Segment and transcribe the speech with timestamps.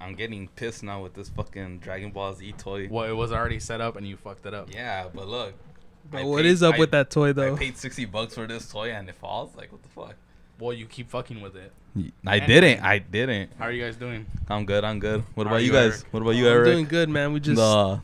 [0.00, 2.88] I'm getting pissed now with this fucking Dragon Ball Z toy.
[2.90, 4.72] Well, it was already set up and you fucked it up.
[4.72, 5.54] Yeah, but look.
[6.10, 7.54] Bro, I what paid- is up I- with that toy though?
[7.54, 9.54] I paid sixty bucks for this toy and it falls.
[9.56, 10.14] Like what the fuck?
[10.58, 11.72] Well, you keep fucking with it.
[12.26, 12.46] I Anyway.
[12.46, 12.84] didn't.
[12.84, 13.50] I didn't.
[13.58, 14.26] How are you guys doing?
[14.48, 14.84] I'm good.
[14.84, 15.24] I'm good.
[15.34, 15.92] What How about you you, guys?
[16.02, 16.06] Eric?
[16.12, 17.32] What about you, oh, I'm doing good, man.
[17.32, 18.00] We just the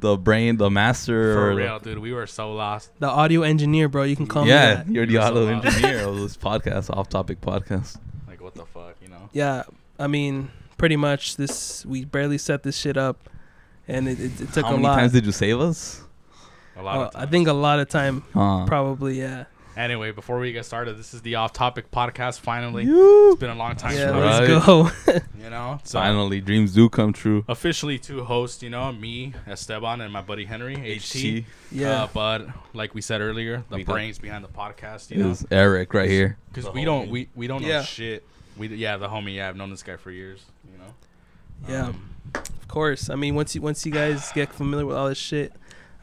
[0.00, 1.34] the brain, the master.
[1.34, 1.98] For or the- real, dude.
[1.98, 2.90] We were so lost.
[3.00, 4.04] the audio engineer, bro.
[4.04, 5.66] You can call me yeah, you're the You're so auto loud.
[5.66, 7.96] engineer of this podcast, off-topic podcast.
[8.28, 9.28] Like, what the fuck, you know?
[9.32, 9.64] Yeah,
[9.98, 11.84] I mean, pretty much this.
[11.84, 13.28] We barely set this shit up,
[13.86, 14.96] and it, it, it took How a many lot.
[14.96, 16.02] times did you save us?
[16.76, 18.64] A lot Uh, of I think a lot of time, Huh.
[18.66, 19.18] probably.
[19.18, 19.44] Yeah.
[19.76, 22.40] Anyway, before we get started, this is the off-topic podcast.
[22.40, 23.30] Finally, Yoo.
[23.30, 23.94] it's been a long time.
[23.96, 24.10] Yeah.
[24.10, 24.48] Right.
[24.48, 24.90] Let's go.
[25.40, 27.44] You know, so Finally, dreams do come true.
[27.48, 28.60] officially two hosts.
[28.62, 31.44] You know, me, Esteban, and my buddy Henry, HT.
[31.70, 32.02] yeah.
[32.02, 35.10] Uh, but like we said earlier, the We got- brains behind the podcast.
[35.12, 36.36] You know, is Eric right here.
[36.52, 37.82] because we don't we, we don't know Yeah.
[37.82, 38.26] shit.
[38.58, 39.36] We yeah, the homie.
[39.36, 40.44] Yeah, I've known this guy for years.
[40.64, 40.94] You know.
[41.68, 41.86] Yeah.
[41.88, 43.08] Um, Of course.
[43.10, 45.52] I mean, once you once you guys get familiar with all this shit,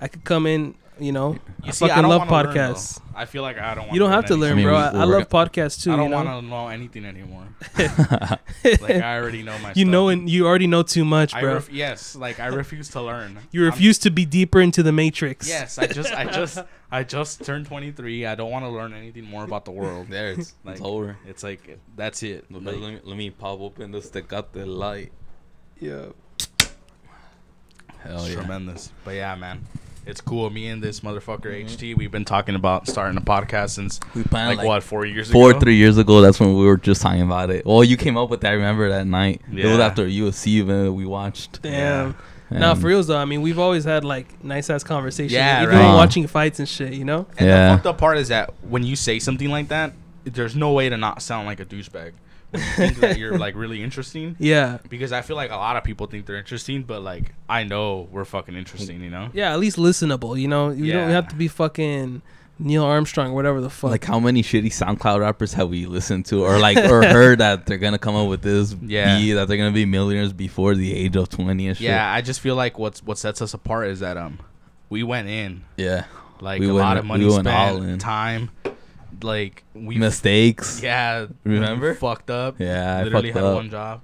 [0.01, 0.75] I could come in.
[0.97, 3.01] You know, I see, fucking don't love wanna learn, podcasts.
[3.13, 3.91] I feel like I don't.
[3.91, 4.75] you don't have to learn, I mean, bro.
[4.75, 5.91] I, I love podcasts too.
[5.91, 7.47] I don't you know, want to know anything anymore.
[7.77, 9.69] like I already know my.
[9.69, 9.87] you stuff.
[9.91, 11.53] know, and you already know too much, I bro.
[11.55, 13.39] ref- yes, like I refuse to learn.
[13.51, 15.47] you I'm- refuse to be deeper into the matrix.
[15.49, 16.59] Yes, I just, I just,
[16.91, 18.25] I just turned 23.
[18.25, 20.07] I don't want to learn anything more about the world.
[20.09, 21.17] there, it's, Like, it's over.
[21.27, 22.45] It's like that's it.
[22.49, 25.11] Let, Like, me, let me pop open this Tecate light.
[25.79, 26.05] Yeah.
[27.99, 28.35] Hell it's yeah.
[28.35, 28.91] tremendous.
[29.03, 29.65] But yeah, man,
[30.05, 30.49] it's cool.
[30.49, 31.45] Me and this motherfucker.
[31.45, 31.67] Mm-hmm.
[31.67, 35.05] HT, we've been talking about starting a podcast since We planned like, like, what four
[35.05, 35.59] years four, ago.
[35.59, 36.21] three years ago.
[36.21, 37.65] That's when we were just talking about it.
[37.65, 38.49] Well, you came up with that.
[38.49, 39.41] I remember that night.
[39.51, 41.61] It was after a UFC event that we watched.
[41.61, 42.15] Damn.
[42.51, 45.31] And Now for reals though, I mean, we've always had like nice ass conversations.
[45.33, 45.83] Yeah, even right.
[45.85, 46.93] when watching fights and shit.
[46.93, 47.25] You know.
[47.37, 47.69] And Yeah.
[47.69, 49.93] the fucked up part is that when you say something like that,
[50.25, 52.11] there's no way to not sound like a douchebag.
[52.51, 54.77] When you think that you're like really interesting, Yeah.
[54.89, 58.07] because I feel like a lot of people think they're interesting, but like I know
[58.11, 59.29] we're fucking interesting, you know.
[59.33, 59.51] Yeah.
[59.53, 60.39] At least listenable.
[60.39, 60.69] You know.
[60.69, 62.21] You don't have to be fucking
[62.57, 63.91] Neil Armstrong or whatever the fuck.
[63.91, 67.65] Like how many shitty SoundCloud rappers have we listened to or like or heard that
[67.65, 69.17] they're gonna come up with this Yeah.
[69.19, 71.85] beat, that they're gonna be millionaires before the age of twenty and shit.
[71.85, 74.39] Yeah, I just feel like what's what sets us apart is that um
[74.89, 76.05] we went in Yeah.
[76.39, 77.99] like We a went- lot of we money went all spent, in.
[77.99, 78.51] time,
[79.23, 80.81] like we Mistakes.
[80.83, 81.91] yeah Remember?
[81.91, 82.55] we fucked up.
[82.59, 83.55] Yeah, I literally fucked had up.
[83.55, 84.01] one job.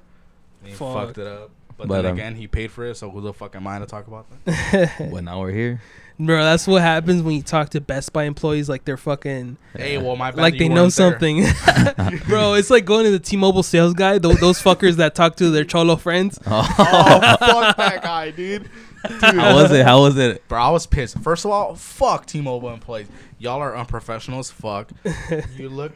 [0.61, 0.93] And he Fuck.
[1.07, 1.49] fucked it up.
[1.77, 3.79] But, But, then um, again, he paid for it, so who the fuck am I
[3.79, 4.91] to talk about that?
[5.11, 5.81] Well, now we're here.
[6.19, 9.97] Bro, that's what happens when you talk to Best Buy employees like they're fucking Hey,
[9.97, 11.11] well, my bad like that they you know weren't there.
[11.11, 12.19] something.
[12.27, 15.49] Bro, it's like going to the T-Mobile sales guy, those, those fuckers that talk to
[15.49, 16.37] their cholo friends.
[16.45, 18.69] Oh, fuck that guy, dude.
[19.03, 19.85] How was it?
[19.85, 20.47] How was it?
[20.47, 21.17] Bro, I was pissed.
[21.19, 23.07] First of all, fuck T-Mobile employees.
[23.39, 24.91] Y'all are unprofessional as fuck.
[25.55, 25.93] you look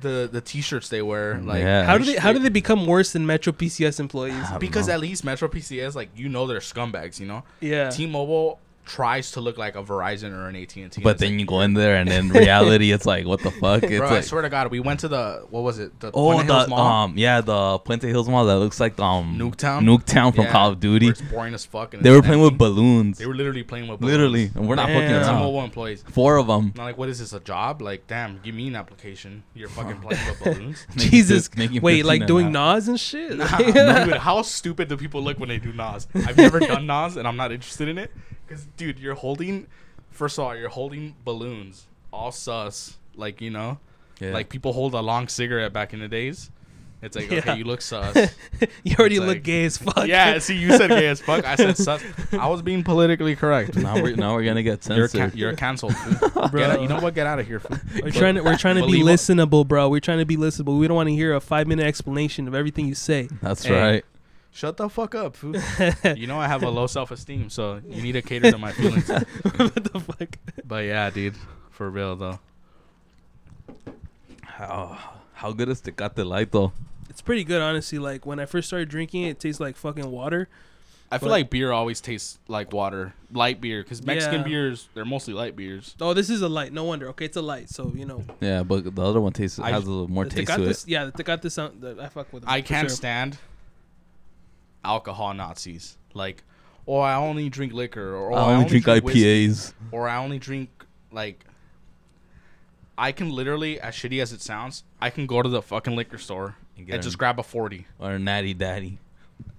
[0.00, 1.84] the the t-shirts they wear like Yeah.
[1.84, 4.46] How do they how do they become worse than Metro PCS employees?
[4.58, 4.94] Because know.
[4.94, 7.44] at least Metro PCS like you know they're scumbags, you know.
[7.60, 7.90] Yeah.
[7.90, 11.02] T-Mobile tries to look like a Verizon or an AT&T.
[11.02, 13.82] But then you go in there and in reality, it's like, what the fuck?
[13.82, 15.98] It's Bro, I swear to God, we went to the what was it?
[16.00, 18.96] The oh, Puente Hills the Mall, um, yeah, the Puente Hills Mall that looks like
[18.96, 19.84] the um Nuketown?
[19.84, 21.08] Nuketown from Yeah, Call of Duty.
[21.08, 21.94] It's boring as fuck.
[21.94, 23.18] and They were playing with balloons.
[23.18, 25.02] They were literally playing with Literally, and we're not Damn.
[25.02, 25.38] fucking around.
[25.38, 26.04] T-Mobile employees.
[26.10, 26.72] Four of them.
[26.74, 27.82] Not like, what is this a job?
[27.82, 29.42] Like, damn, give me an application.
[29.54, 30.86] You're fucking playing with balloons.
[30.96, 31.54] Jesus.
[31.54, 32.76] Making Wait, like doing hour.
[32.76, 33.36] Nas and shit?
[33.36, 36.06] Nah, dude, how stupid do people look when they do Nas?
[36.14, 38.10] I've never done Nas, and I'm not interested in it.
[38.48, 39.66] Cause, dude, you're holding.
[40.10, 42.96] First of all, you're holding balloons, all sus.
[43.16, 43.78] Like you know,
[44.20, 44.30] Yeah.
[44.32, 46.50] like people hold a long cigarette back in the days.
[47.00, 47.38] It's like, Yeah.
[47.38, 48.16] okay, you look sus.
[48.82, 50.06] you already It's look like- gay as fuck.
[50.08, 51.44] yeah, see, you said gay as fuck.
[51.44, 52.02] I said sus.
[52.32, 53.76] I was being politically correct.
[53.76, 55.32] now we're now we're gonna get You're censored.
[55.32, 55.94] ca- you're canceled.
[55.96, 56.48] Fool.
[56.48, 57.14] Get out, you know what?
[57.14, 57.60] Get out of here.
[57.60, 57.78] Fool.
[58.02, 59.88] We're trying to we're trying to be listenable, bro.
[59.88, 60.78] We're trying to be listenable.
[60.78, 63.28] We don't want to hear a five minute explanation of everything you say.
[63.42, 63.80] That's Hey.
[63.80, 64.04] right.
[64.52, 65.54] Shut the fuck up, fool.
[66.16, 68.72] you know I have a low self esteem, so you need to cater to my
[68.72, 69.08] feelings.
[69.56, 70.36] what the fuck?
[70.66, 71.36] But yeah, dude,
[71.70, 72.40] for real though.
[74.42, 74.98] How
[75.34, 76.72] how good is Tecate Light though?
[77.08, 77.98] It's pretty good, honestly.
[77.98, 80.48] Like when I first started drinking it, it tastes like fucking water.
[81.10, 84.44] I feel like beer always tastes like water, light beer, because Mexican Yeah.
[84.46, 85.94] beers they're mostly light beers.
[86.02, 86.70] Oh, this is a light.
[86.72, 87.08] No wonder.
[87.10, 87.70] Okay, it's a light.
[87.70, 90.30] So you know, Yeah, but the other one tastes I- has a little more the
[90.30, 90.88] taste to Tecates- it.
[90.90, 91.80] Yeah, the Tecate sound.
[91.80, 92.42] The, I fuck with.
[92.42, 92.96] Them, I for can't sure.
[92.96, 93.38] stand
[94.84, 95.96] alcohol Nazis.
[96.14, 96.42] Like,
[96.86, 99.72] oh, I only drink liquor, or oh, I only drink whiskey, IPAs.
[99.92, 100.70] or I only drink
[101.12, 101.44] like.
[102.96, 106.18] I can literally, as shitty as it sounds, I can go to the fucking liquor
[106.18, 108.98] store And and, just grab a forty, Or a Natty Daddy.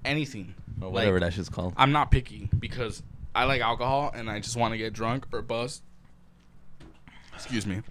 [0.03, 0.55] anything.
[0.81, 1.73] Or Like, whatever that shit's called.
[1.77, 3.01] I'm not picky because
[3.33, 5.83] I like alcohol and I just want to get drunk or buzzed.
[7.33, 7.81] Excuse me.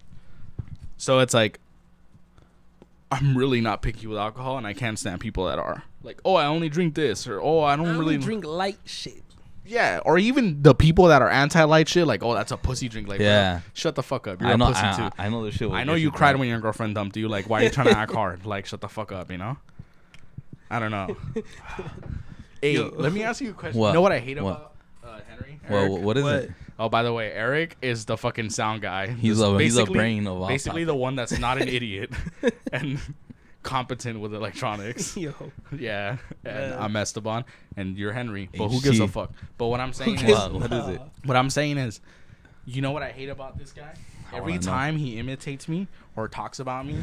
[0.98, 1.60] So it's like
[3.10, 5.82] I'm really not picky with alcohol and I can't stand people that are.
[6.08, 8.78] Like, oh, I only drink this, or oh, I don't I really only drink light
[8.86, 9.22] shit.
[9.64, 13.06] Yeah, or even the people that are anti-light shit, like, oh, that's a pussy drink.
[13.06, 13.56] Like, Yeah.
[13.58, 14.40] bro, shut the fuck up.
[14.40, 14.64] You're I know.
[14.64, 15.02] a pussy I, too.
[15.18, 15.70] I, I know this shit.
[15.70, 16.40] I know you cried drunk.
[16.40, 17.28] when your girlfriend dumped you.
[17.28, 18.46] Like, why are you trying to act hard?
[18.46, 19.58] Like, shut the fuck up, you know?
[20.70, 21.14] I don't know.
[22.62, 22.90] hey, Yo.
[22.96, 23.78] let me ask you a question.
[23.78, 23.88] What?
[23.88, 24.50] You know what I hate What?
[24.56, 24.74] about
[25.04, 25.60] uh, Henry?
[25.68, 26.34] Well, what is What?
[26.34, 26.50] it?
[26.78, 29.08] Oh, by the way, Eric is the fucking sound guy.
[29.08, 30.86] He's This- a he's a basically- brain of all Basically, time.
[30.86, 32.10] the one that's not an idiot
[32.72, 32.98] and
[33.62, 35.16] competent with electronics.
[35.16, 35.32] Yo,
[35.76, 36.78] Yeah, and Man.
[36.78, 37.44] I'm Esteban,
[37.76, 38.48] and you're Henry.
[38.52, 38.70] But HG.
[38.72, 39.32] who gives a fuck?
[39.56, 40.52] But what I'm saying is, What?
[40.52, 41.00] what is it?
[41.24, 42.00] what I'm saying is,
[42.66, 43.94] you know what I hate about this guy?
[44.32, 44.70] I Every wanna know.
[44.72, 46.96] time he imitates me or talks about me,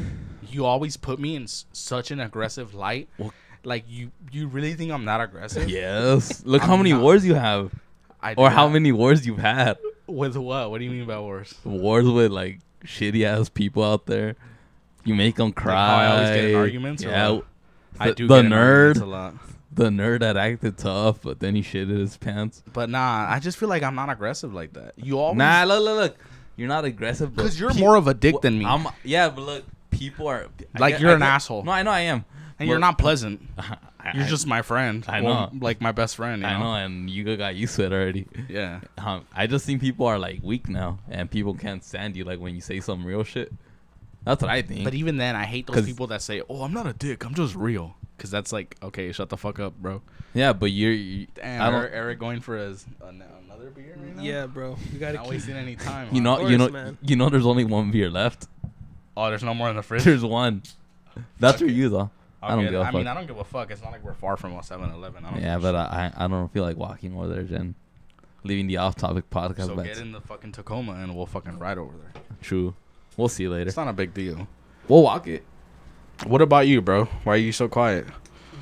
[0.48, 3.08] you always put me in s- such an aggressive light.
[3.16, 3.32] What?
[3.64, 5.68] Like you, you really think I'm not aggressive?
[5.68, 6.42] Yes.
[6.46, 7.02] Look how I'm many not.
[7.02, 7.72] wars you have,
[8.22, 8.74] I or how not.
[8.74, 9.76] many wars you've had.
[10.06, 10.70] With what?
[10.70, 11.52] What do you mean by worse?
[11.64, 14.36] Wars with like shitty ass people out there.
[15.06, 15.74] You make them cry.
[15.74, 17.30] how I always get in arguments Yeah.
[17.30, 17.44] what?
[17.98, 18.26] I The- do.
[18.26, 19.34] The get nerd, a lot.
[19.72, 22.62] the nerd that acted tough, but then he shitted his pants.
[22.72, 24.92] But nah, I just feel like I'm not aggressive like that.
[24.96, 26.16] You always Nah, look, look, look.
[26.56, 29.42] You're not aggressive, because you're pe- more of a dick than me, I'm, yeah, but
[29.42, 31.62] look, people are I Like, get- you're I an get- asshole.
[31.64, 32.24] No, I know I am.
[32.58, 33.42] and you're not pleasant.
[33.58, 35.04] I- You're just my friend.
[35.08, 35.58] I Well, know.
[35.60, 36.40] like my best friend.
[36.42, 36.60] You I know?
[36.60, 38.26] know, and you got used to it already.
[38.48, 38.78] Yeah.
[38.98, 42.38] Um, I just think people are like weak now, and people can't stand you like
[42.38, 43.52] when you say some real shit.
[44.26, 44.84] That's what I think.
[44.84, 47.24] But even then, I hate those 'Cause- people that say, "Oh, I'm not a dick.
[47.24, 50.02] I'm just real." Because that's like, okay, shut the fuck up, bro.
[50.34, 50.92] yeah, but you're.
[50.92, 51.80] You, Damn, I don't.
[51.80, 54.22] Eric, Eric going for his an- another beer right now.
[54.22, 55.30] yeah, bro, you gotta not keep.
[55.32, 56.08] wasting any time.
[56.12, 56.24] You huh?
[56.24, 56.98] know, Of you course, know, man.
[57.02, 57.28] you know.
[57.30, 58.48] There's only one beer left.
[59.16, 60.04] Oh, there's no more in the fridge.
[60.04, 60.62] There's one.
[61.40, 61.72] That's for Okay.
[61.74, 62.10] you though.
[62.42, 62.94] I don't Okay, give a I fuck.
[62.94, 63.70] mean, I don't give a fuck.
[63.70, 65.24] It's not like we're far from a 7-Eleven.
[65.24, 67.74] I don't yeah, give but I don't feel like walking over there, Jen.
[68.44, 69.30] Leaving the off-topic shit.
[69.30, 69.66] podcast.
[69.66, 69.86] so back.
[69.86, 72.22] get in the fucking Tacoma and we'll fucking ride over there.
[72.42, 72.74] True.
[73.16, 73.68] We'll see you later.
[73.68, 74.46] It's not a big deal.
[74.88, 75.44] We'll walk it.
[76.26, 77.04] What about you, bro?
[77.24, 78.06] Why are you so quiet?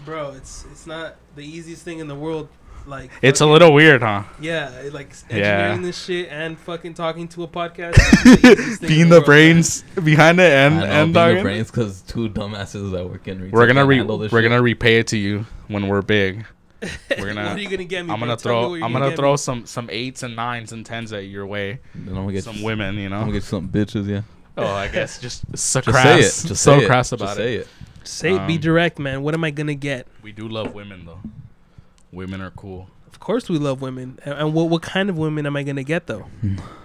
[0.04, 2.48] Bro, it's it's not the easiest thing in the world.
[2.86, 4.24] Like It's a little weird, huh?
[4.38, 5.36] Yeah, it, like Yeah.
[5.36, 7.94] engineering this shit and fucking talking to a podcast.
[8.24, 11.14] the easiest thing in Being the the world, brains behind it and I know, and
[11.14, 14.28] being the brains because two dumbasses that work in retail We're gonna can't re- we're
[14.28, 14.42] shit.
[14.42, 16.44] gonna repay it to you when we're big.
[17.18, 18.12] We're gonna- what are you gonna get me?
[18.12, 19.36] I'm gonna Tell throw I'm gonna get throw me.
[19.38, 21.80] some some eights and nines and tens at your way.
[21.94, 23.16] Then I'm gonna get Some you, women, you know.
[23.16, 24.06] I'm gonna get some bitches.
[24.06, 24.20] Yeah.
[24.56, 26.04] Oh, I guess just so Just crass.
[26.04, 26.48] say it.
[26.48, 27.20] Just so say crass it.
[27.20, 27.42] about Just it.
[27.42, 27.68] say it.
[28.06, 29.22] Say it, be um, direct, man.
[29.22, 30.06] What am I gonna get?
[30.22, 31.20] We do love women though.
[32.12, 32.88] Women are cool.
[33.06, 34.18] Of course, we love women.
[34.24, 36.26] And, and what what kind of women am I gonna get though?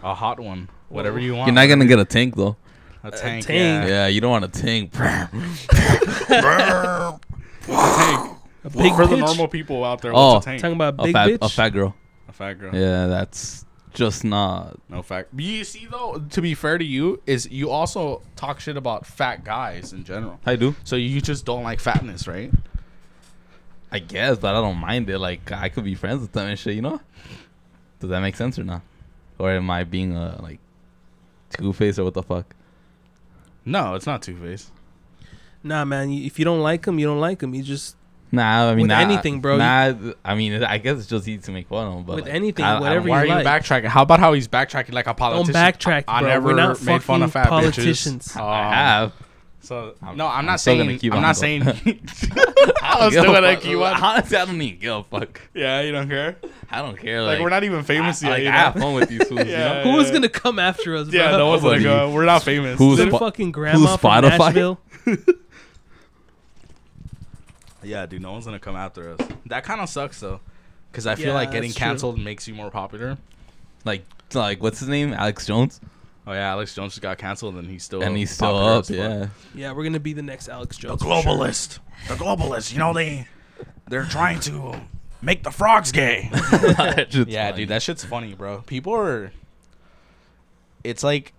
[0.03, 1.47] A hot one, whatever you want.
[1.47, 2.55] You're not gonna get a tank though.
[3.03, 3.45] a tank.
[3.45, 3.87] tank.
[3.87, 3.87] Yeah.
[3.87, 4.93] Yeah, you don't want a tank.
[4.97, 5.29] A
[7.69, 8.35] tank.
[8.63, 10.35] A big For the normal people out there, Oh.
[10.35, 10.61] what's a tank?
[10.61, 11.37] Talking about a big fat, bitch.
[11.41, 11.95] a fat girl.
[12.27, 12.73] A fat girl.
[12.75, 14.77] Yeah, that's just not.
[14.89, 15.29] No fact.
[15.35, 19.43] You see though, to be fair to you, is you also talk shit about fat
[19.43, 20.39] guys in general.
[20.45, 20.75] I do.
[20.83, 22.51] So you just don't like fatness, right?
[23.91, 25.19] I guess, but I don't mind it.
[25.19, 26.75] Like I could be friends with them and shit.
[26.75, 27.01] You know?
[27.99, 28.81] Does that make sense or not?
[29.37, 30.59] Or am I being a like
[31.49, 32.55] two face or what the fuck?
[33.65, 34.71] No, it's not two face.
[35.63, 36.11] Nah, man.
[36.11, 37.53] If you don't like them, you don't like them.
[37.53, 37.95] You just
[38.31, 39.93] Nah, I mean With nah, anything, bro, Nah,
[40.23, 42.03] I mean I guess it's just easy to make fun of them.
[42.03, 43.85] But With like, anything, I- I don't- whatever Why are you you backtracking?
[43.87, 45.53] How about how he's backtracking like a politician?
[45.53, 46.29] don't backtrack, I, I bro.
[46.29, 48.27] never We're not made fun of fucking fat politicians.
[48.27, 48.39] bitches.
[48.41, 49.13] I Um, have.
[49.61, 50.99] So I'm- no, I'm I'm not still gonna saying.
[50.99, 51.63] keep I'm on not saying.
[51.67, 51.69] I
[52.81, 53.61] I'm don't still give a gonna fuck.
[53.61, 54.03] keep on.
[54.03, 55.41] Honestly, I don't even give a fuck.
[55.53, 56.37] Yeah, you don't care.
[56.71, 57.21] I don't care.
[57.23, 58.33] Like, Like, we're not even famous I, yet.
[58.33, 59.41] like, you I have fun with these fools.
[59.45, 59.79] Yeah.
[59.79, 59.91] you know?
[59.91, 61.09] Who is gonna come after us?
[61.11, 61.37] Yeah, bro?
[61.39, 62.11] no one's gonna go.
[62.11, 62.77] We're not famous.
[62.77, 64.39] Who's Is it Spo- fucking grandma from Spotify?
[64.39, 64.79] Nashville?
[67.83, 69.19] Yeah, dude, no one's gonna come after us.
[69.45, 70.39] That kind of sucks though,
[70.91, 71.85] because I feel Yeah, like getting that's true.
[71.87, 73.17] canceled makes you more popular.
[73.85, 75.13] Like, like what's his name?
[75.13, 75.79] Alex Jones,
[76.27, 78.79] Oh yeah, Alex Jones just got canceled and he's still and he's still popular up.
[78.81, 78.97] as fuck.
[78.97, 79.27] Yeah.
[79.67, 81.01] Yeah, we're gonna be the next Alex the Jones.
[81.01, 81.23] for sure.
[81.33, 81.79] globalists.
[82.07, 82.71] The globalist.
[82.73, 83.27] You know they
[83.87, 84.79] they're trying to
[85.21, 86.29] make the frogs gay.
[87.27, 88.59] Yeah, dude, that shit's funny, bro.
[88.61, 89.31] People are.
[90.83, 91.33] It's like,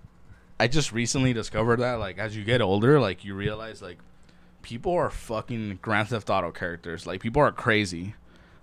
[0.59, 3.99] I just recently discovered that like as you get older, like you realize like,
[4.63, 7.07] people are fucking Grand Theft Auto characters.
[7.07, 8.15] Like people are crazy.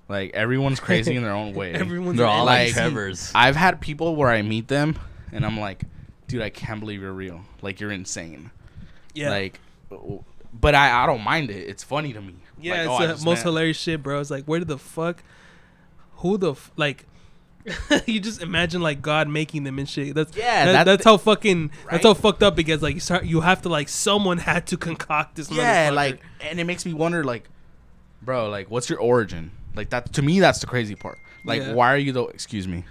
[0.09, 1.73] Like everyone's crazy in their own way.
[1.73, 3.31] Everyone's they're all like Trevor's.
[3.35, 4.97] I've had people where I meet them
[5.31, 5.83] and I'm like,
[6.27, 7.41] dude, I can't believe you're real.
[7.61, 8.51] Like you're insane.
[9.13, 9.59] Yeah, Like,
[10.53, 11.67] but I I don't mind it.
[11.67, 12.35] It's funny to me.
[12.59, 14.19] yeah, Like, it's oh, the most met- hilarious shit, bro.
[14.21, 15.23] It's like, where the fuck?
[16.17, 17.05] Who the f- like?
[18.05, 20.15] you just imagine like God making them and shit.
[20.15, 21.91] That's Yeah, that- that- that's how fucking Right?
[21.91, 24.77] that's how fucked up because like you start you have to like someone had to
[24.77, 25.51] concoct this.
[25.51, 27.49] Yeah, like, and it makes me wonder, like,
[28.21, 29.51] bro, like, what's your origin?
[29.75, 31.19] Like that to me, that's the crazy part.
[31.45, 31.73] Like, Yeah.
[31.73, 32.23] why are you the?
[32.27, 32.83] Excuse me.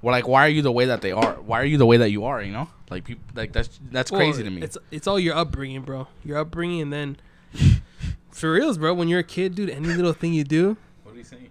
[0.00, 1.34] Well, like, why are you the way that they are?
[1.34, 2.42] Why are you the way that you are?
[2.42, 4.60] You know, like people, like that's that's Well, crazy to me.
[4.62, 6.08] It's it's all your upbringing, bro.
[6.24, 7.16] Your upbringing, and then
[8.32, 8.94] For reals, bro.
[8.94, 10.76] When you're a kid, dude, any little thing you do.
[11.04, 11.50] What are you saying?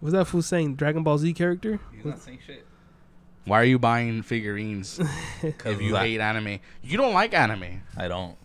[0.00, 0.76] What's that fool saying?
[0.76, 1.80] Dragon Ball Z character?
[1.94, 2.64] He's not saying shit.
[3.44, 5.08] Why are you buying figurines Cause
[5.64, 6.58] if you I, hate anime?
[6.82, 7.82] You don't like anime.
[7.96, 8.36] I don't.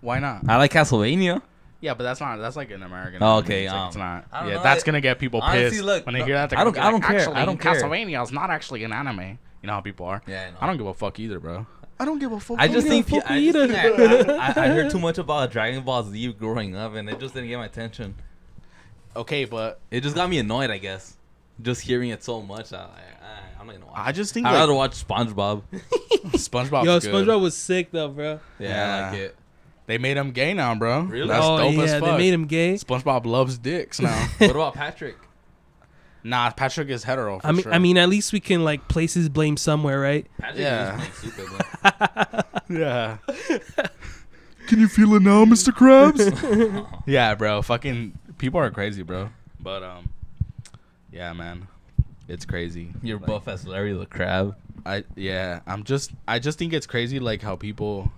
[0.00, 0.48] Why not?
[0.48, 1.42] I like Castlevania.
[1.80, 2.36] Yeah, but that's not.
[2.38, 3.22] That's like an American.
[3.22, 4.26] Oh, okay, It's, like, um, it's not.
[4.32, 6.50] Yeah, know, that's I- gonna get people honestly, pissed look, when they no, hear that.
[6.50, 8.84] they're I don't- be I don't care, Actually, I don't care." Castlevania is not actually
[8.84, 9.38] an anime.
[9.62, 10.22] You know how people are.
[10.26, 10.56] Yeah, I know.
[10.60, 11.66] I don't give a fuck either, bro.
[12.00, 12.56] I don't give a fuck.
[12.58, 14.32] I just think, give a pe- fuck I, just either.
[14.32, 17.34] I, I, I heard too much about Dragon Ball Z growing up, and it just
[17.34, 18.14] didn't get my attention.
[19.16, 21.16] Okay, but It just got me annoyed, I guess.
[21.60, 23.94] Just hearing it so much, I, I, I'm not gonna watch.
[23.96, 25.62] I just think I'd like, rather watch SpongeBob.
[26.32, 26.84] SpongeBob.
[26.84, 27.12] Yo, good.
[27.12, 28.40] SpongeBob was sick though, bro.
[28.58, 29.36] Yeah, I like it.
[29.86, 31.02] They made him gay now, bro.
[31.02, 31.28] Really?
[31.28, 32.02] That's oh dope yeah, as fuck.
[32.04, 32.74] they made him gay.
[32.74, 34.28] SpongeBob loves dicks now.
[34.38, 35.16] What about Patrick?
[36.24, 37.40] nah, Patrick is hetero.
[37.40, 37.74] For I mean, sure.
[37.74, 40.26] I mean, at least we can like place his blame somewhere, right?
[40.38, 41.00] Patrick Yeah.
[41.02, 42.44] is stupid.
[42.70, 43.18] Yeah.
[44.68, 45.72] Can you feel it now, Mr.
[45.72, 47.02] Krabs?
[47.06, 47.60] yeah, bro.
[47.60, 49.30] Fucking people are crazy, bro.
[49.60, 50.10] But um,
[51.12, 51.68] yeah, man,
[52.28, 52.92] it's crazy.
[53.02, 54.56] You're Like, buff as Larry the Crab.
[54.84, 58.10] I yeah, I'm just I just think it's crazy like how people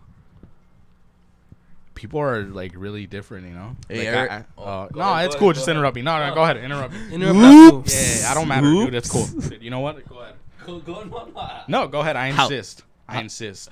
[1.94, 3.76] people are like really different, you know.
[3.88, 4.30] Hey, like, Eric.
[4.30, 5.48] I, I, Oh, uh, no, ahead, it's cool.
[5.48, 6.04] ahead, Just go interrupt ahead.
[6.04, 6.10] me.
[6.10, 6.34] No, no, No.
[6.34, 6.56] go ahead.
[6.56, 7.14] Interrupt me.
[7.14, 7.84] Interrupt that fool.
[7.86, 8.94] Yeah, yeah, I don't matter, dude.
[8.94, 9.28] It's cool.
[9.60, 10.08] You know what?
[10.08, 10.34] Go ahead.
[11.68, 12.16] No, go ahead.
[12.16, 12.82] I How- insist.
[13.06, 13.68] I insist.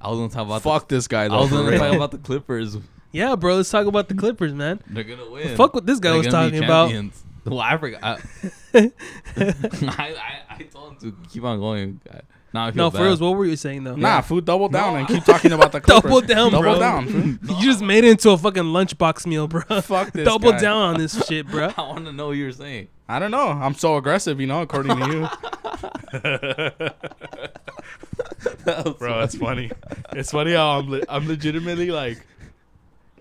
[0.00, 0.62] I was gonna talk about.
[0.62, 1.36] Fuck this guy though.
[1.38, 2.76] I was gonna talk about the Clippers.
[3.14, 3.56] Yeah, bro.
[3.56, 4.80] Let's talk about the Clippers, man.
[4.88, 5.56] They're gonna win.
[5.56, 6.92] Fuck what this guy They're was talking about.
[7.46, 8.02] Well, I forgot.
[8.74, 8.90] I,
[9.36, 12.00] I, I told him to keep on going.
[12.54, 12.96] Now I feel No, bad.
[12.98, 13.96] for reals, what were you saying though?
[13.96, 14.98] Nah, food, double down No.
[15.00, 16.04] and keep talking about the Clippers.
[16.10, 16.78] Double down, double bro.
[16.78, 17.38] down.
[17.42, 19.60] You just made it into a fucking lunchbox meal, bro.
[19.82, 20.58] Fuck this Double guy.
[20.60, 21.68] down on this shit, bro.
[21.76, 22.88] I want to know what you were saying.
[23.10, 23.48] I don't know.
[23.48, 25.28] I'm so aggressive, you know, according to you.
[28.98, 29.70] Bro, it's funny.
[30.12, 32.24] It's funny how I'm, le- I'm legitimately like.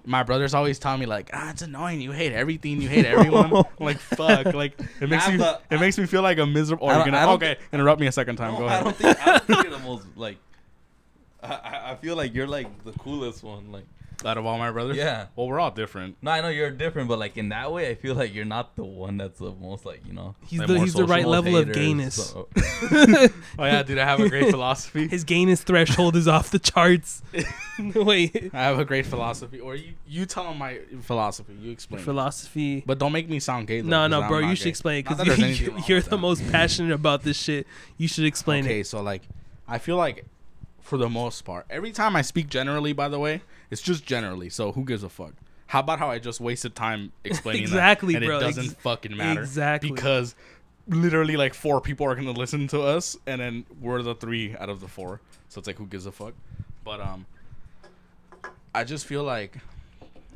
[0.05, 2.01] My brothers always tell me like, ah, it's annoying.
[2.01, 2.81] You hate everything.
[2.81, 3.63] You hate everyone.
[3.79, 4.53] Like, fuck.
[4.53, 5.35] Like, it makes me,
[5.71, 6.87] it makes me feel like a miserable.
[6.87, 7.57] Or you're gonna okay?
[7.71, 8.53] Interrupt me a second time.
[8.53, 8.83] No, Go I ahead.
[8.83, 9.19] don't think.
[9.19, 10.37] I don't think you're the most like.
[11.41, 13.71] I, I feel like you're like the coolest one.
[13.71, 13.83] Like,
[14.25, 14.95] Out of all my brothers.
[14.97, 15.27] Yeah.
[15.35, 16.17] Well, we're all different.
[16.21, 18.75] no, I know you're different, but like in that way, I feel like you're not
[18.75, 20.35] the one that's the most like you know.
[20.47, 22.15] He's like, the he's the right social level of haters, gayness.
[22.15, 22.47] so-
[23.59, 23.97] Oh yeah, dude.
[23.97, 25.07] I have a great philosophy.
[25.09, 27.21] His gayness threshold is off the charts.
[27.95, 29.59] Wait, I have a great philosophy.
[29.59, 31.53] Or you, you tell him my philosophy.
[31.59, 32.01] You explain.
[32.01, 32.03] it.
[32.03, 32.83] philosophy.
[32.85, 33.81] But don't make me sound gay.
[33.81, 34.39] Though, No, 'cause no, bro.
[34.39, 34.69] You should gay.
[34.69, 36.17] explain it because you, you're the that.
[36.17, 37.67] most passionate about this shit.
[37.97, 38.73] You should explain okay, it.
[38.79, 39.23] Okay, so like,
[39.67, 40.25] I feel like,
[40.81, 43.41] for the most part, every time I speak generally, by the way,
[43.73, 44.49] it's just generally.
[44.49, 45.33] So who gives a fuck?
[45.67, 48.37] How about how I just wasted time explaining Exactly, that, and bro.
[48.37, 49.91] it doesn't Ex- fucking matter exactly.
[49.91, 50.35] because
[50.87, 54.69] literally like four people are gonna listen to us, and then we're the three out
[54.69, 55.19] of the four.
[55.49, 56.33] So it's like who gives a fuck?
[56.83, 57.25] But um,
[58.75, 59.57] I just feel like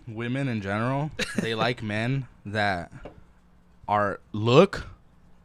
[0.08, 2.92] women in general they like men that
[3.88, 4.88] are look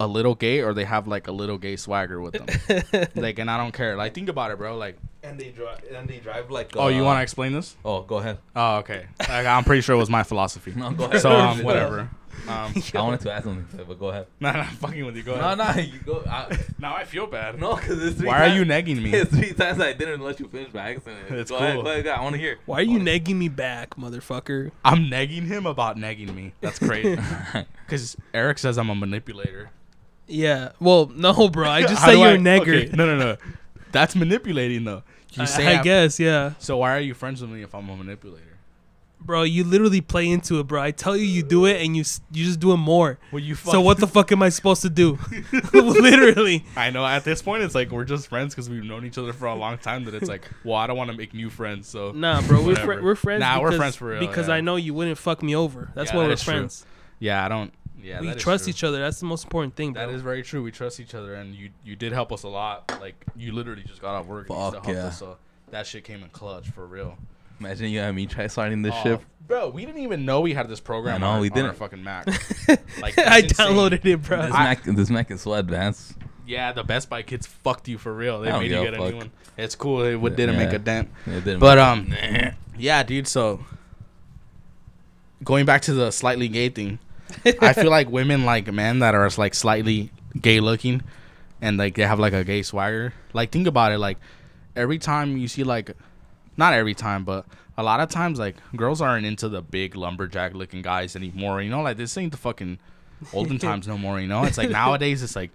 [0.03, 3.07] a little gay or they have like a little gay swagger with them.
[3.15, 3.97] like, and I don't care.
[3.97, 4.77] Like, think about it, bro.
[4.77, 5.83] Like, and they drive.
[5.95, 6.77] And they drive like.
[6.77, 7.77] oh, you uh, want to explain this?
[7.85, 8.39] Oh, go ahead.
[8.57, 9.07] Oh, okay.
[9.21, 10.75] Like, I'm pretty sure it was my philosophy.
[10.83, 11.21] No, go ahead.
[11.21, 12.11] So um, whatever.
[12.49, 14.27] Um, I wanted to ask something, but go ahead.
[14.41, 15.23] nah, nah, I'm fucking with you.
[15.23, 15.59] Go ahead.
[15.59, 15.77] No, ahead.
[15.77, 16.25] no, you go.
[16.27, 17.61] I, Now I feel bad.
[17.61, 19.13] no, because it's three Why are you negging me?
[19.13, 21.31] It's three times I didn't let you finish by accident.
[21.31, 21.83] It's go Ahead, cool.
[21.85, 22.21] go ahead, go ahead.
[22.21, 22.59] I want to hear.
[22.65, 24.73] Why are you negging me back, motherfucker?
[24.83, 26.55] I'm negging him about negging me.
[26.63, 27.21] That's crazy.
[27.87, 29.71] Because Eric says I'm a manipulator.
[30.33, 30.73] Yeah.
[30.81, 31.69] Well, no, bro.
[31.69, 32.61] I just How said do you're I- a negger.
[32.87, 33.37] okay, No, no, no.
[33.93, 35.03] That's manipulating, though.
[35.33, 37.75] You I, say I I'm- guess, yeah, So why are you friends with me if
[37.75, 38.47] I'm a manipulator?
[39.25, 39.45] bro.
[39.45, 40.83] You literally play into it, bro.
[40.83, 43.21] I tell you, you do it, and you s- you just do it more.
[43.31, 43.55] Well, you.
[43.55, 45.17] So what the fuck am I supposed to do?
[45.73, 46.65] literally.
[46.77, 47.07] I know.
[47.07, 49.55] At this point, it's like we're just friends because we've known each other for a
[49.55, 50.05] long time.
[50.05, 51.87] That it's like, well, I don't want to make new friends.
[51.89, 52.61] So Nah, bro.
[52.63, 53.03] We're Whatever.
[53.03, 53.41] we're friends.
[53.41, 54.55] Nah, we're because, friends for real, Because yeah.
[54.55, 55.91] I know you wouldn't fuck me over.
[55.95, 56.53] That's Yeah, why that we're is true.
[56.55, 56.87] friends.
[57.21, 57.73] yeah, I don't.
[58.03, 58.71] Yeah, we trust true.
[58.71, 58.99] each other.
[58.99, 60.07] That's the most important thing, bro.
[60.07, 60.63] That is very true.
[60.63, 62.91] We trust each other, and you you did help us a lot.
[63.01, 64.49] Like you literally just got off work.
[64.51, 65.07] and you Fuck still helped yeah.
[65.07, 65.37] us, so
[65.71, 67.17] that shit came in clutch for real.
[67.61, 69.23] Imagine you and me try starting this Oh, ship.
[69.47, 69.69] bro.
[69.69, 71.21] We didn't even know we had this program.
[71.21, 71.77] No, on, we on our didn't.
[71.77, 72.27] fucking Mac.
[73.01, 73.67] Like I that's insane.
[73.69, 74.43] downloaded it, bro.
[74.43, 76.15] This I- Mac, this Mac is so advanced.
[76.45, 78.41] Yeah, the Best Buy kids fucked you for real.
[78.41, 79.31] They made you give a get a new one.
[79.57, 80.03] It's cool.
[80.03, 81.09] It would- didn't make a dent.
[81.27, 82.51] It didn't But, make- um, Nah.
[82.77, 83.29] Yeah, dude.
[83.29, 83.61] So
[85.45, 86.99] going back to the slightly gay thing,
[87.61, 90.11] I feel like women like men that are like slightly
[90.41, 91.03] gay looking,
[91.61, 93.13] and like they have like a gay swagger.
[93.33, 93.99] Like think about it.
[93.99, 94.19] Like
[94.77, 95.97] every time you see like,
[96.57, 100.55] not every time, but a lot of times like girls aren't into the big lumberjack
[100.55, 101.63] looking guys anymore.
[101.63, 102.79] You know, like this ain't the fucking
[103.33, 104.21] olden times no more.
[104.21, 105.51] You know, it's like nowadays it's like.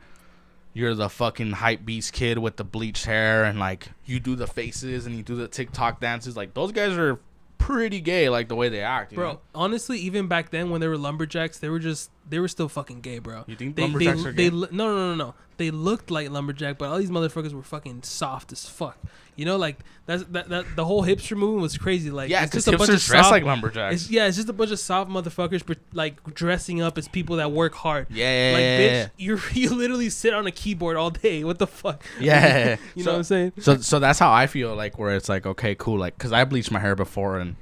[0.73, 4.45] You're the fucking hype beast kid with the bleached hair and like you do the
[4.45, 6.37] faces and you do the TikTok dances.
[6.37, 7.19] Like those guys are
[7.57, 9.33] pretty gay, like the way they act, you bro.
[9.33, 9.39] know?
[9.55, 13.01] Honestly, even back then when they were lumberjacks, they were just they were still fucking
[13.01, 13.43] gay, bro.
[13.47, 14.49] You think They, lumberjacks they, are gay?
[14.49, 15.35] lo- no, no, no, no.
[15.57, 18.97] They looked like lumberjack, but all these motherfuckers were fucking soft as fuck.
[19.35, 22.09] You know, like that's that, that the whole hipster movement was crazy.
[22.11, 23.95] Like, yeah, it's just a bunch of soft, like lumberjacks.
[24.03, 27.37] it's, yeah, it's just a bunch of soft motherfuckers, pre- like dressing up as people
[27.37, 28.07] that work hard.
[28.09, 31.43] yeah, yeah, Like, bitch, you you literally sit on a keyboard all day.
[31.43, 32.03] What the fuck?
[32.19, 32.77] yeah.
[32.95, 33.53] you so, know what I'm saying?
[33.59, 36.43] So, so that's how I feel like, where it's like, okay, cool, like, because I
[36.43, 37.55] bleached my hair before and.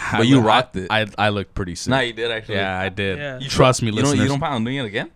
[0.00, 1.14] I But you look- rocked I, it.
[1.18, 1.90] I, I looked pretty sick.
[1.90, 2.56] Nah, you did actually.
[2.56, 3.18] yeah, I did.
[3.18, 3.38] Yeah.
[3.38, 4.02] You trust me, You don't.
[4.02, 4.22] listeners.
[4.22, 5.10] You don't plan on doing it again?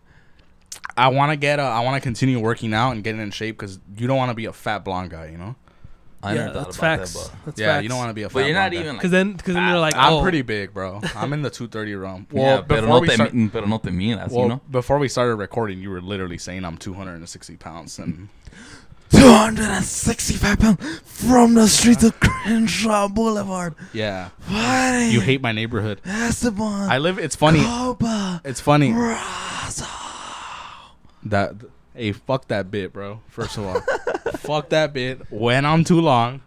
[0.96, 1.58] I want to get.
[1.58, 4.30] A, I want to continue working out and getting in shape because you don't want
[4.30, 5.28] to be a fat blonde guy.
[5.30, 5.56] You know.
[6.22, 7.12] I yeah, never thought that's about facts.
[7.28, 7.82] that, That's yeah, facts.
[7.82, 8.34] you don't want to be a fat.
[8.34, 8.80] but you're not blonde guy.
[8.80, 8.98] even like.
[9.00, 11.00] Because then, because then they're like, I'm oh, pretty big, bro.
[11.14, 12.26] I'm in the 230 realm.
[12.32, 14.48] yeah, Well, pero before no we te, start, mi- pero no te miras, well, you
[14.48, 14.60] know.
[14.70, 18.30] before we started recording, you were literally saying I'm 260 pounds, and
[19.10, 23.74] 265 pounds from the streets of Crenshaw Boulevard.
[23.92, 25.12] yeah, What?
[25.12, 26.00] you hate my neighborhood.
[26.04, 26.90] Esteban.
[26.90, 27.18] I live.
[27.18, 27.62] It's funny.
[27.62, 28.40] Copa.
[28.44, 29.88] It's funny Raza.
[31.24, 31.54] that.
[31.94, 33.20] Hey, fuck that bit, bro.
[33.28, 33.80] First of all,
[34.38, 35.20] fuck that bit.
[35.30, 36.40] Went on too long.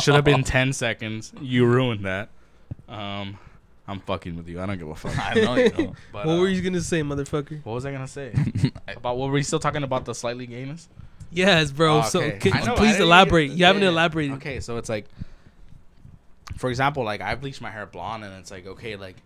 [0.00, 1.32] Should have been 10 seconds.
[1.40, 2.30] You ruined that.
[2.88, 3.38] Um,
[3.86, 4.60] I'm fucking with you.
[4.60, 5.16] I don't give a fuck.
[5.24, 5.94] I know you know.
[6.12, 7.64] But, what uh, were you gonna say, motherfucker?
[7.64, 8.34] What was I gonna say?
[8.88, 10.88] about what were we still talking about the slightly gayness?
[11.30, 11.98] Yes, bro.
[11.98, 12.38] Oh, So okay.
[12.50, 13.50] can, know, please elaborate.
[13.50, 13.88] You haven't yeah.
[13.88, 14.36] elaborated.
[14.36, 15.06] Okay, so it's like,
[16.56, 19.16] for example, like I bleached my hair blonde, and it's like, okay, like,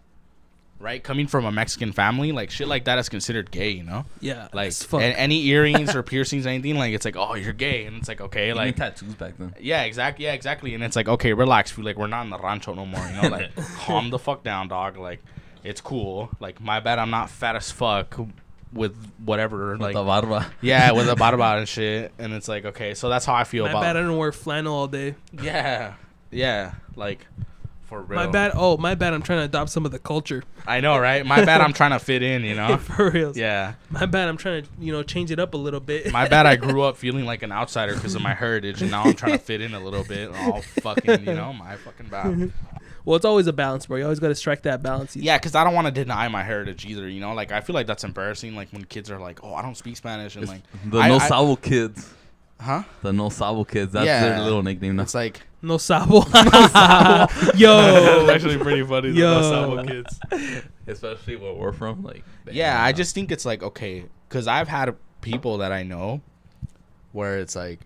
[0.79, 4.05] right, coming from a Mexican family, like shit like that is considered gay, you know?
[4.21, 5.01] Yeah, Like as fuck.
[5.01, 8.21] a- any earrings or piercings, anything, like it's like, oh, you're gay, and it's like,
[8.21, 8.77] okay, Even like.
[8.77, 9.55] tattoos back then.
[9.61, 10.25] Yeah, exactly.
[10.25, 10.75] Yeah, exactly.
[10.75, 11.71] And it's like, okay, relax.
[11.71, 13.07] fool, Like, we're not in the rancho no more.
[13.07, 14.97] You know, like, calm the fuck down, dog.
[14.99, 15.23] Like,
[15.63, 16.31] it's cool.
[16.41, 16.99] Like, my bad.
[16.99, 18.19] I'm not fat as fuck
[18.73, 19.73] with whatever.
[19.77, 20.51] Like Like, the barba.
[20.61, 22.13] yeah, with a barba and shit.
[22.19, 23.83] And it's like, okay, so that's how I feel My about.
[23.83, 23.97] bad.
[23.97, 25.15] I don't wear flannel all day.
[25.33, 25.95] Yeah,
[26.31, 26.75] yeah.
[26.97, 27.27] Like,
[27.83, 28.19] for real.
[28.21, 28.53] My bad.
[28.55, 29.13] Oh, my bad.
[29.13, 30.43] I'm trying to adopt some of the culture.
[30.67, 31.27] I know, right?
[31.27, 31.61] My bad.
[31.61, 32.43] I'm trying to fit in.
[32.43, 32.79] You know.
[32.79, 33.37] For real.
[33.37, 33.75] Yeah.
[33.91, 34.29] My bad.
[34.31, 36.11] I'm trying to you know change it up a little bit.
[36.11, 36.47] My bad.
[36.47, 39.33] I grew up feeling like an outsider because of my heritage, and now I'm trying
[39.33, 40.31] to fit in a little bit.
[40.35, 42.53] All fucking, you know, my fucking bad.
[43.05, 43.97] Well, it's always a balance, bro.
[43.99, 45.17] You always got to strike that balance.
[45.17, 47.09] Yeah, because I don't want to deny my heritage either.
[47.09, 48.55] You know, like I feel like that's embarrassing.
[48.57, 51.17] Like when kids are like, "Oh, I don't speak Spanish," and like, The I- no
[51.17, 52.13] I- sabo kids.
[52.61, 52.83] huh?
[53.03, 53.93] The no sabo kids.
[53.93, 54.21] That's Yeah.
[54.29, 54.97] their little nickname.
[54.97, 55.03] Now.
[55.03, 56.21] It's like, No sabo.
[56.33, 58.29] that's Yo.
[58.33, 59.11] actually pretty funny.
[59.13, 59.33] the Yo.
[59.33, 60.21] Los Sabo kids.
[60.87, 62.03] Especially where we're from.
[62.03, 62.25] Like.
[62.51, 66.21] Yeah, I just think it's like okay, because I've had people that I know
[67.13, 67.81] where it's like,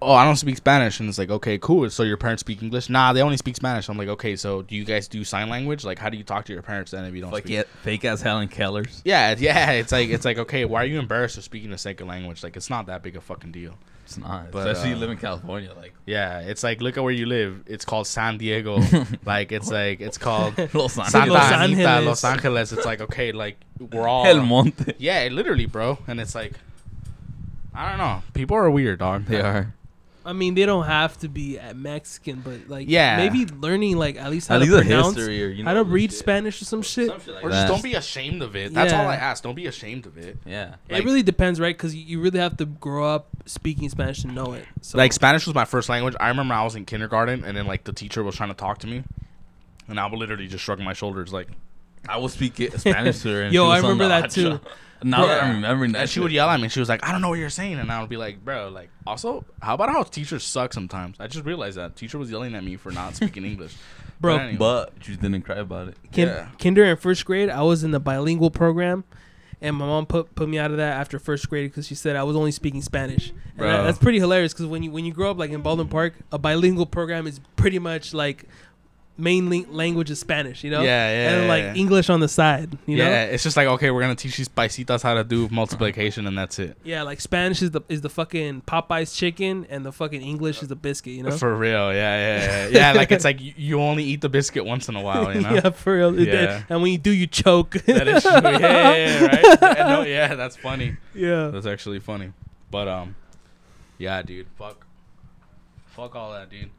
[0.00, 1.88] oh, I don't speak Spanish, and it's like, okay, cool.
[1.90, 2.88] So your parents speak English?
[2.88, 3.88] Nah, they only speak Spanish.
[3.88, 5.84] I'm like, okay, so do you guys do sign language?
[5.84, 7.54] Like, how do you talk to your parents then if you don't Like speak?
[7.54, 9.02] yeah, fake ass Helen Kellers.
[9.04, 9.70] Yeah, yeah.
[9.78, 12.42] It's like it's like okay, why are you embarrassed of speaking a second language?
[12.42, 13.74] Like, it's not that big a fucking deal.
[14.04, 14.50] It's not.
[14.50, 15.70] But, Especially uh, you live in California.
[15.76, 15.92] Like.
[16.06, 17.62] Yeah, it's like look at where you live.
[17.66, 18.80] It's called San Diego.
[19.26, 21.12] like it's like it's called Los Angeles.
[21.12, 22.06] Santa Los Anita, Angeles.
[22.06, 22.72] Los Angeles.
[22.72, 24.94] It's like okay, like we're all El Monte.
[24.98, 25.98] Yeah, literally, bro.
[26.06, 26.54] And it's like
[27.74, 28.22] I don't know.
[28.32, 29.26] People are weird, dog.
[29.26, 29.74] They are.
[30.28, 33.16] I mean, they don't have to be Mexican, but like, Yeah.
[33.16, 35.70] maybe learning like at least how At to least a pronounce, history or you know.
[35.70, 36.18] how to read shit.
[36.18, 37.08] Spanish or some shit.
[37.08, 37.54] Some shit like Or that.
[37.66, 38.74] just don't be ashamed of it.
[38.74, 39.42] That's all I ask.
[39.42, 40.36] Don't be ashamed of it.
[40.44, 40.74] Yeah.
[40.90, 41.74] Like- it really depends, right?
[41.76, 44.66] Because you really have to grow up speaking Spanish to know it.
[44.82, 46.14] So Like Spanish was my first language.
[46.20, 48.78] I remember I was in kindergarten and then like the teacher was trying to talk
[48.80, 49.04] to me,
[49.88, 51.48] and I would literally just shrug my shoulders like,
[52.08, 53.42] I will speak Spanish to her.
[53.44, 54.60] And Yo, she was I on remember the that hot too.
[54.98, 55.04] shot.
[55.06, 56.68] Now Bro, that I'm remembering that, and she would yell at me.
[56.68, 58.70] She was like, "I don't know what you're saying," and I would be like, "Bro,
[58.70, 62.54] like also, how about how teachers suck sometimes?" I just realized that teacher was yelling
[62.54, 63.74] at me for not speaking English.
[64.20, 64.56] Bro, But anyway.
[64.58, 65.96] But you didn't cry about it.
[66.12, 66.48] kin- yeah.
[66.60, 69.04] kinder and first grade, I was in the bilingual program,
[69.60, 72.16] and my mom put put me out of that after first grade because she said
[72.16, 73.30] I was only speaking Spanish.
[73.30, 73.70] And Bro.
[73.70, 76.14] that- that's pretty hilarious because when you when you grow up like in Baldwin Park,
[76.32, 78.44] a bilingual program is pretty much like
[79.18, 80.80] main language is Spanish, you know?
[80.80, 81.74] Yeah, yeah, And like yeah.
[81.74, 83.10] English on the side, you yeah, know?
[83.10, 86.38] Yeah, it's just like okay, we're gonna teach these paisitas how to do multiplication, and
[86.38, 86.78] that's it.
[86.84, 90.68] Yeah, like Spanish is the is the fucking Popeyes chicken, and the fucking English is
[90.68, 91.36] the biscuit, you know?
[91.36, 92.68] For real, yeah, yeah, yeah.
[92.68, 95.54] yeah like it's like you, only eat the biscuit once in a while, you know.
[95.54, 96.18] yeah, for real.
[96.18, 96.62] Yeah.
[96.68, 97.76] And when you do, you choke.
[97.88, 98.32] That is true.
[98.32, 99.58] Yeah, yeah, yeah, right.
[99.60, 100.96] Yeah, no, yeah, that's funny.
[101.14, 101.48] yeah.
[101.48, 102.32] That's actually funny.
[102.70, 103.16] But um,
[103.96, 104.86] yeah, dude, fuck,
[105.86, 106.70] fuck all that, dude.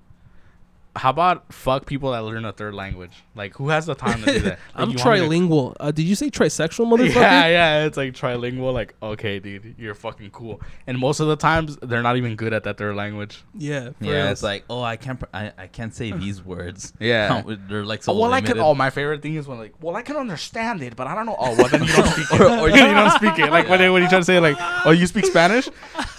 [0.95, 3.23] How about fuck people that learn a third language?
[3.36, 4.60] Like, who has the time to do that?
[4.75, 5.75] Like, I'm you want me to- trilingual.
[5.80, 7.15] Uh, did you say trisexual, motherfucker?
[7.15, 8.73] Yeah, yeah, it's like trilingual.
[8.73, 10.62] Like, okay, dude, you're fucking cool.
[10.88, 13.43] And most of the times, they're not even good at that third language.
[13.56, 13.91] Yeah.
[14.02, 14.28] Yeah, real.
[14.28, 16.93] it's like, oh, I can't, pr- I, I can't say these words.
[16.99, 17.43] Yeah.
[17.69, 18.60] they're like so Oh, well, I can.
[18.60, 21.25] Oh, my favorite thing is when like, well, I can understand it, but I don't
[21.28, 21.36] know.
[21.39, 22.41] Oh, well, then you don't speak it.
[22.41, 23.52] Or- or, or you don't speak it.
[23.52, 25.69] Like when they, when you try to say like, oh, you speak Spanish?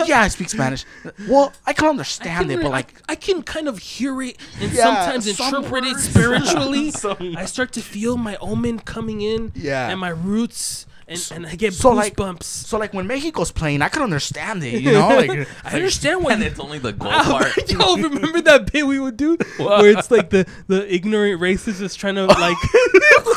[0.07, 0.85] Yeah, I speak Spanish.
[1.29, 4.83] Well, I can understand it, but like, I, can kind of hear it and Yeah,
[4.85, 6.93] sometimes some interpret it spiritually.
[7.37, 9.89] I start to feel my omen coming in Yeah.
[9.91, 12.43] and my roots, and, and I get so, like- goosebumps.
[12.45, 14.81] So like when Mexico's playing, I can understand it.
[14.81, 15.31] You know, like
[15.65, 17.71] I understand why and you it's only the goal Oh, part.
[17.71, 21.79] Yo, remember that bit we would do where it's like the, the ignorant racist is
[21.81, 22.57] just trying to like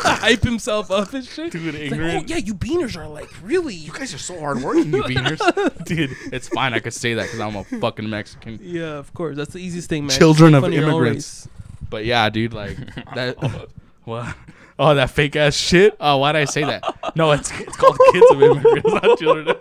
[0.06, 1.52] hype himself up and shit.
[1.52, 3.74] Dude, It's like, oh yeah, you beaners are like really.
[3.74, 5.84] you guys are so hardworking, you beaners.
[5.84, 6.74] Dude, it's fine.
[6.74, 8.58] I could say that because I'm a fucking Mexican.
[8.62, 9.36] Yeah, of course.
[9.36, 10.16] That's the easiest thing, man.
[10.16, 11.48] Children of fun your own immigrants.
[11.90, 12.76] But yeah, dude, like
[13.14, 13.68] that.
[14.04, 14.34] what?
[14.78, 15.96] Oh, that fake ass shit.
[16.00, 16.82] Oh, why did I say that?
[17.16, 19.56] No, it's it's called kids of immigrants, not children.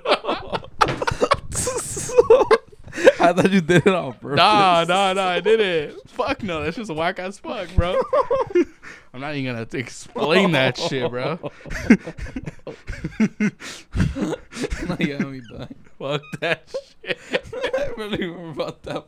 [3.19, 4.38] I thought you did it on purpose.
[4.38, 5.28] nah, nah, nah.
[5.30, 6.10] I did it.
[6.10, 7.99] Fuck no, that's just whack as fuck, bro.
[9.13, 11.38] I'm not even gonna explain that shit, bro.
[14.88, 15.76] Now you got me dying.
[15.99, 16.73] Fuck that
[17.04, 17.19] shit.
[17.78, 19.06] I really remember about that.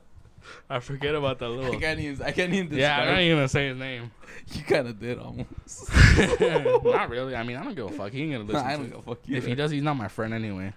[0.70, 1.80] I forget about that I little.
[1.80, 2.26] can't even.
[2.26, 2.80] I can't even describe.
[2.80, 4.12] Yeah, I'm not even gonna say his name.
[4.54, 5.90] You kind of did almost.
[6.40, 7.36] not really.
[7.36, 8.12] I mean, I don't give a fuck.
[8.12, 8.64] He ain't gonna listen.
[8.66, 8.92] I don't it.
[8.92, 9.38] go fuck you.
[9.38, 10.74] If he does, he's not my friend anyway.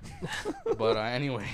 [0.79, 1.46] but uh, anyway.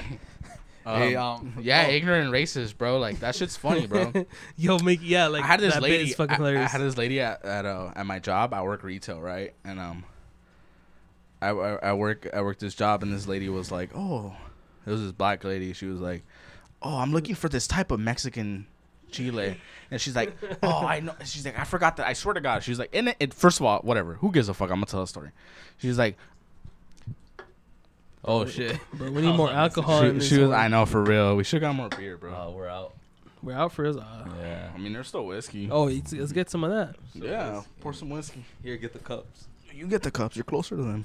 [0.87, 1.91] Um, Hey, um, yeah, oh.
[1.91, 2.99] ignorant racist, bro.
[2.99, 4.13] Like that shit's funny, bro.
[4.57, 6.13] Yo, make yeah, like I had this lady.
[6.13, 8.53] fucking I, I had this lady at at, uh, at my job.
[8.53, 9.55] I work retail, right?
[9.65, 10.05] And um,
[11.41, 14.37] I, I I work I work this job, and this lady was like, "Oh,
[14.87, 16.23] it was this black lady." She was like,
[16.85, 18.67] "Oh, I'm looking for this type of Mexican
[19.11, 19.57] chile,"
[19.91, 22.63] and she's like, "Oh, I know." She's like, "I forgot that." I swear to God,
[22.63, 24.15] she's like, "In it, it first of all, whatever.
[24.15, 24.71] Who gives a fuck?
[24.71, 25.31] I'm gonna tell a story."
[25.79, 26.17] She's like,
[28.25, 28.79] Oh shit.
[28.95, 30.01] Bro, we need more alcohol.
[30.03, 30.51] she, she was.
[30.51, 31.37] I know for real.
[31.37, 32.33] We should got more beer, bro.
[32.35, 32.95] Oh, we're out.
[33.43, 33.97] We're out for us.
[33.97, 34.71] Uh, Yeah.
[34.75, 35.69] I mean, there's still whiskey.
[35.71, 36.97] oh, let's, let's get some of that.
[37.15, 38.45] yeah, pour some whiskey.
[38.63, 39.45] Here, get the cups.
[39.75, 40.37] You get the cups.
[40.37, 41.05] You're closer to them.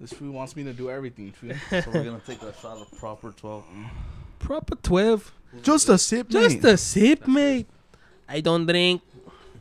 [0.00, 1.60] This food wants me to do everything, food.
[1.70, 3.64] so we're gonna take a shot of proper twelve.
[4.38, 5.32] Proper twelve.
[5.62, 7.66] Just a sip, Just a sip, mate.
[8.28, 9.02] I don't drink.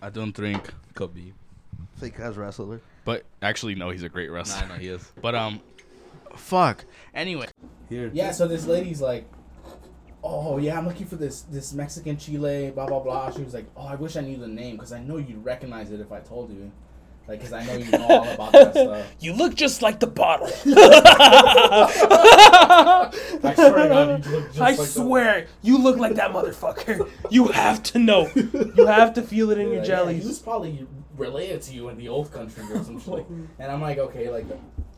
[0.01, 1.31] I don't drink, Khabib.
[1.97, 2.81] Fake ass wrestler.
[3.05, 4.65] but actually, no, he's a great wrestler.
[4.65, 5.11] I know he is.
[5.21, 5.61] But um,
[6.35, 6.83] fuck.
[7.13, 7.47] Anyway,
[7.89, 8.11] Here.
[8.13, 9.25] Yeah, so this lady's like,
[10.23, 13.31] oh yeah, I'm looking for this this Mexican chile, blah blah blah.
[13.31, 15.91] She was like, oh, I wish I knew the name because I know you'd recognize
[15.91, 16.71] it if I told you,
[17.27, 19.05] like because I know you know all about that stuff.
[19.19, 20.47] You look just like the bottle.
[23.43, 27.09] I swear God, you look just I like the- swear, you look like that motherfucker.
[27.29, 28.29] You have to know.
[28.35, 30.21] You have to feel it in your Yeah, jellies.
[30.23, 33.25] he was probably related to you in the old country or some shit.
[33.59, 34.45] And I'm like, okay, like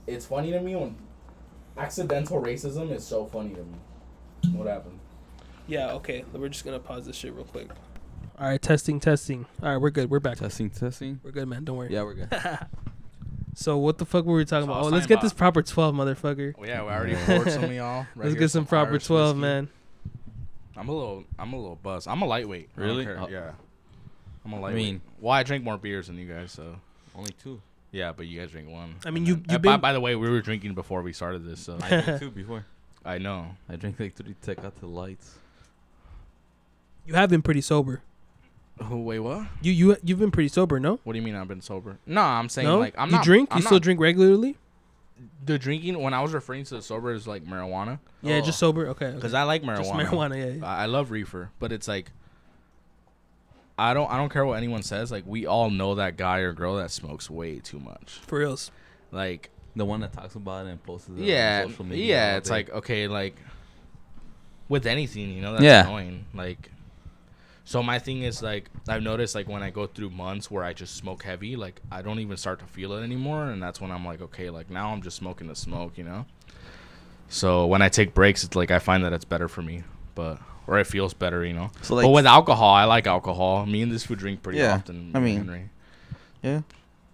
[0.05, 0.95] it's funny to me when
[1.77, 3.75] accidental racism is so funny to me.
[4.57, 4.99] What happened?
[5.67, 6.23] Yeah, okay.
[6.33, 7.69] We're just gonna pause this shit real quick.
[8.39, 9.45] All right, testing, testing.
[9.63, 10.09] All right, we're good.
[10.11, 10.37] We're back.
[10.37, 11.19] Testing, testing.
[11.23, 11.63] We're good, man.
[11.63, 11.91] Don't worry.
[11.93, 12.29] Yeah, we're good.
[13.59, 14.83] So what the fuck were we talking So about?
[14.83, 16.53] Oh, let's talking get this proper twelve, motherfucker.
[16.59, 18.05] Oh, yeah, we already poured some of y'all.
[18.15, 19.41] Right let's get some proper Irish twelve, whiskey.
[19.41, 19.69] man.
[20.75, 22.07] I'm a little, I'm a little buzzed.
[22.07, 22.69] I'm a lightweight.
[22.77, 23.05] I don't Really?
[23.05, 23.19] care.
[23.19, 23.27] Oh.
[23.27, 23.51] Yeah.
[24.45, 24.85] I'm a I lightweight.
[24.85, 26.75] mean- well, I drink more beers than you guys, so
[27.15, 27.59] Only two.
[27.91, 28.11] yeah.
[28.15, 28.93] But you guys drink one.
[29.03, 31.01] I mean, you- then- you've uh, by, been- by the way, we were drinking before
[31.01, 32.63] we started this, so I drank two before.
[33.03, 33.47] I know.
[33.67, 35.33] I drank like three Tecate lights.
[37.07, 38.03] You have been pretty sober.
[38.79, 39.47] Oh, wait, what?
[39.61, 40.99] You you you've been pretty sober, no?
[41.03, 41.97] What do you mean I've been sober?
[42.05, 42.77] No, I'm saying no.
[42.79, 43.23] like I'm you not.
[43.23, 43.49] drink?
[43.51, 44.57] I'm you still drink regularly?
[45.45, 48.41] The drinking when I was referring to the sober is like marijuana Yeah, Oh.
[48.41, 48.87] just sober.
[48.89, 49.11] Okay.
[49.15, 49.41] because okay.
[49.41, 49.77] I like marijuana.
[49.77, 50.37] just marijuana.
[50.37, 50.59] Yeah.
[50.59, 50.65] yeah.
[50.67, 52.11] I I love reefer, but it's like
[53.79, 55.11] I don't I don't care what anyone says.
[55.11, 58.19] Like we all know that guy or girl that smokes way too much.
[58.27, 58.71] For reals.
[59.11, 62.05] Like The one that talks about it and posts it yeah, on social media.
[62.05, 62.37] yeah.
[62.37, 63.35] It's like okay, like
[64.69, 65.85] with anything, you know, that's Yeah.
[65.87, 66.25] annoying.
[66.33, 66.71] Like
[67.67, 70.71] so my thing is like I've noticed like when I go through months where I
[70.71, 73.91] just smoke heavy, like I don't even start to feel it anymore, and that's when
[73.91, 76.25] I'm like, okay, like now I'm just smoking the smoke, you know.
[77.27, 79.83] So when I take breaks, it's like I find that it's better for me,
[80.15, 81.69] but or it feels better, you know.
[81.81, 83.65] So but like, with alcohol, I like alcohol.
[83.65, 85.11] Me and this would drink pretty Yeah, often.
[85.13, 85.69] I mean, Henry.
[86.41, 86.61] yeah,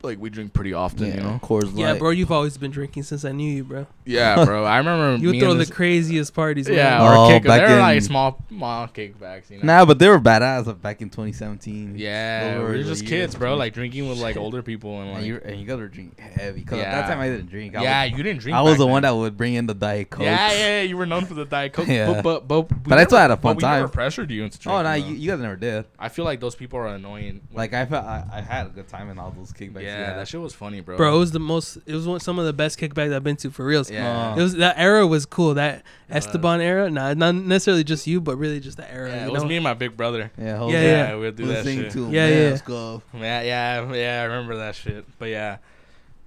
[0.03, 1.39] like we drink pretty often, yeah, you know.
[1.41, 1.99] Coors Yeah, Light.
[1.99, 2.09] bro.
[2.09, 3.87] You've always been drinking since I knew you, bro.
[4.05, 4.65] Yeah, bro.
[4.65, 6.67] I remember You would me throw and the this- craziest parties.
[6.67, 6.77] Man.
[6.77, 7.43] yeah, Oh, or kick.
[7.43, 9.63] back They're like small, small kickbacks, you know.
[9.63, 11.95] Nah, but they were badass back in 2017.
[11.97, 13.55] Yeah, Over we were the just years, kids, bro.
[13.55, 15.25] Like drinking with like older people and And like.
[15.25, 16.63] you and you gotta drink heavy.
[16.63, 17.01] Cause at Yeah.
[17.01, 17.75] that time I didn't drink.
[17.75, 18.57] I yeah, was, you didn't drink.
[18.57, 19.13] I was back the one then.
[19.13, 20.23] that would bring in the diet coke.
[20.23, 21.87] Yeah, yeah, yeah, you were known for the diet coke.
[21.87, 22.21] Yeah.
[22.21, 23.89] But but but, we But I still had a but fun we never time.
[23.89, 24.79] pressured you into oh, drinking.
[24.79, 25.85] Oh no, you, you guys never did.
[25.97, 27.41] I feel like those people are annoying.
[27.53, 29.83] Like I felt I, I had a good time in all those kickbacks.
[29.83, 30.97] yeah, that shit was funny, bro.
[30.97, 31.77] Bro, it was the most.
[31.85, 33.89] It was one, some of the best kickbacks I've been to for reals.
[33.91, 34.35] Yeah.
[34.35, 35.53] It was that era was cool.
[35.55, 36.17] That Yeah.
[36.17, 36.89] Esteban era.
[36.89, 39.09] Nah, not necessarily just you, but really just the era.
[39.09, 39.49] Yeah, you it was know?
[39.49, 40.31] me and my big brother.
[40.37, 41.15] Yeah, Yeah, yeah.
[41.17, 41.91] we'd do that Listening shit.
[41.93, 42.49] to Yeah, yeah.
[42.51, 43.03] Mask Off.
[43.13, 44.21] Yeah, yeah, yeah.
[44.21, 45.05] I remember that shit.
[45.19, 45.59] But yeah, It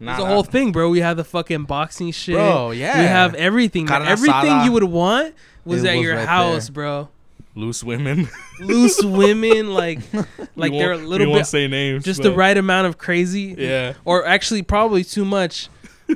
[0.04, 0.28] Nah, was a nah.
[0.34, 0.90] whole thing, bro.
[0.90, 2.34] We have the fucking boxing shit.
[2.36, 2.98] Bro, yeah.
[3.00, 3.86] We have everything.
[3.86, 4.02] man.
[4.06, 6.72] Everything you would want was It at was your right house, there.
[6.74, 7.08] bro.
[7.56, 8.28] Loose women.
[8.60, 9.98] loose women, like
[10.56, 12.98] like they're a won't- little we won't bit say names, just the right amount of
[12.98, 13.56] crazy.
[13.58, 13.94] Yeah.
[14.04, 15.68] Or actually, probably too much.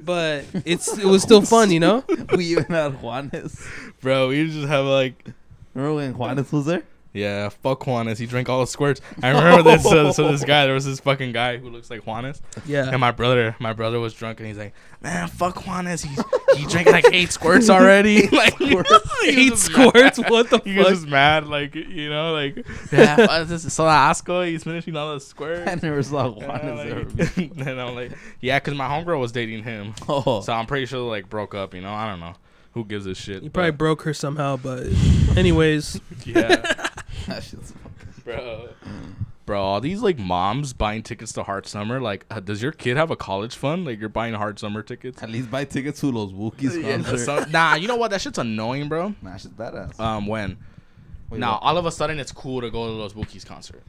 [0.05, 2.05] But it's it was still fun, you know.
[2.37, 3.67] we even had Juanes.
[4.01, 5.25] Bro, we just have like
[5.75, 6.85] Remember when Juanes was there?
[7.13, 8.19] Yeah, fuck Juanes.
[8.19, 9.01] He drank all the squirts.
[9.21, 9.83] I remember this.
[9.83, 12.89] So, so this guy, there was this fucking guy who looks like Juanes, Yeah.
[12.89, 16.07] and my brother, my brother was drunk, and he's like, "Man, fuck Juanes.
[16.07, 18.29] He he drank like eight squirts already.
[18.33, 18.77] like he
[19.27, 19.89] Eight just mad.
[19.89, 20.19] squirts.
[20.31, 20.65] What the fuck?
[20.71, 20.95] He was fuck?
[20.95, 24.47] just mad, like you know, like yeah, fuck, this is so asco.
[24.47, 25.69] He's finishing all the squirts.
[25.69, 27.25] I never saw Yeah, Juanes there.
[27.49, 30.87] like, and I'm like, yeah, because my homegirl was dating him, Oh, so I'm pretty
[30.87, 31.75] sure they, like broke up.
[31.75, 32.35] You know, I don't know.
[32.75, 33.43] Who gives a shit?
[33.43, 34.87] You probably broke her somehow, but
[35.37, 36.87] anyways, yeah.
[37.31, 38.23] That shit's fucking.
[38.25, 38.69] bro.
[39.47, 42.01] Bro, all these like moms buying tickets to Hard Summer.
[42.01, 43.85] Like, uh, does your kid have a college fund?
[43.85, 45.23] Like, you're buying Hard Summer tickets?
[45.23, 47.19] At least buy tickets to those Bukis Yeah, concert.
[47.19, 48.11] some- nah, you know what?
[48.13, 49.15] That shit's annoying, bro.
[49.23, 49.99] Nah, shit's badass.
[49.99, 50.59] Um, when
[51.31, 51.63] Wait, now what?
[51.63, 53.83] all of a sudden it's cool to go to those Wookiees concert,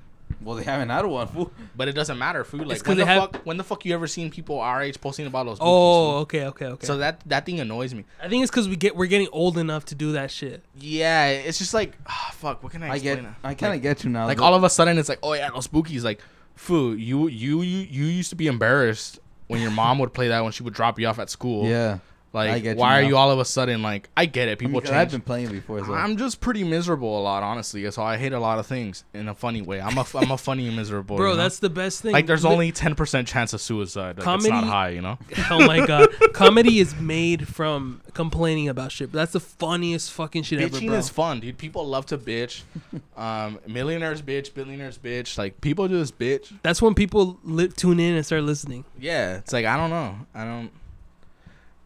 [0.43, 1.27] well, they haven't had one.
[1.27, 1.51] Fool.
[1.75, 2.67] but it doesn't matter, food.
[2.67, 5.27] Like when the have- fuck, when the fuck you ever seen people our age posting
[5.27, 5.57] about those?
[5.59, 6.17] Oh, fool?
[6.21, 6.85] okay, okay, okay.
[6.85, 8.05] so that that thing annoys me.
[8.21, 10.63] I think it's because we get we're getting old enough to do that shit.
[10.77, 12.63] Yeah, it's just like, ah, fuck.
[12.63, 12.89] What can I?
[12.89, 13.23] I Explain get.
[13.25, 13.31] it?
[13.43, 14.25] I kind of like, get you now.
[14.25, 14.43] like though.
[14.45, 16.03] all of a sudden it's like, oh yeah, those spookies.
[16.03, 16.21] Like,
[16.55, 20.41] foo, you you you you used to be embarrassed when your mom would play that
[20.43, 21.67] when she would drop you off at school.
[21.67, 21.99] Yeah.
[22.33, 23.07] I Like, get you why are now.
[23.09, 24.09] you all of a sudden like?
[24.15, 24.53] I get it.
[24.53, 24.93] I People change.
[24.93, 27.89] I've been playing before, so I'm just pretty miserable a lot, honestly.
[27.91, 29.81] So I hate a lot of things in a funny way.
[29.81, 31.17] I'm a I'm a funny and miserable.
[31.17, 31.43] Bro, you know?
[31.43, 32.13] that's the best thing.
[32.13, 34.17] like there's Li- only ten percent chance of suicide.
[34.17, 35.17] Like, it's Comedy- not high, you know.
[35.51, 39.11] oh my god, comedy is made from complaining about shit.
[39.11, 41.57] That's the funniest fucking shit ever, Bitching is fun, dude.
[41.57, 42.61] People love to bitch.
[43.17, 45.37] Um, millionaires bitch, billionaires bitch.
[45.37, 46.51] Like people just bitch.
[46.63, 48.83] That's when people li- tune in and start listening.
[48.99, 50.15] Yeah, it's like I don't know.
[50.33, 50.71] I don't.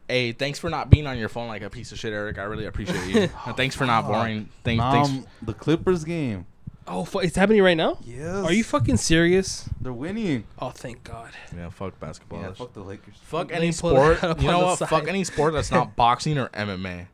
[0.08, 2.38] Hey, thanks for not being on your phone like a piece of shit, Eric.
[2.38, 3.22] I really appreciate you.
[3.46, 4.50] and thanks for not boring.
[4.64, 5.10] Thank, thanks.
[5.10, 6.46] um, the Clippers game.
[6.88, 7.98] Oh, fu- it's happening right now.
[8.04, 8.46] Yes.
[8.46, 9.68] Are you fucking serious?
[9.82, 10.46] They're winning.
[10.60, 11.32] Oh, thank God.
[11.56, 12.42] Yeah, fuck basketball.
[12.42, 13.16] Yeah, fuck the Lakers.
[13.24, 14.24] Fuck Let any pull that sport.
[14.30, 14.78] up You on know the what?
[14.80, 14.90] side.
[14.90, 17.08] Fuck any sport that's not boxing or MMA.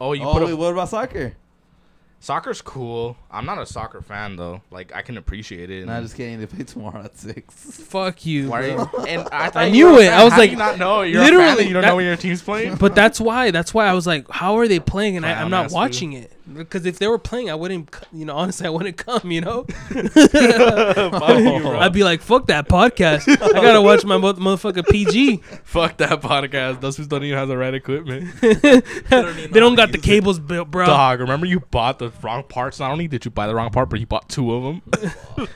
[0.00, 1.34] Oh, you oh, put wait, a, what about soccer?
[2.20, 3.16] Soccer's cool.
[3.30, 4.62] I'm not a soccer fan though.
[4.70, 5.86] Like I can appreciate it.
[5.86, 6.38] Nah, and- just kidding.
[6.40, 7.54] They play tomorrow at six.
[7.88, 8.48] Fuck you.
[8.48, 10.08] Why are you, and I, I knew were it.
[10.12, 11.02] I was How do like- you not know.
[11.02, 12.76] You're Literally, a fan you don't that- know when your team's playing.
[12.76, 13.50] But that's why.
[13.50, 15.16] That's why I was like, how are they playing?
[15.16, 17.94] And I, I'm not ass watching it because if they were playing, I wouldn't.
[17.94, 19.30] c- You know, honestly, I wouldn't come.
[19.30, 21.78] You know, Fuck you, bro.
[21.78, 23.28] I'd be like, fuck that podcast.
[23.28, 25.36] I gotta watch my mo- motherfucker PG.
[25.64, 26.80] Fuck that podcast.
[26.80, 28.30] Those who don't even have the right equipment.
[28.40, 30.86] they don't got the cables built, bro.
[30.86, 32.80] Dog, remember you bought the wrong parts?
[32.80, 34.82] Not only did you buy the wrong part, but you bought two of them.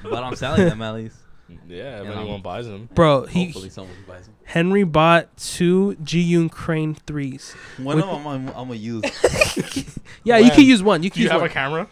[0.02, 1.16] but I'm selling them at least.
[1.48, 2.88] Yeah, if Yeah, anyone I'm- buys them.
[2.94, 4.34] Bro, he Hopefully someone buys them.
[4.44, 7.52] Henry bought two Zhiyun Crane threes.
[7.78, 9.02] One of them I'm, I'm gonna use.
[10.24, 10.54] Yeah, you When?
[10.56, 11.02] can use one.
[11.02, 11.50] You Do can you use have one.
[11.50, 11.86] a camera?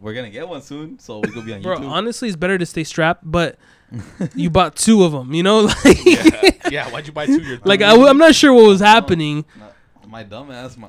[0.00, 1.88] We're gonna get one soon, so we could be on Bro, YouTube.
[1.90, 3.58] honestly, it's better to stay strapped, but
[4.34, 5.32] you bought two of them.
[5.32, 6.50] You know, like, yeah.
[6.70, 6.90] yeah.
[6.90, 7.40] Why'd you buy two?
[7.40, 9.74] You're like I, am not sure what was happening, Not-
[10.08, 10.76] my dumb ass.
[10.76, 10.88] My,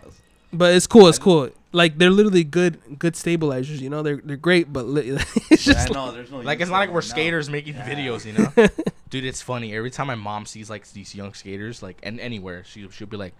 [0.54, 1.08] but it's cool.
[1.08, 1.50] It's cool.
[1.74, 3.82] Like they're literally good, good stabilizers.
[3.82, 5.10] You know, they're they're great, but li-
[5.52, 6.40] it's just I know there's no.
[6.40, 7.14] Like it's not like we're them now.
[7.16, 8.68] skaters making videos, you know.
[9.10, 9.76] Dude, it's funny.
[9.76, 13.18] Every time my mom sees like these young skaters, like and anywhere, she she'll be
[13.18, 13.34] like,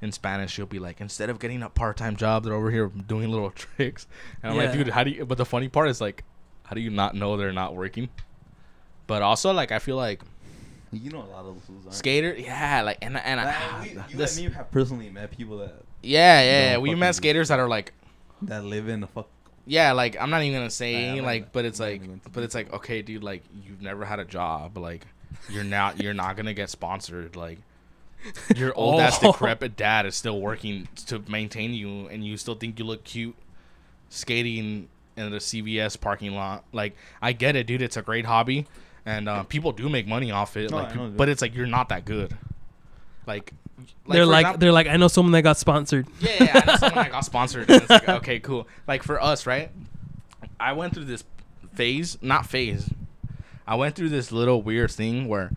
[0.00, 2.88] in Spanish, she'll be like, instead of getting a part time job, they're over here
[2.88, 4.06] doing little tricks.
[4.42, 5.26] And I'm like, dude, how do you?
[5.26, 6.24] But the funny part is like,
[6.64, 8.08] how do you not know they're not working?
[9.06, 10.22] But also, like, I feel like
[10.90, 11.94] You know a lot of those fools aren't.
[11.94, 15.30] skater, yeah, like, and and Like, I, we, you this, and me have personally met
[15.36, 16.78] people that yeah, yeah, yeah.
[16.78, 17.92] We met skaters that are like,
[18.42, 19.28] that live in the fuck.
[19.66, 22.72] yeah, like I'm not even gonna say Yeah, like, but it's like, but it's like,
[22.72, 25.06] okay, dude, like you've never had a job, like
[25.48, 27.58] you're not, you're not gonna get sponsored, like
[28.56, 29.32] your old ass Oh.
[29.32, 33.34] decrepit dad is still working to maintain you, and you still think you look cute
[34.10, 36.64] skating in the CVS parking lot.
[36.72, 37.82] Like I get it, dude.
[37.82, 38.66] It's a great hobby,
[39.06, 40.70] and uh, people do make money off it.
[40.70, 42.36] No, like, I know, but it's like you're not that good.
[43.26, 43.52] Like,
[44.08, 46.06] they're like example- they're like I know someone that got sponsored.
[46.20, 47.70] yeah, yeah, yeah I know someone that got sponsored.
[47.70, 48.66] And it's like, okay, cool.
[48.86, 49.70] Like for us, right?
[50.60, 51.24] I went through this
[51.74, 52.88] phase, not phase.
[53.66, 55.52] I went through this little weird thing where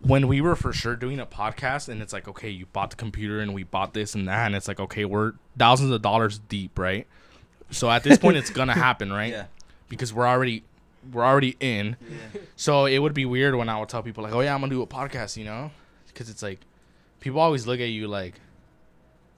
[0.00, 2.96] when we were for sure doing a podcast and it's like, okay, you bought the
[2.96, 6.38] computer and we bought this and that and it's like, okay, we're thousands of dollars
[6.38, 7.06] deep, right?
[7.70, 9.32] So at this point it's gonna happen, right?
[9.32, 9.44] Yeah.
[9.88, 10.64] Because we're already
[11.12, 11.96] we're already in.
[12.10, 12.40] yeah.
[12.56, 14.70] So it would be weird when I would tell people like, "Oh yeah, I'm gonna
[14.70, 15.70] do a podcast," you know,
[16.08, 16.58] because it's like
[17.20, 18.34] people always look at you like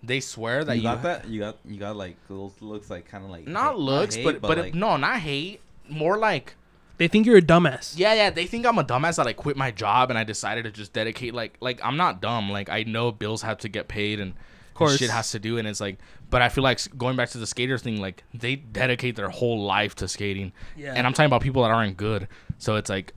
[0.03, 1.29] they swear that you you, got that?
[1.29, 4.25] You got you got like those looks like kind of like not hate- looks, hate,
[4.25, 6.55] but but, like, no, not hate, more like
[6.99, 7.95] They think you're a dumbass.
[7.99, 8.31] yeah, yeah.
[8.31, 10.93] They think I'm a dumbass that I quit my job and I decided to just
[10.93, 12.51] dedicate like like I'm not dumb.
[12.51, 14.35] Like I know bills have to get paid and
[14.75, 14.99] course.
[14.99, 15.99] shit has to do, and it's like.
[16.31, 19.65] But I feel like going back to the skater thing, like they dedicate their whole
[19.65, 20.93] life to skating, Yeah.
[20.95, 22.29] and I'm talking about people that aren't good.
[22.59, 23.15] So it's like,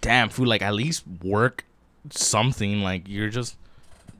[0.00, 0.46] damn, food.
[0.46, 1.64] Like at least work
[2.10, 2.80] something.
[2.82, 3.56] Like you're just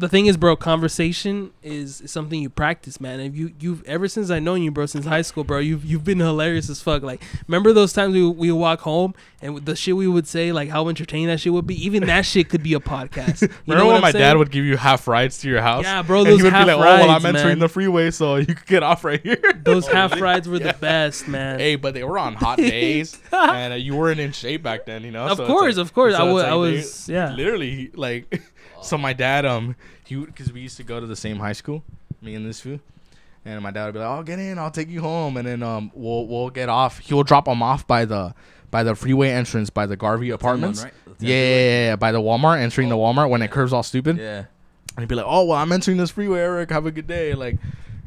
[0.03, 3.21] the thing is, bro, conversation is, is something you practice, man.
[3.21, 6.05] If you you've ever since I known you, bro, since high school, bro, you've you've
[6.05, 7.03] been hilarious as fuck.
[7.03, 10.51] Like, remember those times we we would walk home and the shit we would say,
[10.53, 11.75] like how entertaining that shit would be.
[11.87, 13.43] Even that shit could be a podcast.
[13.43, 14.23] You know Remember when I'm my saying?
[14.23, 15.85] dad would give you half rides to your house?
[15.85, 17.59] Yeah, bro, And those he would half be like, "Oh, well, I'm entering man.
[17.61, 21.29] the freeway, so you could get off right here." Those half rides were the best,
[21.29, 21.61] man.
[21.61, 25.05] hey, but they were on hot days, and uh, you weren't in shape back then,
[25.05, 25.27] you know.
[25.29, 26.17] Of so course, like- of course.
[26.17, 27.33] so I like I they- was- yeah.
[27.35, 28.43] literally like.
[28.83, 31.83] So my dad, um, he because we used to go to the same high school,
[32.21, 32.81] me and this fool,
[33.45, 35.62] and my dad would be like, "Oh, get in, I'll take you home," and then
[35.62, 36.99] um, we'll we'll get off.
[36.99, 38.35] He'll drop him off by the
[38.71, 40.83] by the freeway entrance by the Garvey apartments.
[40.83, 40.92] right?
[41.18, 43.83] The Yeah, yeah, yeah, yeah, by the Walmart, entering the Walmart when it curves all
[43.83, 44.16] stupid.
[44.18, 44.45] Yeah.
[44.95, 46.71] And he'd be like, "Oh, well, I'm entering this freeway, Eric.
[46.71, 47.57] Have a good day." Like,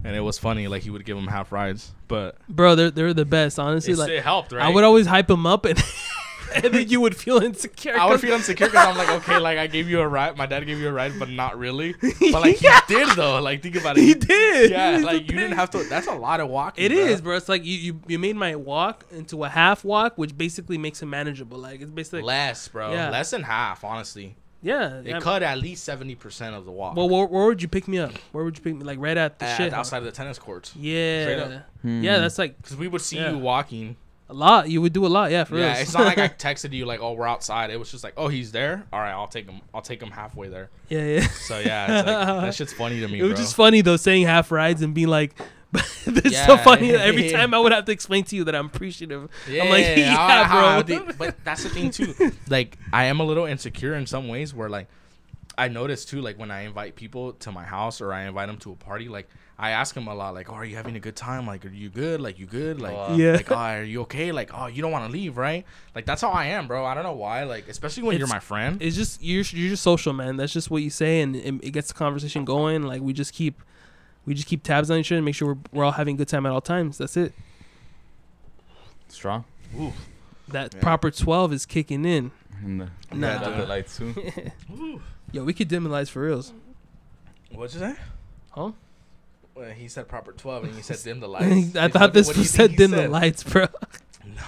[0.03, 0.67] and it was funny.
[0.67, 3.57] Like he would give him half rides, but Bro, they're they're the best.
[3.59, 4.63] Honestly, it's- like it helped, right?
[4.65, 5.81] I would always hype him up, and
[6.55, 7.97] and then you would feel insecure.
[7.97, 10.37] I would feel insecure because I'm like, okay, like I gave you a ride.
[10.37, 11.93] My dad gave you a ride, but not really.
[12.31, 13.41] But like he did though.
[13.41, 14.01] Like think about it.
[14.03, 14.71] He did.
[14.71, 15.83] Yeah, He's like the you didn't have to.
[15.83, 16.85] That's a lot of walking.
[16.85, 16.99] It bro.
[16.99, 17.35] is, bro.
[17.37, 21.01] It's like you, you you made my walk into a half walk, which basically makes
[21.01, 21.57] it manageable.
[21.57, 22.91] Like it's basically less, bro.
[22.93, 23.09] Yeah.
[23.09, 24.35] Less than half, honestly.
[24.61, 24.99] yeah.
[24.99, 25.19] It yeah.
[25.19, 26.95] cut at least seventy percent of the walk.
[26.95, 28.13] Well, where, where would you pick me up?
[28.31, 28.83] Where would you pick me?
[28.83, 29.73] Like right at the at, shit.
[29.73, 30.75] outside of the tennis courts.
[30.75, 31.45] Yeah.
[31.55, 31.63] up.
[31.83, 33.31] Yeah, that's like Because we would see Yeah.
[33.31, 33.95] you walking.
[34.27, 34.69] A lot.
[34.69, 35.31] You would do a lot.
[35.31, 37.91] Yeah, for yeah, it's not like I texted you like, "Oh, we're outside." It was
[37.91, 38.83] just like, "Oh, he's there.
[38.91, 39.61] All right, I'll take him.
[39.73, 41.27] I'll take him halfway there." yeah, yeah.
[41.27, 43.37] So yeah, it's like, that shit's funny to me, It was bro.
[43.37, 45.35] just funny though, saying half rides and being like,
[45.73, 46.91] it's so funny.
[46.91, 49.29] that Every time I would have to explain to you that I'm appreciative.
[49.47, 51.07] I'm like, yeah, bro.
[51.17, 52.13] but that's the thing too.
[52.49, 54.87] Like, I am a little insecure in some ways where like
[55.57, 58.57] I notice too, like when I invite people to my house or I invite them
[58.59, 60.99] to a party, like I ask him a lot, like, "Oh, are you having a
[60.99, 61.47] good time?
[61.47, 62.19] Like, are you good?
[62.19, 62.81] Like, you good?
[62.81, 63.15] Like, Oh, wow.
[63.15, 63.31] Yeah.
[63.33, 64.33] like, oh, are you okay?
[64.33, 65.65] Like, oh, you don't want to leave, right?
[65.95, 66.85] Like, that's how I am, bro.
[66.85, 67.43] I don't know why.
[67.43, 68.81] Like, especially when you're my friend.
[68.81, 70.35] It's just you're you're just social, man.
[70.35, 72.83] That's just what you say, and it, it gets the conversation going.
[72.83, 73.61] Like we just keep
[74.25, 76.17] we just keep tabs on each other and make sure we're, we're all having a
[76.17, 76.97] good time at all times.
[76.97, 77.31] That's it.
[79.07, 79.45] Strong.
[79.79, 79.93] Ooh.
[80.49, 80.81] That Yeah.
[80.81, 82.31] proper twelve is kicking in.
[82.61, 83.27] And the, Nah.
[83.41, 84.13] yeah, the lights too.
[85.31, 86.53] Yo, we could dim the lights for reals.
[87.51, 87.95] What'd you say?
[88.51, 88.71] Huh?
[89.55, 91.75] Well, he said proper twelve, and you said dim the lights.
[91.75, 93.67] I What- thought this what was said he dim the lights, bro.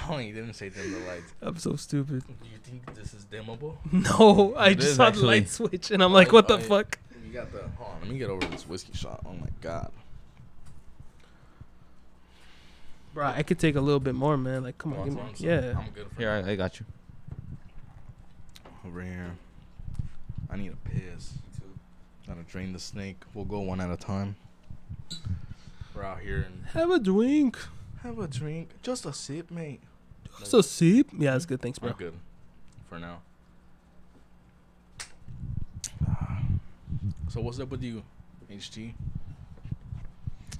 [0.09, 1.33] No, he didn't say dim the lights.
[1.41, 2.23] I'm so stupid.
[2.27, 3.77] Do you think this is dimmable?
[3.93, 6.55] No, I It just is saw the light switch, and I'm like, oh, what the
[6.55, 6.99] oh, I- fuck?
[7.25, 7.59] You got the.
[7.77, 9.21] Hold on, let me get over this whiskey shot.
[9.25, 9.91] Oh my god.
[13.13, 14.63] Bro, I could take a little bit more, man.
[14.63, 15.47] Like, come on, Want give me, some?
[15.47, 15.73] yeah.
[15.79, 16.85] I'm good for Here, I, I got you.
[18.85, 19.31] over here.
[20.49, 21.33] I need a piss.
[22.27, 23.17] Gotta drain the snake.
[23.33, 24.35] We'll go one at a time.
[25.95, 27.57] We're out here and Have a drink.
[28.03, 28.69] have a drink.
[28.83, 29.81] Just a sip, mate.
[30.39, 31.07] Just a sip.
[31.17, 31.61] Yeah, that's good.
[31.61, 31.89] Thanks, bro.
[31.89, 32.13] I'm good
[32.89, 33.21] for now.
[37.29, 38.03] So what's up with you,
[38.51, 38.93] HG?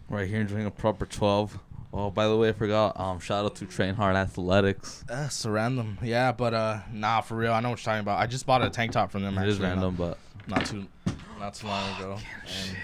[0.09, 1.59] Right here, drinking a proper 12.
[1.93, 2.99] Oh, by the way, I forgot.
[2.99, 5.03] Um, shout out to Train Hard Athletics.
[5.07, 5.97] That's random.
[6.03, 7.53] Yeah, but uh, nah, for real.
[7.53, 8.19] I know what you're talking about.
[8.19, 9.37] I just bought a tank top from them.
[9.37, 10.85] It is actually, random, but Not, not too,
[11.39, 12.17] not too long ago.
[12.45, 12.77] And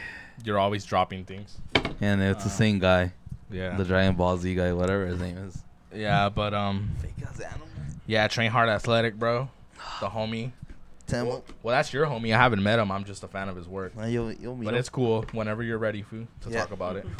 [0.43, 1.57] you're always dropping things.
[2.01, 3.13] and it's the Uh, same guy,
[3.49, 3.75] Yeah.
[3.77, 5.63] the Dragon Ball Z guy, whatever his name is.
[5.93, 7.67] yeah, but um, Fake ass animal.
[8.07, 9.49] yeah, train hard athletic, bro.
[9.99, 10.51] The homie.
[11.11, 12.33] Well, well, that's your homie.
[12.33, 12.91] I haven't met him.
[12.91, 13.93] I'm just a fan of his work.
[14.07, 14.79] you'll, you'll meet But him.
[14.79, 16.61] it's cool whenever you're ready, food, to Yeah.
[16.61, 17.05] talk about it.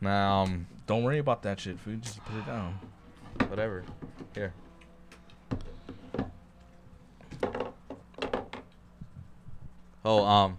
[0.00, 2.02] Now, um, Don't worry about that shit, food.
[2.02, 2.76] Just put it down.
[3.48, 3.84] whatever.
[4.34, 4.52] Here.
[10.04, 10.58] Oh, um,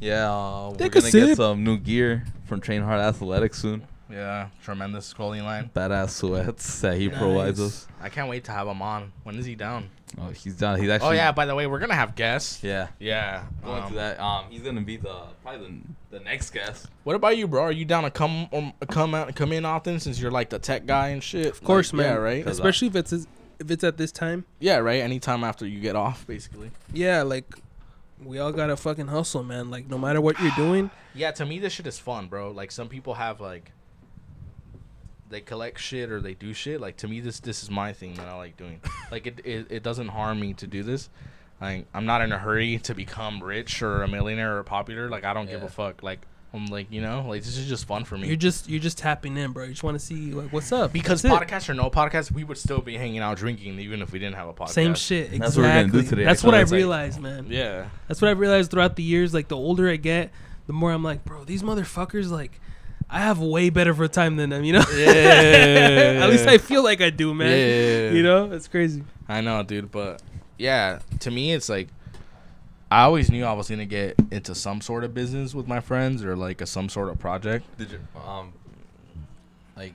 [0.00, 1.36] yeah, uh, we're Take a gonna get sip.
[1.36, 3.86] some new gear from Train Hard Athletics soon.
[4.10, 5.70] Yeah, tremendous clothing line.
[5.74, 7.86] Badass sweats that he provides us.
[8.00, 9.12] I can't wait to have him on.
[9.22, 9.88] When is he down?
[10.20, 10.80] Oh, he's done.
[10.80, 11.10] He's actually.
[11.10, 12.64] Oh yeah, by the way, we're gonna have guests.
[12.64, 12.88] Yeah.
[12.98, 13.44] Yeah.
[13.64, 14.18] Going um, to that.
[14.20, 15.66] Um, he's gonna be the probably
[16.10, 16.88] the, the next guest.
[17.04, 17.62] What about you, bro?
[17.62, 20.58] Are you down to come um, come out come in often since you're like the
[20.58, 21.46] tech guy and shit?
[21.46, 22.16] Of course, Like, man.
[22.16, 22.44] Yeah, right.
[22.44, 24.44] Cause, uh, Especially if it's if it's at this time.
[24.58, 25.00] Yeah, right.
[25.00, 26.72] Anytime after you get off, basically.
[26.92, 27.44] Yeah, like
[28.24, 29.70] we all gotta fucking hustle, man.
[29.70, 30.90] Like no matter what you're doing.
[31.14, 32.50] Yeah, to me this shit is fun, bro.
[32.50, 33.72] Like some people have like
[35.28, 36.80] they collect shit or they do shit.
[36.80, 38.80] Like to me this this is my thing that I like doing.
[39.10, 41.08] like it, it it doesn't harm me to do this.
[41.60, 45.08] Like I'm not in a hurry to become rich or a millionaire or popular.
[45.08, 46.02] Like I don't give a fuck.
[46.02, 46.20] Like
[46.52, 48.26] I'm like, you know, like this is just fun for me.
[48.26, 49.64] You're just you're just tapping in, bro.
[49.64, 51.46] You just want to see like what's up because That's it.
[51.48, 54.34] podcast or no podcast, we would still be hanging out drinking even if we didn't
[54.34, 54.70] have a podcast.
[54.70, 55.32] Same shit.
[55.32, 55.38] Exactly.
[55.38, 56.46] That's what we're gonna do today, That's actually.
[56.48, 57.46] what I It's like- realized, man.
[57.48, 57.86] Yeah.
[58.08, 59.32] That's what I realized throughout the years.
[59.32, 60.32] Like the older I get,
[60.66, 62.60] the more I'm like, bro, these motherfuckers like.
[63.12, 64.84] I have way better for a time than them, you know.
[64.96, 66.20] Yeah.
[66.22, 67.50] At least I feel like I do, man.
[67.50, 68.10] Yeah.
[68.16, 69.02] You know, it's crazy.
[69.28, 70.22] I know, dude, but
[70.58, 71.88] yeah, to me it's like
[72.90, 76.24] I always knew I was gonna get into some sort of business with my friends
[76.24, 77.64] or like a some sort of project.
[77.78, 78.52] Did you um
[79.76, 79.92] like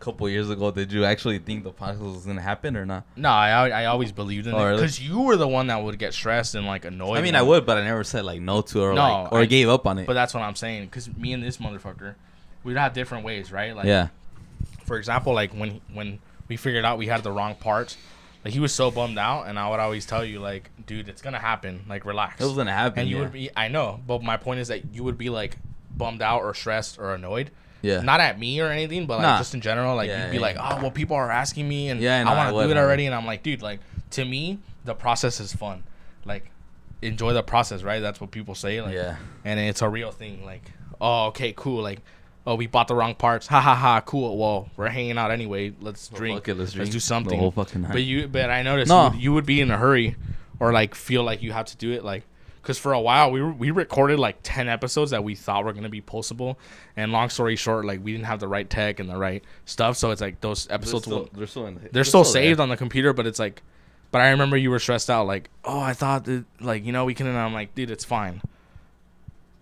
[0.00, 0.70] a couple years ago?
[0.70, 3.04] Did you actually think the podcast was gonna happen or not?
[3.16, 4.76] No, I I always believed in Oh, it really?
[4.76, 7.18] because you were the one that would get stressed and like annoyed.
[7.18, 9.40] I mean, I would, but I never said like no to or No, like or
[9.40, 10.06] I- gave up on it.
[10.06, 12.14] But that's what I'm saying because me and this motherfucker,
[12.62, 13.76] we'd have different ways, right?
[13.76, 14.08] Like, yeah,
[14.86, 17.98] for example, like when when we figured out we had the wrong parts,
[18.44, 21.22] like he was so bummed out, and I would always tell you like, dude, it's
[21.22, 21.84] gonna happen.
[21.88, 22.40] Like, relax.
[22.40, 23.00] it was gonna happen.
[23.00, 23.22] and you yeah.
[23.22, 25.56] would be I know, but my point is that you would be like
[25.96, 27.50] bummed out or stressed or annoyed.
[27.82, 28.00] yeah.
[28.00, 29.38] Not at me or anything, but like Nah.
[29.38, 31.88] just in general, like Yeah, you'd be yeah, like, oh well, people are asking me,
[31.88, 33.62] and Yeah, I know, I I want to do it already, and I'm like, dude,
[33.62, 33.80] like
[34.10, 35.82] to me, the process is fun.
[36.24, 36.50] Like,
[37.02, 38.00] enjoy the process, right?
[38.00, 38.80] That's what people say.
[38.80, 39.16] Like, yeah.
[39.44, 40.44] and it's a real thing.
[40.44, 41.82] Like, oh, okay, cool.
[41.82, 42.00] Like,
[42.46, 43.46] oh, we bought the wrong parts.
[43.46, 44.00] Ha ha ha.
[44.00, 44.36] Cool.
[44.36, 45.72] Well, we're hanging out anyway.
[45.80, 46.48] Let's Well, drink.
[46.48, 47.38] it, let's drink do the something.
[47.38, 47.92] whole fucking night.
[47.92, 49.04] But you, but I noticed No.
[49.06, 50.16] you, would, you would be in a hurry,
[50.60, 52.04] or like feel like you have to do it.
[52.04, 52.24] Like,
[52.62, 55.72] because for a while we were, we recorded like ten episodes that we thought were
[55.74, 56.56] gonna be postable,
[56.96, 59.96] and long story short, like we didn't have the right tech and the right stuff.
[59.98, 62.32] So it's like those They're episodes still, will, they're still, in the, they're still there.
[62.32, 63.62] saved on the computer, but it's like,
[64.10, 67.04] but I remember you were stressed out, like, oh, I thought that, like, you know,
[67.04, 68.40] we can, and I'm like, dude, it's fine.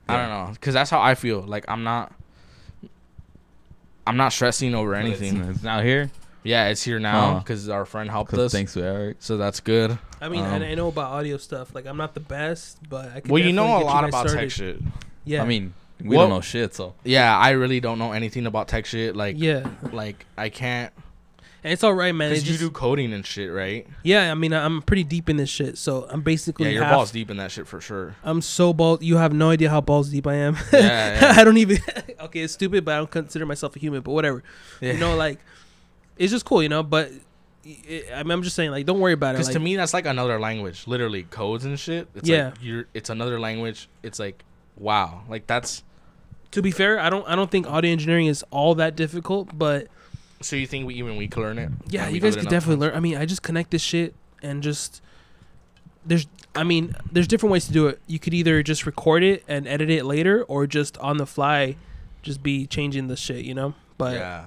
[0.08, 1.40] I don't know, cause that's how I feel.
[1.40, 2.12] Like, I'm not,
[4.06, 5.42] I'm not stressing over But it's- anything.
[5.50, 6.10] It's, now here.
[6.42, 7.44] yeah, it's here now, Oh.
[7.46, 9.16] cause our friend helped us, thanks to Eric.
[9.20, 9.96] so that's good.
[10.20, 11.74] I mean, Um, and I know about audio stuff.
[11.74, 13.20] Like, I'm not the best, but I.
[13.20, 14.40] Could Well, you know a lot about started.
[14.40, 14.80] tech shit.
[15.24, 18.46] Yeah, I mean, we What- don't know shit, so Yeah, I really don't know anything
[18.46, 19.14] about tech shit.
[19.14, 20.92] Like, yeah, like I can't,
[21.64, 22.32] and it's all right, man.
[22.32, 23.86] cause you do coding and shit, right?
[24.02, 26.94] yeah, I mean, I'm pretty deep in this shit, so I'm basically Yeah, your half,
[26.94, 28.16] balls deep in that shit for sure.
[28.24, 29.02] I'm so balls.
[29.02, 30.56] You have no idea how balls deep I am.
[30.72, 30.80] Yeah,
[31.20, 31.34] yeah.
[31.36, 31.78] I don't even.
[32.20, 34.02] okay, it's stupid, but I don't consider myself a human.
[34.02, 34.42] But whatever.
[34.80, 35.38] You know, like
[36.16, 36.82] it's just cool, you know.
[36.82, 37.10] But
[37.64, 39.38] it, I mean, I'm just saying, like, don't worry about it.
[39.38, 40.86] Because Like, to me, that's like another language.
[40.86, 42.08] Literally, codes and shit.
[42.14, 42.46] It's Yeah.
[42.46, 42.86] like you're.
[42.94, 43.88] It's another language.
[44.02, 44.44] It's like,
[44.76, 45.84] wow, like that's.
[46.50, 47.26] to be fair, I don't.
[47.28, 49.86] I don't think audio engineering is all that difficult, but
[50.42, 51.70] So you think we even we can learn it?
[51.88, 52.96] yeah, you guys it could definitely learn.
[52.96, 55.00] I mean, I just connect this shit and just
[56.04, 56.26] there's.
[56.54, 58.00] I mean, there's different ways to do it.
[58.06, 61.76] You could either just record it and edit it later, or just on the fly,
[62.22, 63.74] just be changing the shit, you know.
[63.96, 64.46] But yeah,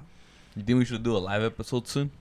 [0.55, 2.11] you think we should do a live episode soon?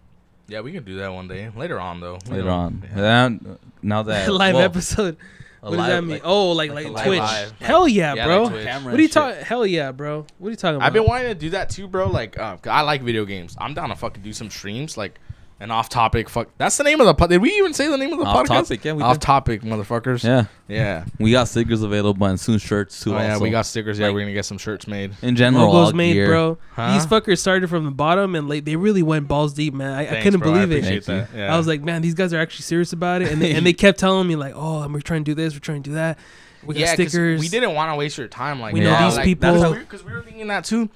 [0.46, 2.18] yeah, we can do that one day later on though.
[2.28, 2.82] Later don't- on.
[2.90, 3.00] yeah.
[3.00, 5.16] Then, now that live well, episode.
[5.64, 6.10] A What does that mean?
[6.10, 7.18] like- oh, like like like, Twitch.
[7.20, 7.52] live.
[7.60, 8.42] Hell yeah, Yeah, bro.
[8.44, 9.42] like what are you talking?
[9.44, 10.26] Hell yeah, bro.
[10.38, 10.86] What are you talking about?
[10.86, 12.08] I've been wanting to do that too, bro.
[12.08, 13.56] Like, uh, 'cause I like video games.
[13.58, 15.18] I'm down to fucking do some streams, like
[15.64, 16.28] an off-topic.
[16.28, 17.14] Fuck, that's the name of the.
[17.14, 18.68] Po- Did we even say the name of the Off podcast?
[18.68, 19.06] topic, yeah, we did.
[19.06, 20.22] Off-topic, motherfuckers.
[20.22, 21.06] Yeah, yeah.
[21.18, 23.14] we got stickers available and soon shirts too.
[23.14, 23.42] Oh yeah, also.
[23.44, 23.98] we got stickers.
[23.98, 25.16] Yeah, Like- we're gonna get some shirts made.
[25.22, 26.26] in general all logos made, gear.
[26.28, 26.58] bro.
[26.74, 26.92] Huh?
[26.94, 29.92] These fuckers started from the bottom and like they really went balls deep, man.
[29.92, 30.52] I, I couldn't bro.
[30.52, 30.76] believe it.
[30.78, 31.36] appreciate Thank that.
[31.38, 31.54] Yeah.
[31.54, 33.72] I was like, man, these guys are actually serious about it, and they, and they
[33.84, 36.18] kept telling me like, oh, we're trying to do this, we're trying to do that.
[36.62, 37.40] We got yeah, 'cause stickers.
[37.40, 38.60] We didn't want to waste your time.
[38.60, 39.74] Like We know yeah, these like, people.
[39.74, 40.88] because we were thinking that too.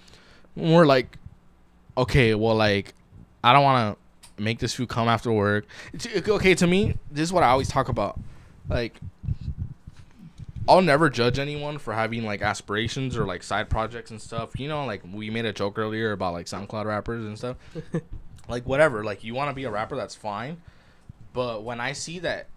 [0.55, 1.17] When we're like,
[1.97, 2.95] okay, well, like,
[3.45, 4.03] I don't want to
[4.41, 5.67] make this food come after work.
[5.93, 8.19] It's- okay, to me, this is what I always talk about.
[8.69, 9.01] Like,
[10.69, 14.59] I'll never judge anyone for having like aspirations or like side projects and stuff.
[14.61, 17.57] You know, like we made a joke earlier about like SoundCloud rappers and stuff.
[18.49, 19.03] like whatever.
[19.03, 20.61] Like you want to be a rapper, that's fine.
[21.33, 22.49] But when I see that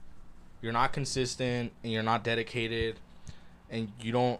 [0.61, 2.99] you're not consistent and you're not dedicated
[3.69, 4.39] and you don't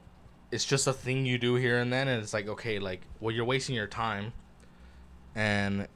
[0.52, 3.34] it's just a thing you do here and then and it's like okay like well
[3.34, 4.34] you're wasting your time
[5.36, 5.88] and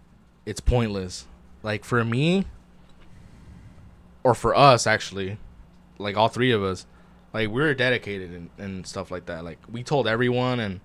[0.46, 1.26] it's pointless
[1.66, 2.46] like for me
[4.24, 5.38] or for us actually
[5.98, 6.86] like all three of us
[7.34, 10.80] like we are dedicated and, and stuff like that like we told everyone and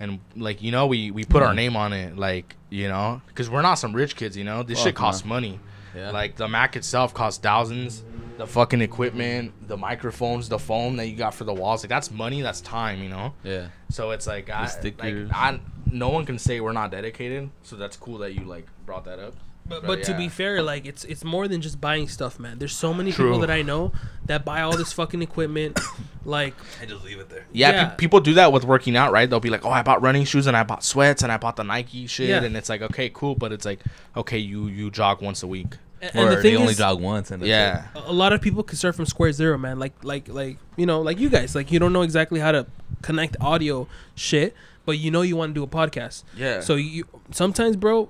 [0.00, 1.56] and like you know we we put our Mhm.
[1.56, 4.82] name on it like you know because we're not some rich kids you know this
[4.82, 5.58] shit costs money
[5.94, 6.10] Yeah.
[6.10, 8.02] like the Mac itself costs thousands.
[8.36, 12.10] The fucking equipment, the microphones, the foam that you got for the walls, like that's
[12.10, 13.32] money, that's time, you know.
[13.44, 13.68] yeah.
[13.90, 15.14] So it's like I, like.
[15.32, 17.48] I, no one can say we're not dedicated.
[17.62, 19.34] So that's cool that you like brought that up.
[19.66, 20.18] But, but to yeah.
[20.18, 22.58] be fair, like it's it's more than just buying stuff, man.
[22.58, 23.26] There's so many True.
[23.26, 23.92] people that I know
[24.26, 25.78] that buy all this fucking equipment.
[26.26, 27.44] Like, I just leave it there.
[27.52, 27.84] Yeah, Yeah.
[27.90, 29.28] pe- people do that with working out, right?
[29.28, 31.56] They'll be like, "Oh, I bought running shoes and I bought sweats and I bought
[31.56, 32.42] the Nike shit," Yeah.
[32.42, 33.80] and it's like, okay, cool, but it's like,
[34.16, 35.76] okay, you you jog once a week.
[36.00, 38.12] and, Or and the they thing only is, jog once and that's Yeah, a a
[38.14, 39.78] lot of people can start from square zero, man.
[39.78, 42.64] Like like like you know, like you guys, like you don't know exactly how to
[43.02, 44.54] connect audio shit,
[44.86, 46.24] but you know you want to do a podcast.
[46.34, 46.60] Yeah.
[46.60, 48.08] So you sometimes, bro,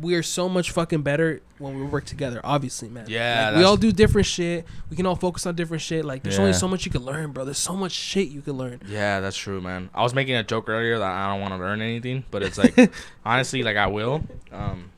[0.00, 2.40] we are so much fucking better when we work together.
[2.44, 3.06] Obviously, man.
[3.08, 4.64] Yeah, Like, we all do different shit.
[4.90, 6.04] We can all focus on different shit.
[6.04, 7.44] Like there's only so much you can learn, bro.
[7.44, 8.80] There's so much shit you can learn.
[8.86, 9.90] Yeah, that's true, man.
[9.94, 12.58] I was making a joke earlier that I don't want to learn anything, but it's
[12.58, 12.76] like
[13.24, 14.22] honestly, like I will.
[14.52, 14.90] Um,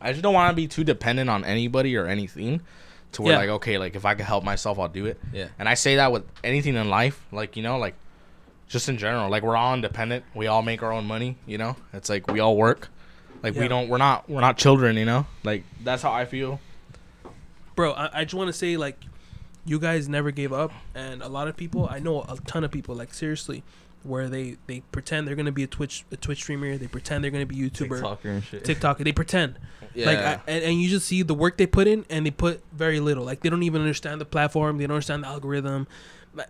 [0.00, 2.60] I just don't want to be too dependent on anybody or anything.
[3.12, 3.38] To where Yeah.
[3.38, 5.18] like okay, like if I can help myself, I'll do it.
[5.32, 5.48] Yeah.
[5.58, 7.94] And I say that with anything in life, like you know, like
[8.68, 10.24] just in general, like we're all independent.
[10.34, 11.38] We all make our own money.
[11.46, 12.90] You know, it's like we all work.
[13.42, 13.60] Like Yeah.
[13.60, 14.96] we don't, we're not, we're not children.
[14.96, 16.60] You know, like that's how I feel.
[17.76, 18.96] bro I, I just want to say like
[19.64, 22.70] you guys never gave up and a lot of people i know a ton of
[22.70, 23.62] people like seriously
[24.02, 27.30] where they they pretend they're gonna be a twitch a twitch streamer they pretend they're
[27.30, 28.64] gonna be youtuber TikToker and shit.
[28.64, 29.58] tiktoker they pretend
[29.94, 30.06] Yeah.
[30.06, 32.62] like I, and, and you just see the work they put in and they put
[32.72, 35.86] very little like they don't even understand the platform they don't understand the algorithm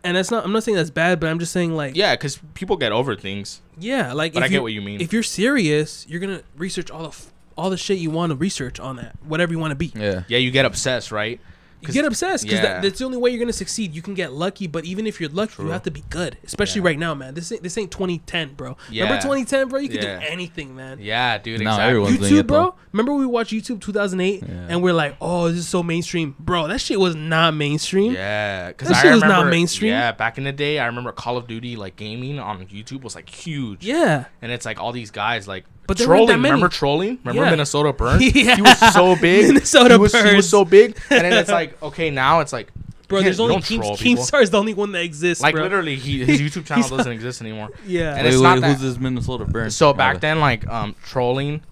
[0.05, 2.39] and that's not i'm not saying that's bad but i'm just saying like yeah, because
[2.55, 3.61] people get over things.
[3.79, 5.01] yeah like But if I get you- what you mean.
[5.01, 8.37] if you're serious you're gonna research all the f- all the shit you want to
[8.37, 10.23] research on that whatever you want to be Yeah.
[10.29, 11.41] Yeah, you get obsessed, right?
[11.81, 12.75] You 'Cause- get obsessed because yeah.
[12.75, 13.95] that, that's the only way you're gonna succeed.
[13.95, 16.37] You can get lucky, but even if you're lucky, you have to be good.
[16.45, 16.87] Especially Yeah.
[16.89, 17.35] right now, man.
[17.35, 18.77] This ain't this ain't 2010, bro.
[18.91, 19.79] Remember 2010, bro?
[19.79, 20.19] You could Yeah.
[20.19, 20.99] do anything, man.
[21.01, 21.61] Yeah, dude.
[21.61, 21.89] Now exactly.
[21.89, 22.75] everyone's doing YouTube, it, bro.
[22.93, 24.67] Remember we watched YouTube 2008, Yeah.
[24.71, 26.67] and we're like, oh, this is so mainstream, bro.
[26.67, 28.13] That shit was not mainstream.
[28.13, 29.93] Yeah, because That I shit was not mainstream.
[29.93, 33.15] Yeah, back in the day, I remember Call of Duty like gaming on YouTube was
[33.15, 33.85] like huge.
[33.85, 34.25] Yeah.
[34.43, 36.29] and it's like all these guys like But there trolling.
[36.29, 36.53] that many.
[36.53, 37.19] Remember trolling?
[37.25, 37.51] Remember Yeah.
[37.51, 38.23] Minnesota Burns?
[38.37, 38.55] Yeah.
[38.57, 39.49] He was so big.
[39.49, 42.71] Minnesota he was, He was so big, and then it's like okay, now it's like
[43.09, 43.97] Bro, there's only don't Keem.
[43.97, 45.63] Keemstar is the only one that exists, Like bro.
[45.63, 47.71] literally, he, his YouTube channel doesn't exist anymore.
[47.87, 48.15] Yeah.
[48.15, 49.71] And Wait, it's wait, not who's that- this Minnesota Burn?
[49.71, 51.63] So back then, like um, trolling,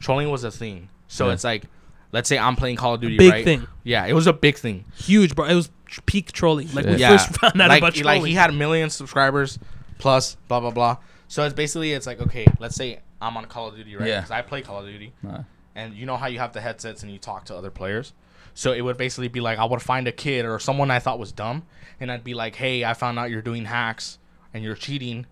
[0.00, 0.90] trolling was a thing.
[1.08, 1.32] So Yeah.
[1.32, 1.64] it's like,
[2.12, 3.42] let's say I'm playing Call of Duty, Big right?
[3.44, 3.66] thing.
[3.84, 4.84] Yeah, it was a big thing.
[4.94, 5.46] Huge, bro.
[5.46, 5.70] It was
[6.04, 6.68] peak trolling.
[6.74, 7.16] Like we Yeah.
[7.16, 8.20] first found out like, about trolling.
[8.20, 9.58] like he had a million subscribers
[9.98, 10.98] plus blah blah blah.
[11.28, 14.06] So it's basically it's like okay, let's say I'm on Call of Duty, right?
[14.08, 14.16] Yeah.
[14.20, 15.40] Because I play Call of Duty, Nah.
[15.74, 18.12] and you know how you have the headsets and you talk to other players.
[18.54, 21.18] So it would basically be like I would find a kid or someone I thought
[21.18, 21.64] was dumb,
[22.00, 24.18] and I'd be like, "Hey, I found out you're doing hacks
[24.52, 25.24] and you're cheating."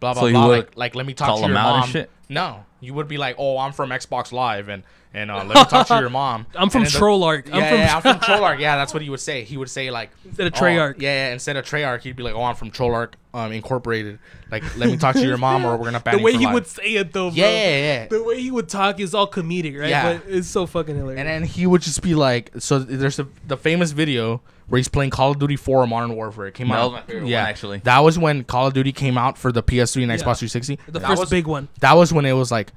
[0.00, 0.46] Blah blah So blah.
[0.46, 1.88] Like, like let me talk call to them your mom.
[1.88, 2.10] shit?
[2.28, 4.82] No, you would be like, "Oh, I'm from Xbox Live and
[5.14, 7.48] and uh, let me talk to your mom." I'm from And then Trollark.
[7.48, 8.58] Yeah, I'm from, yeah, I'm from Trollark.
[8.60, 9.44] Yeah, that's what he would say.
[9.44, 11.00] He would say like Instead of oh, Treyarch.
[11.00, 14.18] yeah, yeah, instead of Treyarch, he'd be like, "Oh, I'm from Trollark um, Incorporated.
[14.50, 16.38] Like, let me talk to your mom, or we're gonna ban the you way for
[16.38, 17.36] he life." would say it though, bro.
[17.36, 18.06] Yeah, yeah, yeah.
[18.08, 19.90] The way he would talk is all comedic, right?
[19.90, 20.18] Yeah.
[20.18, 21.18] But it's so fucking hilarious.
[21.20, 24.88] And then he would just be like, so there's a, the famous video where he's
[24.88, 26.46] playing Call of Duty 4 Modern Warfare.
[26.46, 26.92] It came That out.
[27.08, 27.78] my yeah, one, actually.
[27.80, 30.16] That was when Call of Duty came out for the PS3 and Yeah.
[30.16, 30.78] Xbox 360.
[30.86, 31.68] the that first was, big one.
[31.80, 32.72] That was when it was like,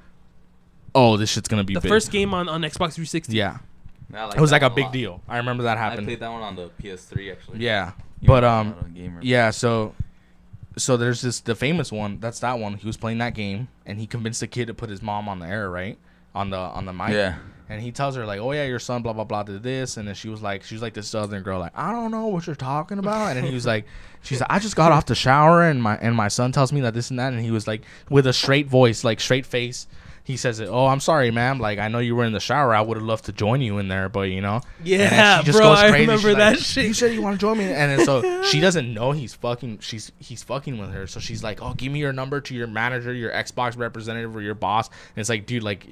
[0.96, 1.88] oh, this shit's gonna be The big.
[1.90, 3.36] first game on, on Xbox 360.
[3.36, 3.58] Yeah,
[4.08, 4.92] Nah, I it was that like a one big lot.
[4.92, 5.20] deal.
[5.28, 5.80] I remember that happened.
[5.80, 6.06] I happened.
[6.08, 7.58] played that one on the PS3 actually.
[7.60, 9.20] Yeah, You but know, um, I'm not a gamer.
[9.22, 9.94] Yeah, so
[10.76, 12.18] so there's this the famous one.
[12.20, 12.74] That's that one.
[12.74, 15.38] He was playing that game and he convinced the kid to put his mom on
[15.38, 15.98] the air, right?
[16.34, 17.10] On the on the mic.
[17.10, 17.36] Yeah.
[17.68, 20.06] And he tells her like, "Oh yeah, your son, blah blah blah, did this," and
[20.06, 22.46] then she was like, she was like this southern girl, like, "I don't know what
[22.46, 23.86] you're talking about," and then he was like,
[24.22, 26.80] "She's like, I just got off the shower and my and my son tells me
[26.82, 29.88] that this and that," and he was like, with a straight voice, like straight face,
[30.26, 31.60] he says, it, "Oh, I'm sorry, ma'am.
[31.60, 32.74] Like I know you were in the shower.
[32.74, 35.46] I would have loved to join you in there, but you know." And Yeah, she
[35.46, 35.68] just bro.
[35.68, 36.86] goes I remember She's that like, shit.
[36.86, 39.78] You said you want to join me, and then so she doesn't know he's fucking.
[39.78, 41.06] She's he's fucking with her.
[41.06, 44.42] So she's like, "Oh, give me your number to your manager, your Xbox representative, or
[44.42, 45.86] your boss." And it's like, dude, like,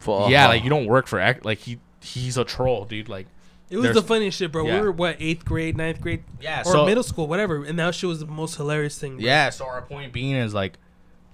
[0.00, 0.28] Fuck.
[0.30, 1.42] yeah, like you don't work for X.
[1.44, 3.08] Like he he's a troll, dude.
[3.08, 3.26] Like,
[3.70, 4.66] It was There's- the funniest shit, bro.
[4.66, 4.74] yeah.
[4.74, 7.94] We were what eighth grade, ninth grade, yeah, or so middle school, whatever, and that
[7.94, 9.16] shit was the most hilarious thing.
[9.16, 9.24] Bro.
[9.24, 9.48] yeah.
[9.48, 10.74] So our point being is like,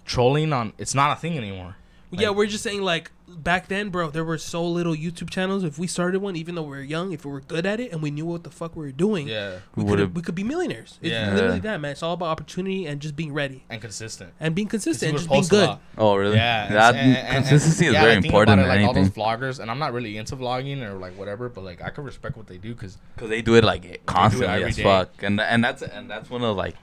[0.04, 1.76] trolling on it's not a thing anymore.
[2.12, 2.30] Yeah.
[2.30, 4.10] We're just saying like back then, bro.
[4.10, 5.64] There were so little YouTube channels.
[5.64, 7.90] If we started one, even though we were young, if we were good at it
[7.92, 10.22] and we knew what the fuck we were doing, Yeah, we We could would've- we
[10.22, 10.98] could be millionaires.
[11.00, 11.32] It's Yeah.
[11.34, 11.92] literally that, man.
[11.92, 14.32] It's all about opportunity and just being ready and consistent.
[14.38, 15.78] and being consistent he and just being good.
[15.98, 16.36] Oh really?
[16.36, 19.04] Yeah, That and- and- and- consistency is yeah, very like, important it, like all anything
[19.04, 22.04] those vloggers, and I'm not really into vlogging or like whatever, but like I could
[22.04, 24.82] respect what they do because because they do it like constantly every as day.
[24.82, 26.74] fuck, and and that's and that's one of like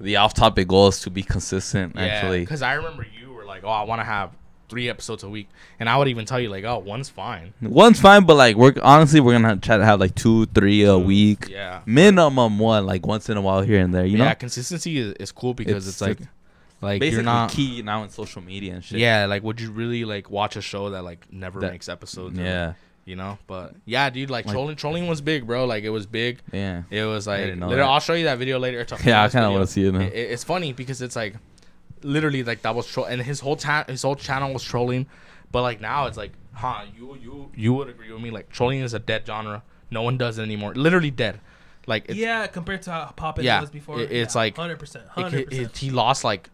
[0.00, 1.96] the off-topic goals to be consistent.
[1.98, 4.30] Actually, because I remember you were like, oh, I want to have
[4.68, 5.48] three episodes a week,
[5.80, 7.54] and I would even tell you like, oh, one's fine.
[7.60, 10.98] one's fine, but like we're honestly we're gonna try to have like two, three a
[10.98, 14.04] week, Yeah, minimum one, like once in a while here and there.
[14.04, 16.28] You yeah, know, consistency is, is cool because it's, It's- like,
[16.80, 17.50] like basically you're not.
[17.50, 18.98] key now in social media and shit.
[18.98, 22.38] Yeah, like would you really like watch a show that like never That- makes episodes?
[22.38, 25.64] yeah, like, you know, but yeah, dude, like, Like- trolling, trolling was big, bro.
[25.64, 26.40] Like it was big.
[26.52, 26.82] yeah.
[26.90, 27.90] It was like, didn't know literally.
[27.90, 28.84] I'll show you that video later.
[29.04, 29.94] Yeah, I kinda wanna see it.
[29.94, 31.34] It- it's funny because it's like,
[32.04, 35.06] literally, like that was troll, and his whole ta- his whole channel was trolling,
[35.52, 36.82] but like now it's like, huh?
[36.96, 38.30] You you you would agree with me?
[38.30, 39.62] Like trolling is a dead genre.
[39.90, 40.74] No one does it anymore.
[40.74, 41.40] Literally dead.
[41.86, 44.00] Like it's, yeah, compared to how poppin' Yeah, was before.
[44.00, 45.76] it- it's yeah, like- hundred percent, it- hundred it- percent.
[45.78, 46.50] he lost like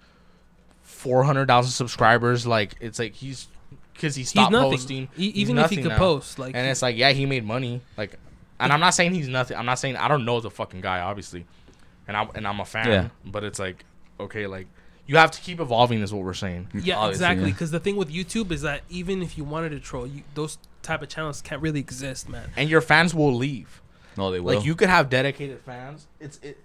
[0.83, 2.47] four hundred thousand subscribers.
[2.47, 3.49] Like it's like he's
[3.93, 4.71] because he He's stopped nothing.
[4.71, 5.03] posting.
[5.17, 5.99] E- He's even if he could now.
[5.99, 7.81] post, like, and it's like yeah, he made money.
[7.97, 8.19] Like,
[8.61, 9.57] and I'm not saying he's nothing.
[9.57, 11.47] I'm not saying I don't know the fucking guy, obviously,
[12.07, 12.89] and I and I'm a fan.
[12.89, 13.09] Yeah.
[13.25, 13.85] But it's like
[14.21, 14.69] okay, like
[15.07, 16.69] you have to keep evolving, is what we're saying.
[16.75, 17.45] yeah, Obviously, exactly.
[17.47, 17.53] yeah.
[17.53, 20.59] Because the thing with YouTube is that even if you wanted to troll, you those
[20.83, 22.51] type of channels can't really exist, man.
[22.57, 23.81] And your fans will leave.
[24.17, 24.55] No, they will.
[24.57, 26.07] Like you could have dedicated fans.
[26.21, 26.59] It's it.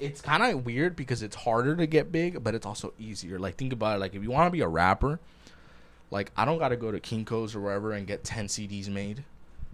[0.00, 3.38] It's kind of weird because it's harder to get big, but it's also easier.
[3.38, 4.00] Like think about it.
[4.00, 5.18] Like if you want to be a rapper,
[6.10, 9.24] like I don't got to go to Kinko's or wherever and get ten CDs made,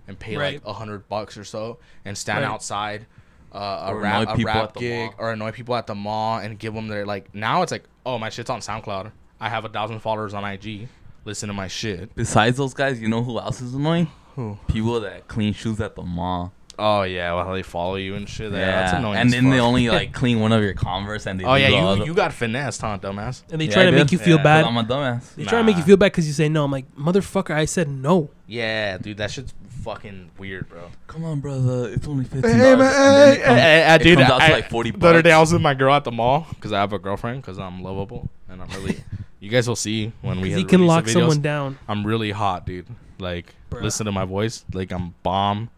[0.08, 0.54] and pay Right.
[0.54, 2.50] like a hundred bucks or so, and stand Right.
[2.50, 3.06] outside
[3.54, 6.88] uh, a rap, a rap gig or annoy people at the mall and give them
[6.88, 7.34] their like.
[7.34, 9.12] Now it's like, oh my shit's on SoundCloud.
[9.40, 10.88] I have a thousand followers on IG.
[11.24, 12.14] Listen to my shit.
[12.14, 14.08] Besides those guys, you know who else is annoying?
[14.34, 14.58] Who?
[14.68, 16.52] People that clean shoes at the mall.
[16.76, 18.50] Oh yeah, well they follow you and shit.
[18.52, 19.18] Yeah, that's annoying.
[19.18, 21.44] and then they only like clean one of your Converse and they.
[21.44, 23.44] Oh yeah, you other- you got finessed, huh, dumbass?
[23.52, 24.64] And they Yeah, try I to make you feel Yeah, 'cause bad.
[24.64, 25.34] I'm a dumbass.
[25.36, 26.64] They try to make you feel bad because you say no.
[26.64, 28.30] I'm like, motherfucker, I said no.
[28.48, 29.54] Yeah, dude, that shit's
[29.84, 30.90] fucking weird, bro.
[31.06, 31.88] Come on, brother.
[31.92, 32.78] It's only fifteen Hey, dollars.
[32.78, 35.32] man, hey, hey, hey, it dude, comes out to I- like forty The other day,
[35.32, 37.82] I was with my girl at the mall because I have a girlfriend because I'm
[37.82, 39.02] lovable and I'm really.
[39.40, 40.48] you guys will see when we.
[40.48, 41.12] Because have he can lock videos.
[41.12, 41.78] someone down.
[41.86, 42.86] I'm really hot, dude.
[43.18, 43.82] Like, Bruh.
[43.82, 44.64] listen to my voice.
[44.72, 45.70] Like, I'm bomb.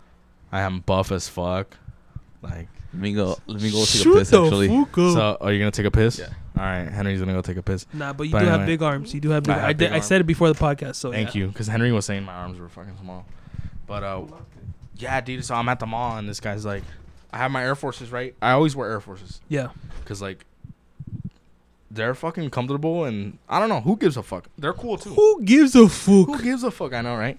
[0.53, 1.77] I am buff as fuck.
[2.43, 3.37] Like, Let me go.
[3.47, 4.31] Let me go take Shoot a piss.
[4.31, 5.15] the Actually, fuck up.
[5.15, 6.19] so are you gonna take a piss?
[6.19, 6.29] Yeah.
[6.57, 7.85] All right, Henry's gonna go take a piss.
[7.93, 9.13] Nah, but you But do have big arms.
[9.13, 9.55] You do have big.
[9.55, 10.07] I I, have did, big I arms.
[10.07, 10.95] said it before the podcast.
[10.95, 11.41] So Thank yeah.
[11.43, 13.27] you, because Henry was saying my arms were fucking small.
[13.87, 14.23] But uh,
[14.97, 15.45] yeah, dude.
[15.45, 16.83] So I'm at the mall and this guy's like,
[17.33, 18.35] I have my Air Forces, right?
[18.41, 19.69] I always wear Air Forces Yeah.
[20.01, 20.45] because like
[21.91, 24.49] they're fucking comfortable and I don't know who gives a fuck.
[24.59, 25.15] They're cool too.
[25.15, 26.27] Who gives a fuck?
[26.27, 26.93] Who gives a fuck?
[26.93, 27.39] I know, right?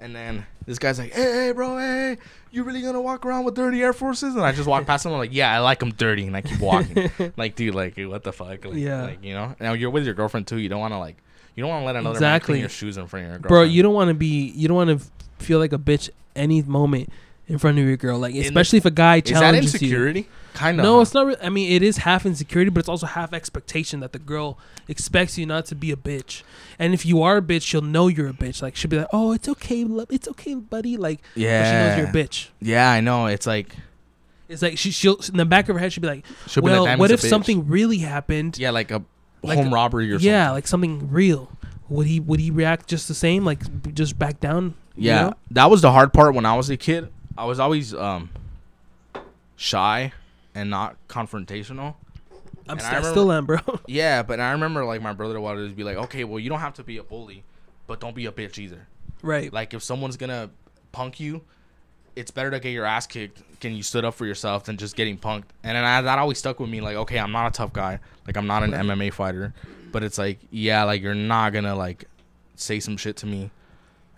[0.00, 2.18] And then this guy's like, "Hey, hey, bro, hey,
[2.50, 5.12] you really gonna walk around with dirty Air Forces?" And I just walk past him.
[5.12, 7.10] I'm like, "Yeah, I like them dirty," and I keep walking.
[7.38, 8.64] like, dude, like, what the fuck?
[8.64, 9.04] Like, Yeah.
[9.04, 9.54] Like, you know.
[9.58, 10.58] Now you're with your girlfriend too.
[10.58, 11.16] You don't want to like,
[11.54, 12.52] you don't want to let another man Exactly.
[12.54, 13.48] clean your shoes in front of your girlfriend.
[13.48, 14.48] Bro, you don't want to be.
[14.50, 15.06] You don't want to
[15.38, 17.10] feel like a bitch any moment
[17.48, 18.18] in front of your girl.
[18.18, 19.86] Like the- especially if a guy challenges Is that challenges you.
[19.88, 20.28] insecurity?
[20.54, 20.84] Kind of.
[20.84, 21.26] No, it's not.
[21.26, 24.58] Re- I mean, it is half insecurity, but it's also half expectation that the girl
[24.88, 26.42] expects you not to be a bitch.
[26.78, 28.62] And if you are a bitch, she'll know you're a bitch.
[28.62, 31.62] Like she'll be like, "Oh, it's okay, lo- it's okay, buddy." Like, Yeah.
[31.64, 32.48] she knows you're a bitch.
[32.62, 33.26] Yeah, I know.
[33.26, 33.76] It's like
[34.48, 36.70] It's like she, she'll in the back of her head, she'll be like, she'll be
[36.70, 38.58] "Well, like, what if something really happened?
[38.58, 39.02] Yeah, like a
[39.42, 40.26] Like home a- robbery or something.
[40.30, 40.54] yeah, something.
[40.54, 41.50] like something real.
[41.90, 43.44] Would he would he react just the same?
[43.44, 44.74] Like just back down?
[44.96, 45.34] You Yeah, know?
[45.52, 47.12] that was the hard part when I was a kid.
[47.38, 48.30] I was always um
[49.56, 50.12] shy
[50.54, 51.94] and not confrontational.
[52.68, 53.58] I'm st- remember- still am, bro.
[53.86, 56.60] Yeah, but I remember like my brother wanted to be like, okay, well you don't
[56.60, 57.44] have to be a bully,
[57.86, 58.86] but don't be a bitch either.
[59.22, 59.52] right.
[59.52, 60.50] Like if someone's gonna
[60.92, 61.42] punk you,
[62.16, 64.96] it's better to get your ass kicked and you stood up for yourself than just
[64.96, 65.44] getting punked.
[65.62, 66.80] And then I, that always stuck with me.
[66.80, 67.98] Like, okay, I'm not a tough guy.
[68.26, 69.52] Like I'm not an MMA fighter,
[69.92, 72.06] but it's like, yeah, like you're not gonna like
[72.56, 73.50] say some shit to me,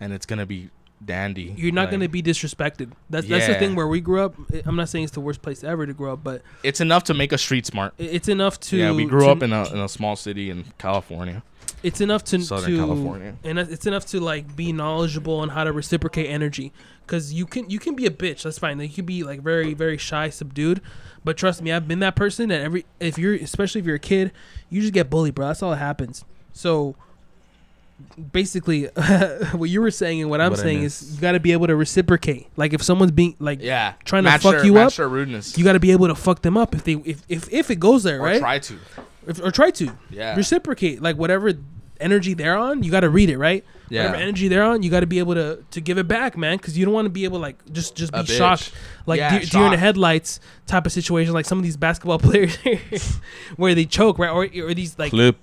[0.01, 0.71] and it's gonna be
[1.05, 1.55] dandy.
[1.57, 2.91] You're not Like, going to be disrespected.
[3.09, 4.35] That's that's the thing where we grew up.
[4.67, 7.15] I'm not saying it's the worst place ever to grow up, but It's enough to
[7.15, 7.95] make us street smart.
[7.99, 10.65] it's enough to yeah, we grew to- up in a in a small city in
[10.77, 11.45] California,
[11.85, 13.37] it's enough to Southern to California.
[13.45, 16.73] and it's enough to like be knowledgeable on how to reciprocate energy
[17.07, 19.41] because you can you can be a bitch that's fine like, you can be like
[19.41, 20.81] very very shy subdued
[21.25, 24.01] but trust me i've been that person And every if you're especially if you're a
[24.01, 24.33] kid
[24.69, 26.97] you just get bullied bro that's all that happens so
[28.33, 28.85] basically
[29.53, 31.67] what you were saying and what i'm What saying is you got to be able
[31.67, 32.49] to reciprocate.
[32.57, 35.57] Like if someone's being like Yeah, Trying to fuck their, you up, rudeness.
[35.59, 37.77] you got to be able to fuck them up if they if if, if it
[37.81, 38.41] goes there or right?
[38.41, 38.79] try to.
[39.27, 39.91] if, or try to.
[40.11, 41.53] Yeah, reciprocate like whatever
[42.01, 44.05] energy they're on you got to read it right yeah.
[44.05, 46.57] whatever energy they're on you got to be able to to give it back man
[46.57, 48.73] because you don't want to be able like just just be shocked
[49.07, 52.19] like Yeah, deer, deer in the headlights type of situation like some of these basketball
[52.29, 52.57] players
[53.57, 55.41] where they choke right or, or these like Clippers.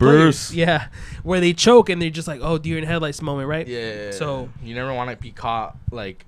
[0.50, 0.88] players, yeah
[1.24, 4.12] where they choke and they're just like oh deer in the headlights moment right Yeah.
[4.12, 6.26] So- you never want to be caught like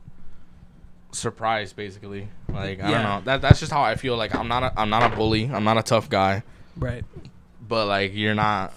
[1.11, 2.27] surprised, basically.
[2.49, 3.01] Like I Yeah.
[3.01, 3.21] don't know.
[3.25, 4.15] That that's just how I feel.
[4.17, 5.49] Like I'm not a I'm not a bully.
[5.51, 6.43] I'm not a tough guy.
[6.75, 7.03] right
[7.67, 8.73] But like you're not.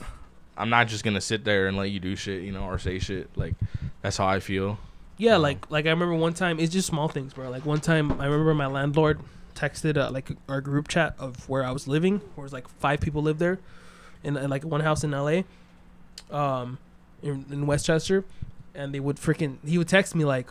[0.61, 2.99] I'm not just gonna sit there and let you do shit, you know, or say
[2.99, 3.31] shit.
[3.37, 3.55] Like
[4.03, 4.79] that's how I feel.
[5.19, 8.13] yeah like like i remember one time it's just small things bro like one time
[8.21, 9.21] i remember my landlord
[9.55, 12.67] texted uh, like our group chat of where i was living where it was like
[12.81, 13.59] five people lived there
[14.25, 15.43] in, in like one house in la
[16.31, 16.79] um
[17.23, 18.25] in, in westchester
[18.75, 20.49] and they would freaking he would text me like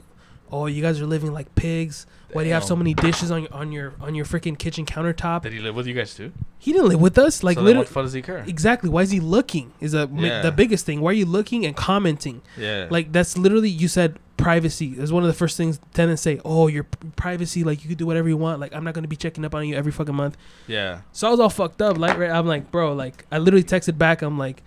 [0.51, 2.05] "Oh, you guys are living like pigs.
[2.31, 2.79] Why do you have so Damn.
[2.79, 5.87] many dishes on your on your on your freaking kitchen countertop?" Did he live with
[5.87, 6.31] you guys too?
[6.59, 7.43] He didn't live with us.
[7.43, 8.43] Like so then literally, what the fuck does he care?
[8.47, 8.89] exactly.
[8.89, 9.71] Why is he looking?
[9.79, 10.41] Is a ma- Yeah.
[10.41, 11.01] the biggest thing.
[11.01, 12.41] Why are you looking and commenting?
[12.57, 12.87] Yeah.
[12.89, 16.39] Like that's literally you said privacy is one of the first things tenants say.
[16.45, 17.63] Oh, your p- privacy.
[17.63, 18.59] Like you could do whatever you want.
[18.59, 20.37] Like I'm not gonna be checking up on you every fucking month.
[20.67, 21.01] yeah.
[21.11, 21.97] So I was all fucked up.
[21.97, 22.93] Like right, I'm like, bro.
[22.93, 24.21] Like I literally texted back.
[24.21, 24.61] I'm like,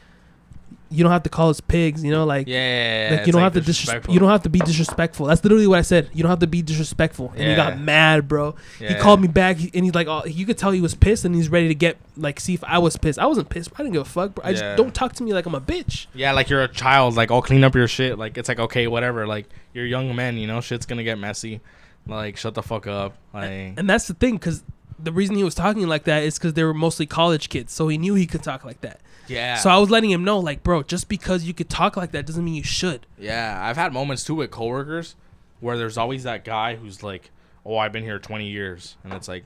[0.93, 2.05] you don't have to call us pigs.
[2.05, 2.47] You know, like.
[2.47, 3.09] Yeah.
[3.11, 5.27] Like it's, you don't have to disres- you don't have to be disrespectful.
[5.27, 6.11] That's literally what I said.
[6.13, 7.31] You don't have to be disrespectful.
[7.37, 8.55] And he got mad, bro.
[8.79, 8.99] He Yeah.
[8.99, 11.49] called me back and he's like, oh, you could tell he was pissed and he's
[11.49, 13.19] ready to get like see if I was pissed.
[13.19, 13.71] I wasn't pissed.
[13.75, 14.45] I didn't give a fuck, bro.
[14.45, 14.57] I Yeah.
[14.61, 16.07] just don't talk to me like I'm a bitch.
[16.15, 17.15] Yeah, like you're a child.
[17.17, 18.19] Like, I'll clean up your shit.
[18.19, 19.27] Like, it's like okay, whatever.
[19.27, 20.37] Like, you're young men.
[20.37, 21.61] You know, shit's gonna get messy.
[22.07, 23.17] Like, shut the fuck up.
[23.33, 24.63] Like, And that's the thing, because
[24.99, 27.89] the reason he was talking like that is because they were mostly college kids, so
[27.89, 29.01] he knew he could talk like that.
[29.33, 29.57] Yeah.
[29.57, 32.27] So I was letting him know, like, bro, just because you could talk like that
[32.27, 33.07] doesn't mean you should.
[33.19, 35.15] Yeah, I've had moments too with coworkers
[35.61, 37.31] where there's always that guy who's like,
[37.65, 39.45] "Oh, I've been here 20 years," and it's like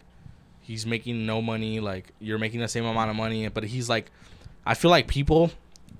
[0.60, 1.80] he's making no money.
[1.80, 4.10] Like you're making the same amount of money, but he's like,
[4.64, 5.50] I feel like people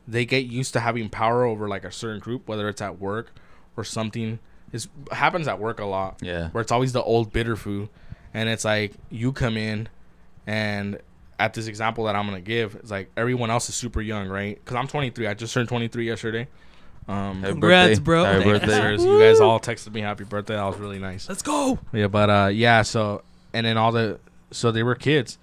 [0.09, 3.33] they get used to having power over like a certain group, whether it's at work
[3.77, 4.39] or something.
[4.73, 6.49] It happens at work a lot Yeah.
[6.51, 7.89] where it's always the old bitter foo,
[8.35, 9.89] and it's like you come in,
[10.47, 10.99] and
[11.39, 14.55] at this example that I'm gonna give, it's like everyone else is super young, right?
[14.57, 15.27] Because I'm 23.
[15.27, 16.49] I just turned 23 yesterday.
[17.09, 18.05] Um, Happy Congrats, birthday.
[18.05, 18.25] bro.
[18.25, 18.81] Happy Thank Thank you, birthday.
[18.81, 19.05] sirs.
[19.05, 20.55] You guys all texted me happy birthday.
[20.55, 21.29] That was really nice.
[21.29, 21.79] Let's go.
[21.93, 22.83] Yeah, but uh, yeah.
[22.83, 23.23] So
[23.53, 24.19] and then all the
[24.51, 25.39] so they were kids,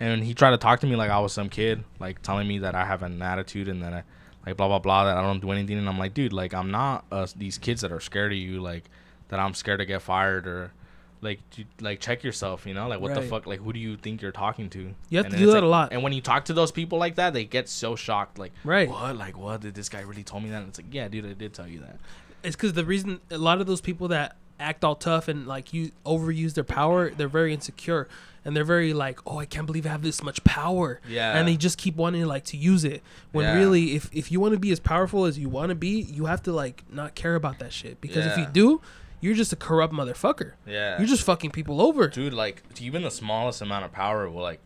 [0.00, 2.58] and he tried to talk to me like I was some kid, like telling me
[2.60, 4.02] that I have an attitude and that I
[4.46, 5.78] like blah blah blah that I don't do anything.
[5.78, 8.60] And I'm like, dude, like I'm not uh, these kids that are scared of you,
[8.60, 8.84] like
[9.28, 10.72] that I'm scared to get fired or.
[11.20, 11.40] Like,
[11.80, 12.86] like check yourself, you know.
[12.88, 13.46] Like, what the fuck?
[13.46, 14.94] Like, who do you think you're talking to?
[15.10, 15.92] You have And to do that like- a lot.
[15.92, 18.38] And when you talk to those people like that, they get so shocked.
[18.38, 18.88] Like, Right.
[18.88, 19.16] what?
[19.16, 19.60] Like, what?
[19.62, 20.58] Did this guy really told me that?
[20.60, 21.98] And it's like, yeah, dude, I did tell you that.
[22.44, 25.72] It's because the reason a lot of those people that act all tough and like
[25.72, 28.08] you overuse their power, they're very insecure
[28.44, 31.00] and they're very like, oh, I can't believe I have this much power.
[31.08, 31.36] Yeah.
[31.38, 33.02] And they just keep wanting like to use it.
[33.32, 33.54] When Yeah.
[33.54, 36.26] really, if if you want to be as powerful as you want to be, you
[36.26, 38.00] have to like not care about that shit.
[38.00, 38.80] Because if you do,
[39.20, 40.52] you're just a corrupt motherfucker.
[40.66, 40.98] Yeah.
[40.98, 42.08] You're just fucking people over.
[42.08, 44.60] dude like even the smallest amount of power will like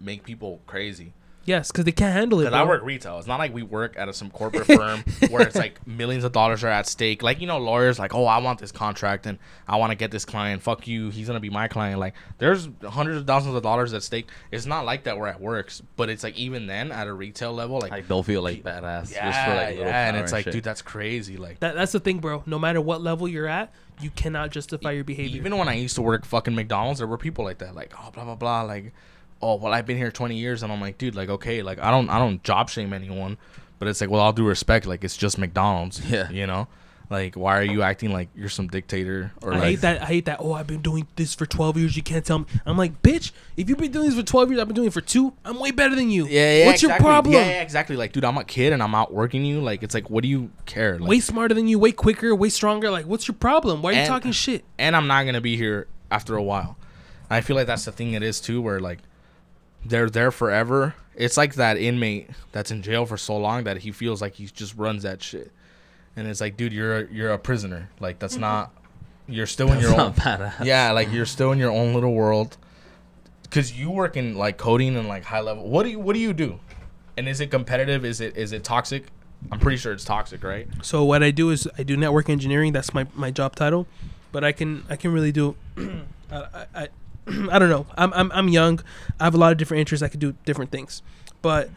[0.00, 1.12] make people crazy
[1.46, 2.44] Yes, because they can't handle it.
[2.44, 5.42] because i work retail it's not like we work at a, some corporate firm where
[5.42, 8.38] it's like millions of dollars are at stake like you know lawyers like oh i
[8.38, 11.48] want this contract and i want to get this client fuck you he's gonna be
[11.50, 15.18] my client like there's hundreds of thousands of dollars at stake it's not like that
[15.18, 18.22] where it works but it's like even then at a retail level like Like they'll
[18.22, 19.10] feel like badass.
[19.12, 20.52] yeah, just for like yeah and power it's like shit.
[20.52, 22.42] dude that's crazy like That, that's the thing, bro.
[22.46, 25.36] No matter what level you're at, you cannot justify your behavior.
[25.36, 28.10] Even when I used to work fucking McDonald's, there were people like that, like oh
[28.10, 28.92] blah blah blah, like
[29.42, 31.90] oh well I've been here 20 years, and I'm like dude, like okay, like I
[31.90, 33.36] don't I don't job shame anyone,
[33.78, 36.30] but it's like well I'll do respect, like it's just McDonald's, Yeah.
[36.30, 36.68] you know,
[37.10, 40.02] like why are you acting like you're some dictator or I like hate that.
[40.02, 40.38] I hate that.
[40.40, 41.96] Oh, I've been doing this for 12 years.
[41.96, 42.46] You can't tell me.
[42.64, 44.92] I'm like, bitch, if you've been doing this for 12 years, I've been doing it
[44.92, 45.32] for two.
[45.44, 46.26] I'm way better than you.
[46.26, 47.04] yeah yeah What's your exactly.
[47.10, 47.34] problem?
[47.34, 50.08] Yeah, yeah exactly like dude I'm a kid and I'm outworking you, like it's like
[50.08, 50.98] what do you care?
[50.98, 52.90] Like, Way smarter than you, way quicker, way stronger.
[52.90, 53.82] Like, what's your problem?
[53.82, 54.64] Why are you And- talking shit?
[54.78, 56.76] and I'm not gonna be here after a while.
[57.28, 58.98] I feel like that's the thing it is too, where like
[59.84, 60.94] they're there forever.
[61.16, 64.46] It's like that inmate that's in jail for so long that he feels like he
[64.46, 65.50] just runs that shit,
[66.20, 67.88] and it's like, dude, you're a, you're a prisoner.
[67.98, 68.42] Like that's mm-hmm.
[68.42, 68.72] not.
[69.26, 69.96] You're still in That's your own.
[69.96, 70.64] not badass.
[70.64, 72.56] Yeah, like you're still in your own little world.
[73.50, 75.68] Cause you work in like coding and like high level.
[75.68, 76.60] What do you What do you do?
[77.16, 78.04] And is it competitive?
[78.04, 79.06] Is it is it toxic?
[79.50, 80.68] I'm pretty sure it's toxic, right?
[80.82, 82.72] So what I do is I do network engineering.
[82.72, 83.86] That's my, my job title,
[84.30, 85.56] but I can I can really do.
[86.30, 86.88] I, I, I,
[87.50, 87.86] I don't know.
[87.96, 88.80] I'm, I'm I'm young.
[89.18, 90.02] I have a lot of different interests.
[90.02, 91.02] I could do different things,
[91.40, 91.70] but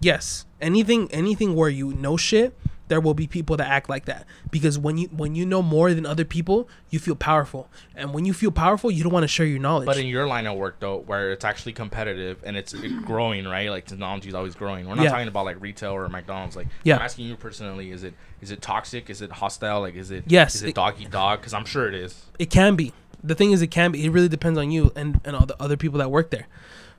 [0.00, 2.58] yes, anything anything where you know shit,
[2.88, 5.94] there will be people that act like that because when you when you know more
[5.94, 9.28] than other people, you feel powerful, and when you feel powerful, you don't want to
[9.28, 9.86] share your knowledge.
[9.86, 12.72] But in your line of work, though, where it's actually competitive and it's
[13.04, 13.70] growing, right?
[13.70, 14.88] Like technology is always growing.
[14.88, 15.10] We're not Yeah.
[15.10, 16.56] talking about like retail or McDonald's.
[16.56, 16.96] Like, Yeah.
[16.96, 19.10] I'm asking you personally: is it is it toxic?
[19.10, 19.80] Is it hostile?
[19.80, 21.40] Like, is it Yes, Is it it- dog eat dog?
[21.40, 22.26] Because I'm sure it is.
[22.38, 22.92] it can be.
[23.22, 24.04] The thing is, it can be.
[24.04, 26.46] It really depends on you and and all the other people that work there.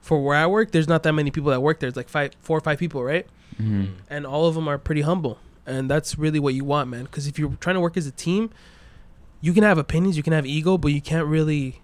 [0.02, 1.88] For where I work, there's not that many people that work there.
[1.90, 3.26] It's like five, four or five people, right?
[3.60, 3.90] Mhm.
[4.10, 5.38] and all of them are pretty humble
[5.70, 8.12] and that's really what you want man because if you're trying to work as a
[8.12, 8.50] team
[9.42, 11.82] you can have opinions you can have ego but you can't really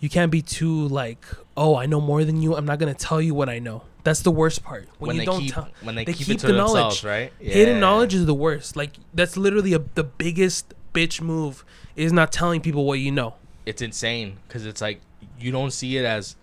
[0.00, 1.24] you can't be too like
[1.56, 3.82] oh i know more than you i'm not going to tell you what i know
[4.02, 6.36] that's the worst part when, you they don't keep tell when they, they keep, keep
[6.36, 7.04] it to the knowledge.
[7.04, 7.32] right?
[7.40, 7.52] Yeah.
[7.52, 11.64] hidden knowledge is the worst like that's literally a, the biggest bitch move
[11.96, 13.34] is not telling people what you know
[13.66, 15.00] It's insane because it's like
[15.38, 16.36] you don't see it as,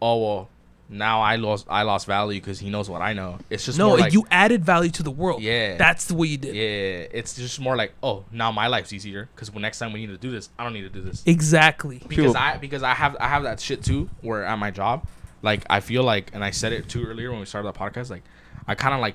[0.00, 0.48] oh well,
[0.92, 3.38] now I lost I lost value because he knows what I know.
[3.48, 5.40] It's just no, more like you added value to the world.
[5.40, 5.76] Yeah.
[5.76, 6.54] that's the way you did.
[6.54, 10.00] yeah, it's just more like oh now my life's easier because when next time we
[10.00, 12.02] need to do this, I don't need to do this Exactly.
[12.08, 15.06] because I because I have I have that shit too where at my job,
[15.42, 18.10] like I feel like and I said it too earlier when we started the podcast,
[18.10, 18.24] like
[18.66, 19.14] I kind of like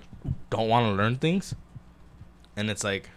[0.49, 1.53] don't want to learn things,
[2.55, 3.09] and it's like.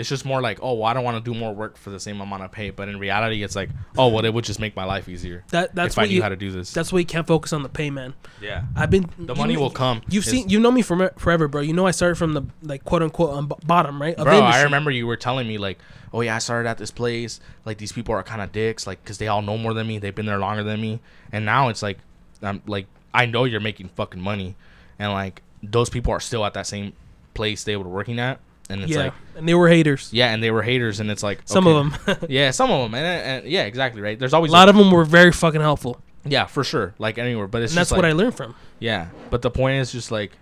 [0.00, 2.00] It's just more like, oh, well, I don't want to do more work for the
[2.00, 2.70] same amount of pay.
[2.70, 5.74] But in reality, it's like, oh, well, it would just make my life easier That
[5.74, 6.22] that's if I what knew you.
[6.22, 6.72] how to do this.
[6.72, 8.14] That's why you can't focus on the pay, man.
[8.40, 10.00] yeah, I've been the money know- will come.
[10.08, 11.60] You've It's- seen, you know me from forever, bro.
[11.60, 14.14] You know I started from the like quote unquote on um, b- bottom, right?
[14.14, 14.40] Of bro.
[14.40, 15.78] I remember you were telling me like,
[16.12, 17.38] oh yeah, I started at this place.
[17.64, 19.98] Like these people are kind of dicks, like because they all know more than me.
[19.98, 21.98] They've been there longer than me, and now it's like,
[22.42, 24.56] I'm like, I know you're making fucking money,
[24.98, 26.94] and like those people are still at that same
[27.34, 28.40] place they were working at,
[28.70, 30.10] and it's yeah, like, and they were haters.
[30.12, 31.88] yeah, and they were haters, and it's like Some okay.
[31.88, 33.04] of them, yeah, some of them, and,
[33.44, 34.18] and yeah, exactly right.
[34.18, 37.46] There's always a lot of them were very fucking helpful, yeah, for sure, like anywhere,
[37.46, 38.54] but it's and that's just what I learned from.
[38.78, 40.32] yeah, but the point is just like.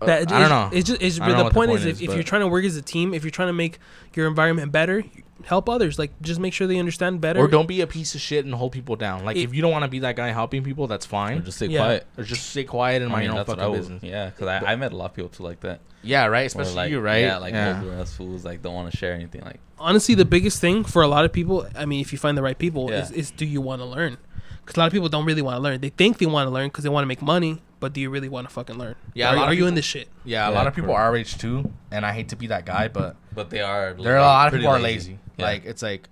[0.00, 0.68] That I don't know.
[0.76, 2.14] It's just it's, I don't know the what the point, point is, is, if, if
[2.14, 3.78] you're trying to work as a team, if you're trying to make
[4.14, 5.02] your environment better,
[5.44, 5.98] help others.
[5.98, 7.40] Like just make sure they understand better.
[7.40, 9.24] Or don't be a piece of shit and hold people down.
[9.24, 11.44] Like It- if you don't want to be that guy helping people, that's Or fine.
[11.44, 11.78] just stay Yeah.
[11.80, 12.06] quiet.
[12.16, 14.02] Or just stay quiet and I mind mean, your own fucking business.
[14.02, 15.80] Yeah, because I, I met a lot of people too like that.
[16.02, 16.42] Yeah, right.
[16.42, 17.22] Or, Especially like, you, right?
[17.22, 17.80] Yeah, like yeah.
[17.82, 19.42] older ass fools like don't want to share anything.
[19.42, 22.38] Like honestly, the biggest thing for a lot of people, I mean, if you find
[22.38, 23.02] the right people, Yeah.
[23.02, 24.18] is, is do you want to learn?
[24.64, 25.80] Because a lot of people don't really want to learn.
[25.80, 28.08] They think they want to learn because they want to make money, but do you
[28.08, 28.94] really want to fucking learn?
[29.12, 30.08] Yeah, a are, lot of are you in this shit?
[30.24, 31.00] Yeah, a Yeah, lot of people correct.
[31.00, 33.92] are our age too, and I hate to be that guy, but but they are.
[33.92, 35.18] there are a lot of pretty people are lazy.
[35.36, 35.44] Yeah.
[35.44, 36.08] Like it's like,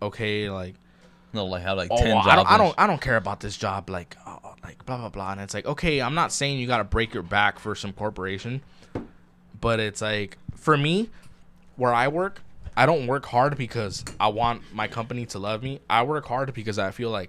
[0.00, 0.74] okay, like
[1.34, 2.28] no, like have like oh, ten well, jobs.
[2.28, 3.90] I don't, I don't, I don't care about this job.
[3.90, 6.78] Like, oh, like blah blah blah, and it's like, okay, I'm not saying you got
[6.78, 8.62] to break your back for some corporation,
[9.60, 11.10] but it's like for me,
[11.76, 12.40] where I work,
[12.74, 15.80] I don't work hard because I want my company to love me.
[15.90, 17.28] I work hard because I feel like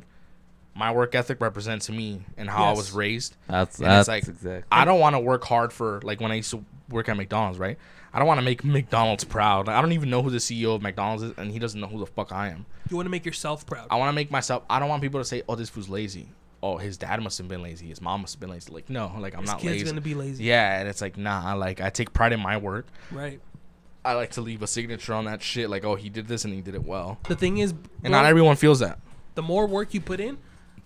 [0.75, 3.35] my work ethic represents me and how I was raised.
[3.47, 4.63] That's And that's it's like exactly.
[4.71, 7.59] I don't want to work hard for like when I used to work at McDonald's,
[7.59, 7.77] right?
[8.13, 9.67] I don't want to make McDonald's proud.
[9.69, 11.99] I don't even know who the CEO of McDonald's is, and he doesn't know who
[11.99, 12.65] the fuck I am.
[12.89, 13.87] You want to make yourself proud.
[13.89, 14.63] I want to make myself.
[14.69, 16.29] I don't want people to say, "Oh, this food's lazy."
[16.61, 17.87] Oh, his dad must have been lazy.
[17.87, 18.71] His mom must have been lazy.
[18.71, 19.85] Like, no, like I'm This not kid's lazy.
[19.85, 20.43] gonna be lazy.
[20.45, 21.53] Yeah, and it's like, nah.
[21.55, 22.85] Like, I take pride in my work.
[23.11, 23.41] Right.
[24.05, 25.69] I like to leave a signature on that shit.
[25.69, 27.17] Like, oh, he did this and he did it well.
[27.27, 28.99] The thing is, And bro, not everyone feels that.
[29.35, 30.37] the more work you put in,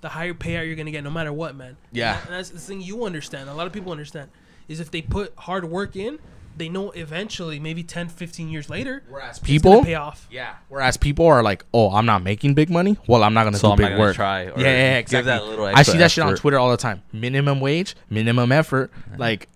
[0.01, 1.77] the higher payout you're gonna get, no matter what, man.
[1.91, 2.19] Yeah.
[2.25, 3.49] And that's the thing you understand.
[3.49, 4.29] A lot of people understand
[4.67, 6.19] is if they put hard work in,
[6.55, 10.27] they know eventually, maybe 10, 15 years later, Whereas people, gonna pay off.
[10.31, 10.55] yeah.
[10.69, 12.97] Whereas people are like, oh, I'm not making big money.
[13.07, 14.15] Well, I'm not gonna So do I'm big not gonna work.
[14.15, 14.43] try.
[14.43, 15.31] Yeah, or yeah, yeah, give exactly.
[15.31, 16.35] that little I see that shit on.
[16.35, 17.03] Twitter all the time.
[17.13, 18.91] Minimum wage, minimum effort.
[19.17, 19.47] Like,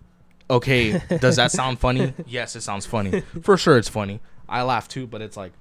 [0.49, 2.13] okay, does that sound funny?
[2.27, 3.21] Yes, it sounds funny.
[3.41, 4.19] For sure, it's funny.
[4.47, 5.53] I laugh too, but it's like,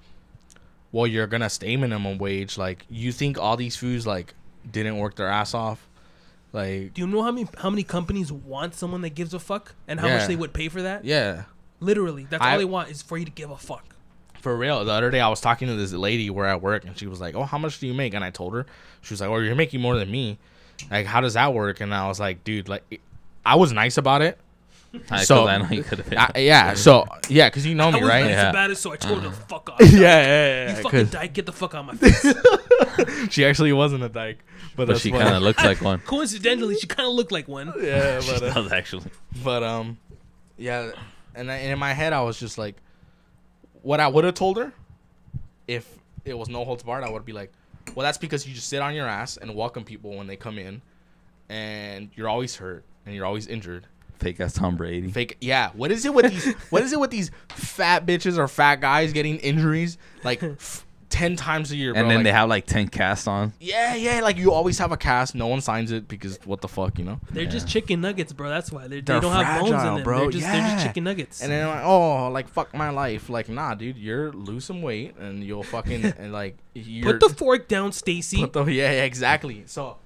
[0.92, 2.58] well, you're gonna stay minimum wage.
[2.58, 4.34] Like, you think all these foods like
[4.70, 5.86] didn't work their ass off?
[6.52, 9.74] Like, Do you know how many how many companies want someone that gives a fuck
[9.86, 10.18] and how Yeah.
[10.18, 11.04] much they would pay for that?
[11.04, 11.44] yeah.
[11.82, 13.84] Literally, that's I- all they want is for you to give a fuck.
[14.40, 14.84] For real.
[14.84, 17.20] The other day I was talking to this lady where I work and she was
[17.20, 18.12] like, Oh, how much do you make?
[18.14, 18.66] And I told her,
[19.00, 20.38] she was like, Oh, you're making more than me.
[20.90, 21.80] Like, how does that work?
[21.80, 23.00] And I was like, dude, like
[23.46, 24.38] I was nice about it.
[25.10, 26.32] I, So- I know you could have.
[26.34, 28.26] I, yeah, so yeah, because you know I me, was right?
[28.26, 28.50] Yeah.
[28.50, 29.80] about it, so I told her to fuck off.
[29.80, 33.32] yeah, yeah, yeah, You yeah, fucking 'cause dyke, get the fuck out of my face.
[33.32, 34.38] she actually wasn't a dyke,
[34.76, 35.98] but, But that's she kind of looks like one.
[36.06, 37.72] Coincidentally, she kind of looked like one.
[37.80, 39.04] yeah, She but uh, does actually.
[39.44, 39.96] but um,
[40.58, 40.90] yeah,
[41.36, 42.74] and, I, and in my head I was just like,
[43.82, 44.72] what I would have told her,
[45.68, 45.86] if
[46.24, 47.52] it was no holds barred, I would be like,
[47.94, 50.58] well, that's because you just sit on your ass and welcome people when they come
[50.58, 50.82] in,
[51.48, 53.86] and you're always hurt and you're always injured.
[54.20, 55.10] Fake ass Tom Brady.
[55.10, 55.70] Fake, yeah.
[55.74, 56.54] What is it with these?
[56.70, 61.36] what is it with these fat bitches or fat guys getting injuries like f- ten
[61.36, 61.92] times a year?
[61.94, 62.02] Bro?
[62.02, 63.52] and then Like, they have like ten casts on.
[63.60, 64.20] yeah, yeah.
[64.20, 67.04] Like you always have a cast, no one signs it because what the fuck, you
[67.06, 67.18] know?
[67.30, 68.50] They're just chicken nuggets, bro.
[68.50, 70.04] That's why they're, They're they don't have bones in fragile, them.
[70.04, 70.18] bro.
[70.20, 71.42] They're just they're just chicken nuggets.
[71.42, 73.28] And then like, oh, like fuck my life.
[73.30, 77.34] Like nah, dude, you're lose some weight and you'll fucking and like you're Put the
[77.34, 78.46] fork down, Stacy.
[78.46, 79.62] put yeah, yeah exactly.
[79.66, 79.96] So.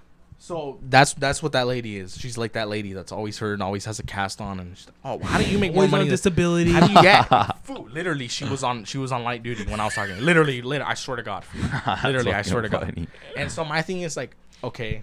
[0.44, 2.18] So that's that's what that lady is.
[2.18, 4.60] She's like that lady that's always hurt and always has a cast on.
[4.60, 6.02] And she's, oh, how do you make more Always money?
[6.02, 6.70] on than- disability.
[6.70, 7.56] How do you get?
[7.64, 7.90] Food.
[7.92, 8.84] Literally, she was on.
[8.84, 10.20] She was on light duty when I was talking.
[10.20, 10.90] Literally, literally.
[10.90, 11.44] I swear to God.
[12.04, 12.94] Literally, I swear to fucking God.
[12.94, 13.08] funny.
[13.38, 15.02] And so my thing is like, okay,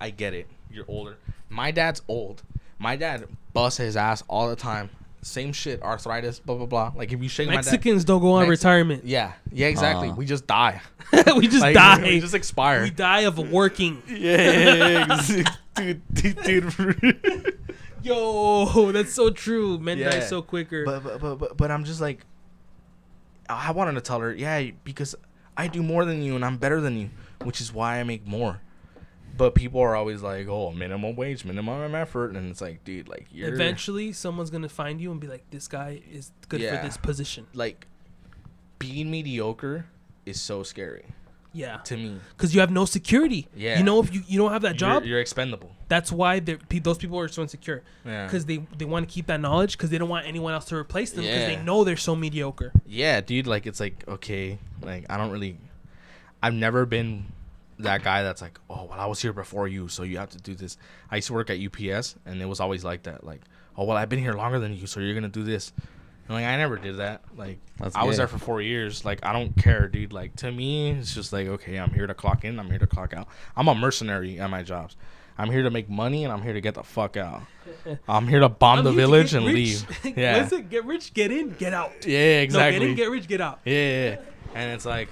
[0.00, 0.46] I get it.
[0.70, 1.16] You're older.
[1.48, 2.44] My dad's old.
[2.78, 4.90] My dad busts his ass all the time.
[5.26, 5.82] Same shit.
[5.82, 6.38] Arthritis.
[6.38, 6.92] Blah blah blah.
[6.94, 7.64] Like if you shake my dad.
[7.64, 9.04] Mexicans don't go on Mex- retirement.
[9.04, 9.32] Yeah.
[9.50, 9.66] Yeah.
[9.66, 10.10] Exactly.
[10.10, 10.14] Uh.
[10.14, 10.80] we just die.
[11.36, 12.02] we just Like, die.
[12.02, 12.82] We just expire.
[12.84, 14.02] we die of working.
[14.08, 15.20] yeah.
[15.74, 16.02] dude.
[16.14, 16.42] Dude.
[16.44, 17.58] dude.
[18.02, 19.78] Yo, that's so true.
[19.78, 20.84] Men die so quicker.
[20.84, 22.24] But, but but but but I'm just like,
[23.48, 25.16] I wanted to tell her, yeah, because
[25.56, 27.10] I do more than you and I'm better than you,
[27.42, 28.60] which is why I make more.
[29.36, 33.26] But people are always like, "Oh, minimum wage, minimum effort," and it's like, dude, like
[33.32, 36.76] you're Eventually, someone's gonna find you and be like, "This guy is good Yeah.
[36.80, 37.86] for this position." like
[38.78, 39.86] being mediocre
[40.26, 41.06] is so scary
[41.52, 42.20] Yeah, to me.
[42.36, 43.48] because you have no security.
[43.56, 43.78] Yeah.
[43.78, 45.70] you know if you you don't have that You're- job, you're, expendable.
[45.88, 48.26] that's why pe- those people are so insecure Yeah.
[48.26, 50.76] because they they want to keep that knowledge because they don't want anyone else to
[50.76, 52.72] replace them because they know they're so mediocre.
[52.86, 55.56] Yeah, dude, like it's like okay, like I don't really
[56.42, 57.26] I've never been
[57.78, 60.38] that guy that's like, "Oh, well, I was here before you, so you have to
[60.38, 60.76] do this."
[61.10, 63.42] I used to work at UPS and it was always like that, like,
[63.76, 65.72] "Oh, well, I've been here longer than you, so you're going to do this."
[66.28, 67.22] And like I never did that.
[67.36, 69.04] Like That's I was there for 4 years.
[69.04, 70.12] Like I don't care, dude.
[70.12, 72.86] Like to me, it's just like, "Okay, I'm here to clock in, I'm here to
[72.86, 74.96] clock out." I'm a mercenary at my jobs.
[75.38, 77.42] I'm here to make money and I'm here to get the fuck out.
[78.08, 79.54] I'm here to bomb I'm the village and rich.
[79.54, 80.00] leave.
[80.16, 80.38] Yeah.
[80.40, 80.70] What's it?
[80.70, 81.92] Get rich, get in, get out.
[82.06, 82.78] Yeah, No, exactly.
[82.80, 83.60] get in, get rich, get out.
[83.66, 84.16] Yeah, yeah, yeah.
[84.54, 85.10] and it's like,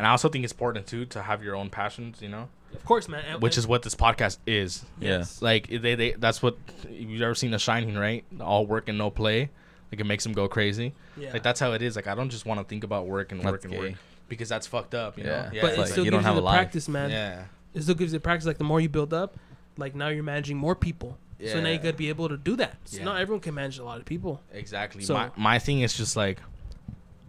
[0.00, 2.84] and I also think it's important too to have your own passions, you know, Of
[2.84, 3.22] course, man.
[3.28, 4.84] and- which is what this podcast is.
[4.98, 5.24] Yeah.
[5.40, 6.56] Like they, they, that's what
[6.88, 8.24] you've ever seen The Shining, right?
[8.40, 9.50] All work and no play.
[9.92, 10.94] Like it makes them go crazy.
[11.16, 11.32] yeah.
[11.32, 11.96] Like that's how it is.
[11.96, 13.94] Like I don't just want to think about work and That's work and work
[14.28, 15.18] because that's fucked up.
[15.18, 15.30] You Yeah.
[15.30, 15.50] know?
[15.52, 16.54] Yeah, but it's it like still you gives don't you have the a life.
[16.56, 17.10] practice, man.
[17.10, 17.44] yeah.
[17.74, 18.46] It still gives you the practice.
[18.46, 19.36] Like the more you build up,
[19.76, 21.18] like now you're managing more people.
[21.38, 21.52] Yeah.
[21.52, 21.82] So now you Yeah.
[21.82, 22.76] gotta be able to do that.
[22.84, 23.04] So Yeah.
[23.04, 24.40] not everyone can manage a lot of people.
[24.52, 25.02] Exactly.
[25.02, 26.38] So- my my thing is just like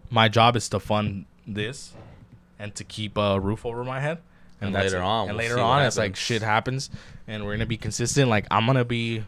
[0.10, 1.94] my job is to fund this
[2.62, 4.20] and to keep a roof over my head.
[4.62, 5.06] And that's later it.
[5.06, 6.92] on, and we'll later see what on, it's like shit happens,
[7.28, 8.30] and we're gonna be consistent.
[8.30, 9.24] Like I'm gonna be,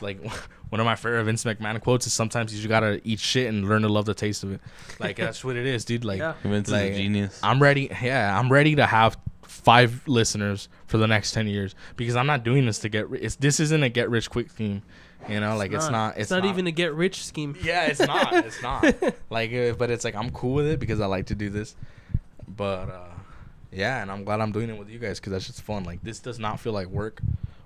[0.00, 0.20] like
[0.70, 3.68] one of my favorite Vince McMahon quotes is sometimes you just gotta eat shit and
[3.68, 4.60] learn to love the taste of it.
[4.98, 6.04] Like that's what it is, dude.
[6.04, 6.34] Like Yeah.
[6.42, 7.38] Vince is a genius.
[7.44, 7.92] I'm ready.
[8.02, 12.42] Yeah, I'm ready to have five listeners for the next ten years because I'm not
[12.42, 13.08] doing this to get.
[13.08, 14.82] Ri- it's this isn't a get rich quick theme.
[15.28, 16.18] You know, like it's not.
[16.18, 17.54] It's, not, even a get rich scheme.
[17.62, 18.34] Yeah, it's not.
[18.44, 18.82] It's not.
[19.30, 21.76] like, uh, but it's like I'm cool with it because I like to do this.
[22.48, 23.08] But uh,
[23.70, 25.84] yeah, and I'm glad I'm doing it with you guys because that's just fun.
[25.84, 27.20] Like, this does not feel like work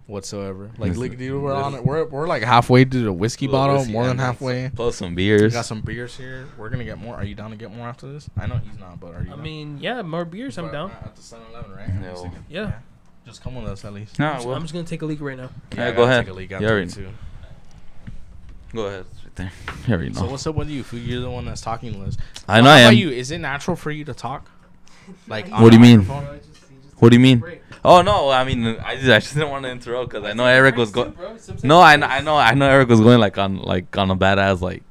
[0.07, 0.71] whatsoever.
[0.79, 1.85] Like, This look, is- dude, we're on it.
[1.85, 4.71] We're we're like halfway to the whiskey bottle, whiskey more than halfway.
[4.75, 5.53] Plus some We beers.
[5.53, 6.47] got some beers here.
[6.57, 7.17] We're gonna get more.
[7.17, 8.31] Are you down to get more after this?
[8.39, 9.29] I know he's not, but are you?
[9.29, 9.43] I down?
[9.43, 10.59] mean, yeah, more beers.
[10.59, 10.91] I'm down.
[10.93, 11.93] uh, At the 7-Eleven, right?
[12.01, 12.15] No.
[12.15, 12.73] Thinking- Yeah.
[13.25, 14.21] Just come with us at least.
[14.21, 15.51] No, I'm just gonna take a leak right now.
[15.77, 16.27] Yeah, I go ahead.
[16.27, 17.09] Take a leak You after already- it, too.
[18.75, 19.05] Go ahead.
[19.13, 19.53] It's right there.
[19.89, 20.21] You already know.
[20.21, 20.83] So what's up with you?
[20.85, 20.97] Fu?
[20.97, 22.17] You're the one that's talking to us.
[22.47, 23.11] I How know I about you?
[23.11, 24.49] Is it natural for you to talk?
[25.29, 25.99] Like, What do you mean?
[26.07, 26.41] microphone?
[26.99, 27.43] What do you mean?
[27.85, 30.47] Oh no, I mean I just, I just didn't want to interrupt because I know
[30.47, 31.17] Eric was going.
[31.63, 34.61] No, I, I know I know Eric was going like on like on a badass
[34.61, 34.83] like.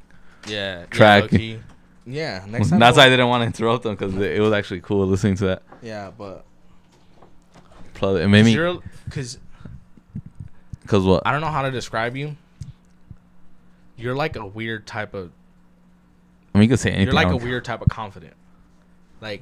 [0.48, 0.86] Yeah.
[0.86, 1.32] Track.
[1.32, 1.58] Yeah,
[2.06, 2.80] yeah next time.
[2.80, 5.36] That's why I didn't want to interrupt them because it, it was actually cool listening
[5.38, 5.64] to that.
[5.82, 6.46] Yeah, but
[7.96, 9.40] Plus, it made me because
[10.82, 11.24] because what?
[11.26, 12.36] I don't know how to describe you.
[13.98, 15.32] You're like a weird type of.
[16.54, 17.08] I mean, you can say anything.
[17.08, 18.34] You're like a weird type of confident.
[19.22, 19.42] Like,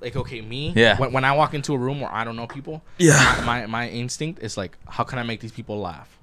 [0.00, 0.72] like okay, me.
[0.76, 0.98] Yeah.
[0.98, 3.42] When, when I walk into a room where I don't know people, Yeah.
[3.46, 6.18] my my instinct is like, how can I make these people laugh?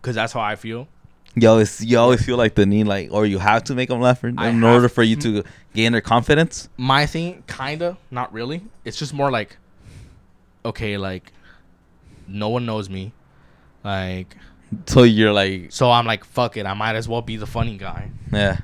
[0.00, 0.86] Because that's how I feel.
[1.34, 4.00] You always you always feel like the need like or you have to make them
[4.00, 6.68] laugh in, in order for you to gain their confidence.
[6.76, 9.56] my thing kinda not really it's just more like
[10.64, 11.32] okay like
[12.26, 13.12] no one knows me
[13.84, 14.36] like
[14.86, 17.76] So you're like so i'm like fuck it i might as well be the funny
[17.76, 18.56] guy yeah,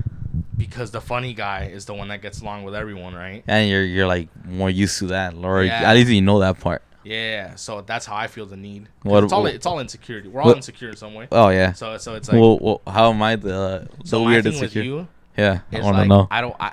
[0.57, 3.83] because the funny guy is the one that gets along with everyone right and you're
[3.83, 5.89] you're like more used to that, or Yeah.
[5.89, 6.81] at least you know that part.
[7.03, 8.87] yeah so that's how i feel the need.
[9.03, 11.49] What- it's all what- it's all insecurity we're all what- insecure in some way Oh
[11.49, 11.73] yeah.
[11.73, 14.81] so so it's like well, well, how am I the the so weird insecure?
[14.83, 16.27] you Yeah, I want to like know.
[16.31, 16.71] i don't i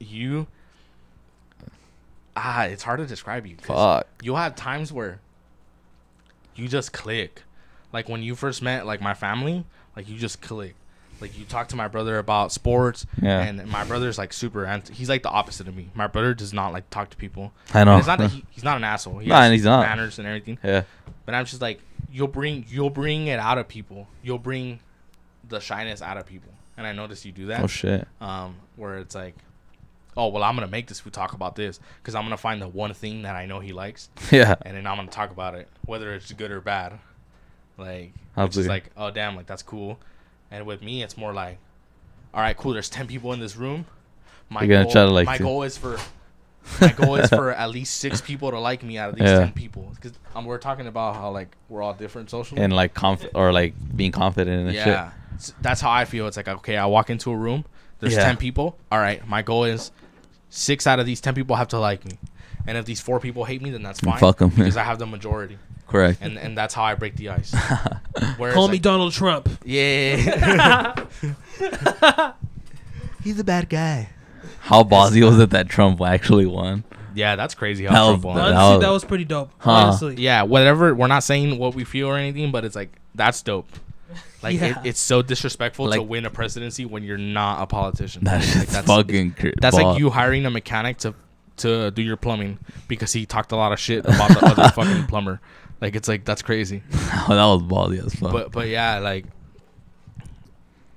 [0.00, 0.46] you
[2.36, 3.56] ah it's hard to describe you.
[3.62, 4.06] Fuck.
[4.22, 5.20] you'll have times where
[6.56, 7.42] you just click.
[7.92, 9.64] Like when you first met like my family,
[9.96, 10.74] like you just click.
[11.20, 13.40] Like you talk to my brother about sports, Yeah.
[13.42, 14.64] and my brother's like super.
[14.64, 15.90] Anti- he's like the opposite of me.
[15.94, 17.52] My brother does not like talk to people.
[17.74, 17.92] I know.
[17.92, 19.18] And it's not that he, he's not an asshole.
[19.18, 19.86] He No, has and he's not.
[19.86, 20.58] manners and everything.
[20.64, 20.84] yeah.
[21.26, 24.08] But I'm just like you'll bring you'll bring it out of people.
[24.22, 24.80] You'll bring
[25.48, 28.06] the shyness out of people, and I notice you do that Oh shit.
[28.20, 29.34] um, where it's like,
[30.16, 32.68] oh well, I'm gonna make this food talk about this because I'm gonna find the
[32.68, 34.54] one thing that I know he likes, Yeah.
[34.62, 36.98] and then I'm gonna talk about it, whether it's good or bad.
[37.76, 39.98] Like, it's like, oh damn, like that's cool.
[40.50, 41.58] And with me, it's more like,
[42.34, 42.72] all right, cool.
[42.72, 43.86] There's ten people in this room.
[44.48, 45.98] My You're gonna goal, try to like my to- goal is for.
[46.80, 49.38] my goal is for at least six people to like me out of these Yeah.
[49.38, 52.60] ten people, because um, we're talking about how like we're all different socially.
[52.60, 54.86] And like conf or like being confident and shit.
[54.86, 55.10] Yeah,
[55.62, 56.26] that's how I feel.
[56.26, 57.64] It's like okay, I walk into a room.
[58.00, 58.24] There's Yeah.
[58.24, 58.76] ten people.
[58.92, 59.90] All right, my goal is
[60.50, 62.18] six out of these ten people have to like me,
[62.66, 64.18] and if these four people hate me, then that's fine.
[64.18, 64.50] fuck 'em.
[64.50, 65.56] because I have the majority.
[65.90, 66.18] Correct.
[66.22, 67.52] and and that's how I break the ice.
[68.38, 69.48] Whereas, Call me like, Donald Trump.
[69.64, 70.94] yeah.
[73.22, 74.08] He's a bad guy.
[74.60, 76.84] How ballsy was it that Trump actually won?
[77.14, 77.84] Yeah, that's crazy.
[77.84, 78.36] How That was- Trump won.
[78.36, 79.50] that Honestly, was- that was pretty dope.
[79.58, 79.70] Huh.
[79.72, 80.94] Honestly, yeah, whatever.
[80.94, 83.68] We're not saying what we feel or anything, but it's like that's dope.
[84.42, 88.24] Like it, it's so disrespectful to Like- win a presidency when you're not a politician.
[88.24, 89.90] That Like, shit's that's fucking cr- that's ball.
[89.90, 91.14] like you hiring a mechanic to
[91.58, 95.06] to do your plumbing because he talked a lot of shit about the other fucking
[95.08, 95.40] plumber.
[95.80, 96.82] Like it's like that's crazy.
[96.90, 98.32] that was ballsy as fuck.
[98.32, 99.26] But but yeah, like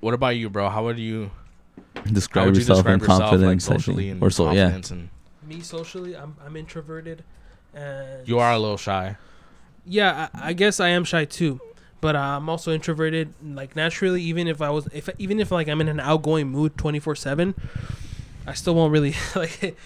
[0.00, 0.68] what about you, bro?
[0.68, 1.30] How would you
[2.12, 4.64] describe would you yourself describe in yourself like confidence, I socially and or so yeah.
[4.64, 5.08] confidence and
[5.46, 7.24] me socially, I'm I'm introverted,
[7.74, 9.16] and you are a little shy.
[9.86, 11.60] yeah, I, I guess I am shy too,
[12.00, 13.32] but uh, I'm also introverted.
[13.42, 16.76] Like naturally, even if I was, if even if like I'm in an outgoing mood
[16.76, 17.54] 24 seven,
[18.46, 19.76] I still won't really like.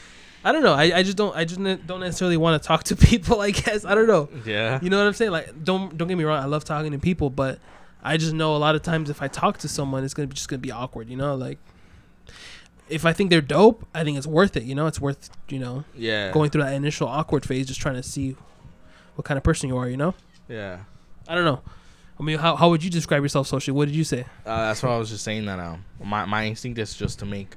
[0.49, 0.73] I don't know.
[0.73, 1.37] I, I just don't.
[1.37, 3.41] I just don't necessarily want to talk to people.
[3.43, 4.29] I guess I don't know.
[4.47, 4.79] Yeah.
[4.83, 5.31] You know what I'm saying?
[5.31, 6.43] Like, don't don't get me wrong.
[6.43, 7.59] I love talking to people, but
[8.03, 10.35] I just know a lot of times if I talk to someone, it's gonna be
[10.35, 11.09] just gonna be awkward.
[11.11, 11.59] You know, like
[12.89, 14.63] if I think they're dope, I think it's worth it.
[14.63, 16.33] You know, it's worth you know Yeah.
[16.33, 18.35] going through that initial awkward phase, just trying to see
[19.17, 19.89] what kind of person you are.
[19.89, 20.15] You know,
[20.49, 20.79] Yeah.
[21.29, 21.61] I don't know.
[22.19, 23.77] I mean, how how would you describe yourself socially?
[23.77, 24.21] What did you say?
[24.47, 25.45] Uh, that's what I was just saying.
[25.45, 27.57] That um, my my instinct is just to make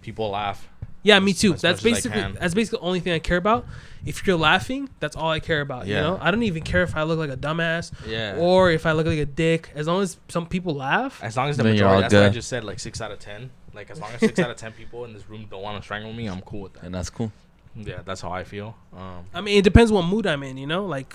[0.00, 0.66] people laugh.
[1.02, 1.54] Yeah, me too.
[1.54, 3.64] That's much as I basically that's basically the only thing I care about.
[4.04, 5.86] If you're laughing, that's all I care about.
[5.86, 8.36] You know, I don't even care if I look like a dumbass Yeah.
[8.38, 9.70] or if I look like a dick.
[9.74, 12.14] As long as some people laugh, as long as the Then you're majority, all that's
[12.14, 12.34] why I good.
[12.34, 13.50] just said like six out of ten.
[13.74, 15.82] Like as long as six out of ten people in this room don't want to
[15.82, 16.84] strangle me, I'm cool with that.
[16.84, 17.32] And that's cool.
[17.76, 18.76] Yeah, that's how I feel.
[18.96, 20.58] Um, I mean, it depends what mood I'm in.
[20.58, 21.14] You know, like,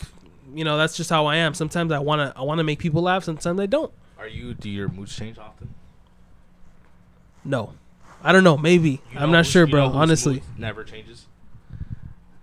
[0.54, 1.54] you know, that's just how I am.
[1.54, 3.24] Sometimes I wanna I wanna make people laugh.
[3.24, 3.92] Sometimes I don't.
[4.18, 4.54] are you?
[4.54, 5.74] Do your moods change often?
[7.44, 7.74] No,
[8.26, 8.58] I don't know.
[8.58, 9.90] Maybe You I'm know not whose- sure, you bro.
[9.90, 11.28] know Honestly, mood never changes.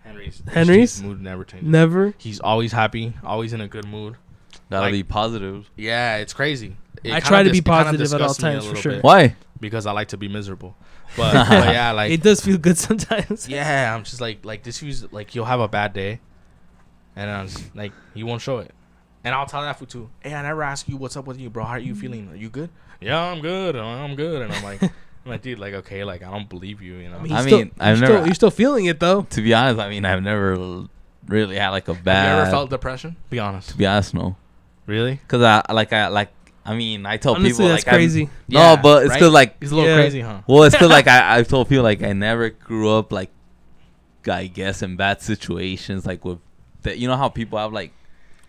[0.04, 0.42] Henry's.
[0.48, 1.02] Henry's?
[1.02, 1.68] Mood never changes.
[1.68, 2.14] never.
[2.18, 4.16] He's always happy, always in a good mood.
[4.70, 5.70] Gotta Like- be positive.
[5.76, 6.76] Yeah, it's crazy.
[7.04, 8.92] It I try to dis- be positive at all disgusts me a times, for sure.
[8.92, 9.36] bit Why?
[9.60, 10.76] because I like to be miserable.
[11.16, 13.46] But, but yeah, like it does feel good sometimes.
[13.46, 14.80] yeah, I'm just like like this.
[14.82, 16.20] Use like you'll have a bad day,
[17.16, 18.70] and I'm just, like he won't show it,
[19.22, 20.08] and I'll tell that fool too.
[20.20, 21.64] Hey, I never ask you what's up with you, bro.
[21.64, 22.30] How are you feeling?
[22.30, 22.70] Are you good?
[22.98, 23.76] Yeah, I'm good.
[23.76, 24.40] I'm good.
[24.40, 24.80] And I'm like,
[25.24, 27.18] I'm like, dude, like okay, like I don't believe you, you know.
[27.18, 29.22] I mean, I he's still- mean, I've you're never- Still, you're still feeling it though.
[29.22, 30.84] To be honest, I mean, I've never
[31.28, 32.34] really had like a have bad.
[32.36, 33.16] you ever felt depression?
[33.30, 33.70] Be honest.
[33.70, 34.36] to be honest, no.
[34.86, 35.20] Really?
[35.28, 36.30] Cause I like I like
[36.64, 38.24] I mean I tell Honestly, people that's like I'm- crazy.
[38.48, 39.20] no, Yeah, but it's right?
[39.20, 39.96] cause like He's a little Yeah.
[39.96, 40.40] crazy, huh?
[40.48, 43.30] well, it's cause like I I've told people like I never grew up like
[44.28, 46.38] I guess in bad situations like with
[46.82, 47.92] that you know how people have like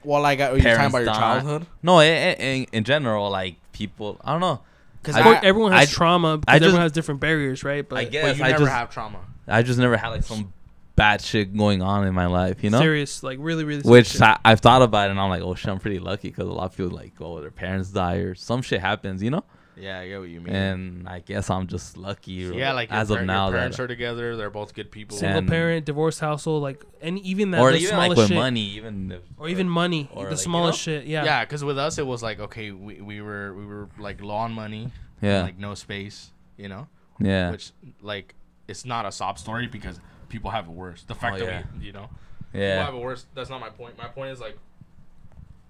[0.04, 1.14] Well, like, uh, are you talking about your die.
[1.20, 1.68] childhood?
[1.84, 4.62] no in, in, in general like people I don't know
[5.04, 7.64] Because I- Of course, everyone has I- trauma because I just- everyone has different barriers,
[7.64, 7.88] right?
[7.88, 9.20] But I guess but you I never just have trauma.
[9.48, 10.54] I just never had like some
[10.96, 13.82] bad shit going on in my life you know serious, like really, really.
[13.82, 14.22] Which.
[14.22, 16.52] I, I've thought about it and I'm like, oh shit, I'm pretty lucky because a
[16.52, 19.44] lot of people like, oh, their parents die or some shit happens, you know.
[19.76, 20.56] Yeah, I get what you mean.
[20.56, 22.48] And I guess I'm just lucky.
[22.48, 24.36] So, yeah, like as your, of now, your parents that, are together.
[24.36, 25.18] They're both good people.
[25.18, 28.28] single and- parent, divorced household, like, and even that or the even smallest like with
[28.30, 30.94] shit, money, even if, or even money, or, the like, you smallest know?
[31.00, 31.06] shit.
[31.06, 31.26] Yeah.
[31.26, 34.36] Yeah, because with us it was like okay, we, we were we were like low
[34.36, 36.88] on money, yeah, like no space, you know,
[37.20, 37.72] yeah, which
[38.02, 38.36] like
[38.68, 40.00] it's not a sob story because
[40.30, 41.04] people have it worse.
[41.04, 41.64] The fact Oh, that yeah.
[41.80, 42.10] we, you know,
[42.52, 42.86] people yeah.
[42.86, 43.26] have it worse.
[43.34, 43.98] That's not my point.
[43.98, 44.58] My point is like,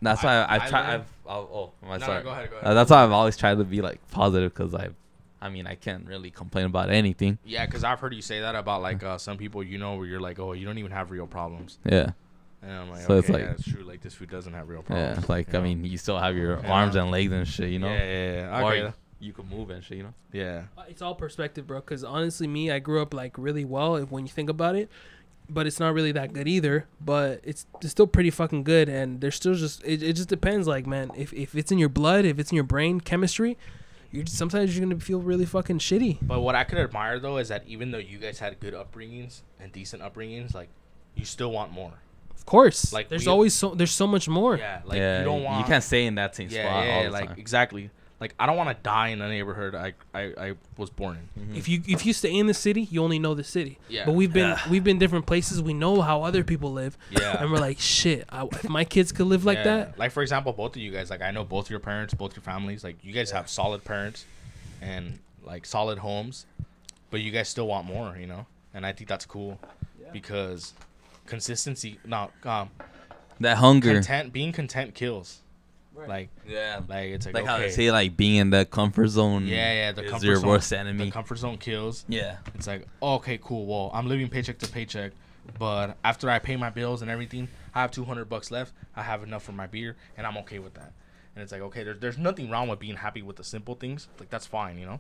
[0.04, 0.94] That's why I, I I've tried.
[0.96, 2.18] I've, I'll, oh, am I no, sorry?
[2.20, 2.68] no, go ahead, go ahead.
[2.68, 4.90] Uh, that's why I've always tried to be like positive because I,
[5.42, 7.38] I mean, I can't really complain about anything.
[7.46, 10.06] yeah, because I've heard you say that about like uh, some people you know where
[10.06, 12.12] you're like, oh, you don't even have real problems, Yeah,
[12.62, 13.84] and I'm like, So okay, it's like- yeah, it's true.
[13.84, 15.20] Like this food doesn't have real problems.
[15.20, 15.26] yeah.
[15.28, 15.64] Like you I know?
[15.68, 16.72] mean, you still have your Yeah.
[16.72, 17.88] arms and legs and shit, you know.
[17.94, 18.62] yeah, yeah, yeah.
[18.62, 20.14] Or Okay, you, you can move and shit, you know.
[20.32, 20.64] yeah.
[20.78, 21.80] Uh, It's all perspective, bro.
[21.80, 24.90] Because honestly, me, I grew up like really well if, when you think about it,
[25.50, 26.86] but it's not really that good either.
[27.02, 30.68] But it's, it's still pretty fucking good, and there's still just it, it just depends.
[30.68, 33.58] Like, man, if if it's in your blood, if it's in your brain, chemistry,
[34.12, 36.20] you just, sometimes you're gonna feel really fucking shitty.
[36.22, 39.42] But what I could admire though is that even though you guys had good upbringings
[39.60, 40.70] and decent upbringings, like
[41.16, 41.94] you still want more.
[42.36, 44.58] Of course, Like, like there's we- always so there's so much more.
[44.58, 45.60] Yeah, like yeah, you don't want.
[45.60, 47.36] you can't stay in that same Yeah, spot yeah, all the like time.
[47.40, 47.90] exactly.
[48.24, 51.44] Like I don't want to die in the neighborhood I, I I was born in.
[51.54, 51.58] Mhm.
[51.58, 53.78] If you if you stay in the city, you only know the city.
[53.90, 54.06] Yeah.
[54.06, 55.62] But we've been we've been different places.
[55.62, 57.42] We know how other people live, Yeah.
[57.42, 58.26] and we're like, shit.
[58.30, 59.64] I, if my kids could live like Yeah.
[59.76, 62.34] that, Like for example, both of you guys, like I know both your parents, both
[62.36, 64.26] your families, like you guys have solid parents
[64.82, 66.46] and like solid homes,
[67.12, 68.46] but you guys still want more, you know?
[68.74, 69.60] And I think that's cool
[70.14, 70.74] because
[71.28, 72.70] consistency, Not um,
[73.42, 73.94] that hunger.
[73.94, 75.42] content, being content kills.
[75.96, 79.08] Like, Yeah, like it's like, like how okay, they say, like being in the comfort
[79.08, 79.46] zone.
[79.48, 82.06] yeah, yeah, the is comfort your zone, worst the comfort zone kills.
[82.08, 83.66] yeah, It's like, okay, cool.
[83.66, 85.12] Well, I'm living paycheck to paycheck,
[85.60, 88.74] but after I pay my bills and everything, I have 200 bucks left.
[88.96, 90.94] I have enough for my beer, and I'm okay with that.
[91.36, 94.08] And it's like, okay, there's there's nothing wrong with being happy with the simple things.
[94.20, 95.00] Like that's fine, you know.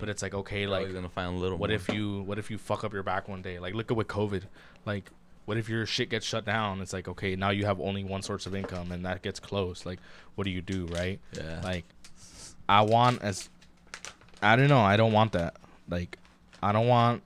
[0.00, 1.56] But it's like okay, You're like gonna find a little.
[1.58, 1.76] what more.
[1.76, 3.58] if you what if you fuck up your back one day?
[3.58, 4.42] Like look at with COVID.
[4.84, 5.10] Like
[5.46, 6.80] what if your shit gets shut down?
[6.80, 9.84] It's like okay, now you have only one source of income and that gets closed.
[9.86, 9.98] Like
[10.34, 11.20] what do you do, right?
[11.36, 11.60] Yeah.
[11.62, 11.84] Like
[12.68, 13.48] I want as
[14.42, 15.56] I don't know, I don't want that.
[15.88, 16.18] Like
[16.62, 17.22] I don't want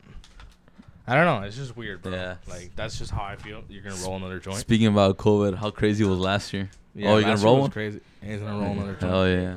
[1.07, 2.13] I don't know, it's just weird, bro.
[2.13, 2.37] Yeah.
[2.49, 3.63] Like that's just how I feel.
[3.69, 4.59] You're gonna roll another joint.
[4.59, 6.69] Speaking about COVID, how crazy was last year?
[6.95, 7.71] Yeah, oh, you're gonna roll one?
[7.71, 8.01] Crazy.
[8.23, 9.13] He's gonna roll another joint.
[9.13, 9.55] Hell yeah.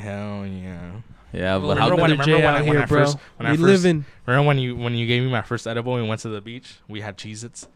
[0.00, 0.90] Hell yeah.
[1.32, 3.56] Yeah, but how remember when- remember when I- when here, I first- when I we
[3.56, 6.20] first- living, Remember when you when you gave me my first edible and we went
[6.22, 6.76] to the beach?
[6.88, 7.66] We had Cheez Its.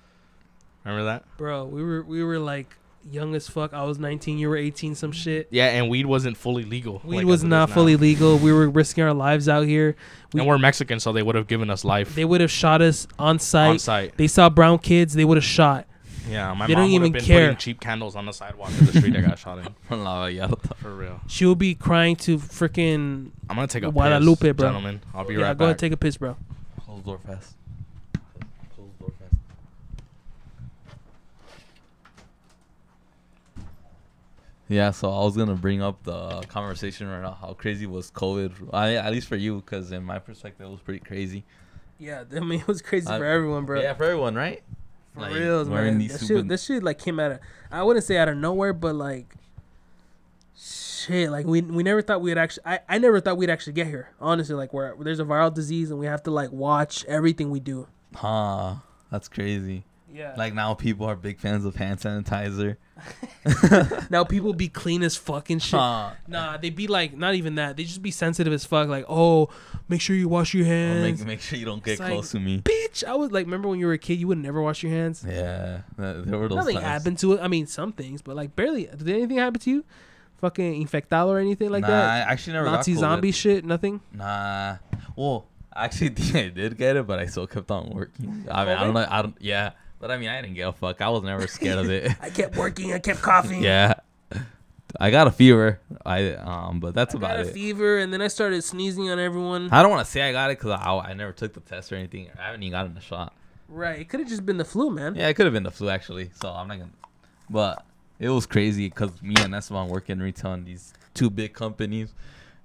[0.84, 1.24] Remember that?
[1.36, 1.64] bro.
[1.64, 2.74] We were we were like
[3.10, 3.72] young as fuck.
[3.72, 5.48] I was 19, you were 18, some shit.
[5.50, 7.00] Yeah, and weed wasn't fully legal.
[7.05, 8.00] Weed like was not fully now.
[8.02, 8.36] legal.
[8.38, 9.96] We were risking our lives out here.
[10.32, 12.82] we- and we're Mexican, so they would have given us life They would have shot
[12.82, 13.70] us on site.
[13.70, 14.16] on site.
[14.16, 15.86] They saw brown kids, they would have shot.
[16.28, 17.46] Yeah, my They mom don't would even have been care.
[17.46, 19.74] putting cheap candles on the sidewalk in the street I got shot in.
[20.76, 21.20] For real.
[21.26, 24.68] She will be crying to freaking I'm gonna take a Guadalupe, piss, bro.
[24.68, 25.00] gentlemen.
[25.14, 25.40] I'll be yeah.
[25.44, 25.80] right go ahead, back.
[25.80, 26.36] take a piss, bro.
[26.84, 27.55] Close the door fast.
[28.74, 29.34] Close the door fast.
[34.69, 37.39] Yeah, so I was gonna bring up the conversation right now.
[37.40, 38.70] How crazy was COVID?
[38.73, 41.45] I, at least for you, because in my perspective, it was pretty crazy.
[41.99, 43.81] Yeah, I mean it was crazy I- for everyone, bro.
[43.81, 44.62] Yeah, for everyone, right?
[45.15, 46.07] For Like, reals, man.
[46.11, 47.40] super- shit, this shit like came out of
[47.70, 49.35] I wouldn't say out of nowhere, but like
[50.57, 53.86] shit, like we we never thought we'd actually I, I never thought we'd actually get
[53.86, 54.11] here.
[54.20, 57.51] Honestly, like where, where there's a viral disease and we have to like watch everything
[57.51, 57.86] we do.
[58.15, 58.77] Huh?
[59.11, 59.85] That's crazy.
[60.12, 60.35] Yeah.
[60.36, 62.76] Like now, people are big fans of hand sanitizer.
[64.10, 65.78] now people be clean as fucking shit.
[65.78, 66.12] Huh.
[66.26, 67.76] Nah, they be like not even that.
[67.76, 68.89] They just be sensitive as fuck.
[68.89, 69.51] Like, oh,
[69.89, 71.18] make sure you wash your hands.
[71.20, 72.60] make make sure you don't get It's like- close to me.
[72.62, 74.93] Bitch, I was like, remember when you were a kid, you would never wash your
[74.93, 75.24] hands.
[75.26, 76.86] Yeah, that- there were those Nothing times.
[76.86, 77.40] happened to it.
[77.40, 78.86] I mean, some things, but like barely.
[78.86, 79.85] Did anything happen to you?
[80.39, 82.05] Fucking infectado or anything like nah, that?
[82.10, 83.64] I actually never Nazi got zombie shit.
[83.64, 84.01] Nothing.
[84.12, 84.76] Nah.
[85.16, 88.47] Well, actually I did get it, but I still kept on working.
[88.51, 89.06] I mean, I don't know.
[89.09, 89.36] I don't.
[89.40, 91.01] Yeah, but I mean, I didn't give a fuck.
[91.01, 92.12] I was never scared of it.
[92.20, 92.93] I kept working.
[92.93, 93.62] I kept coughing.
[93.62, 93.95] yeah.
[94.99, 95.81] I got a fever.
[96.07, 97.53] I um, but that's I about got a it.
[97.53, 99.69] fever, and then I started sneezing on everyone.
[99.70, 101.93] I don't want to say I got it because I, I never took the test
[101.93, 102.29] or anything.
[102.39, 103.35] I haven't even gotten the shot.
[103.69, 103.99] Right.
[104.01, 105.15] It could have just been the flu, man.
[105.15, 106.31] Yeah, it could have been the flu actually.
[106.41, 106.91] So I'm not gonna.
[107.51, 107.85] But
[108.19, 112.15] it was crazy because me and Esteban work in retail in these two big companies,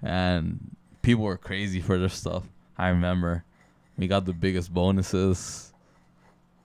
[0.02, 2.44] and people were crazy for their stuff.
[2.78, 3.44] I remember
[3.98, 5.73] we got the biggest bonuses.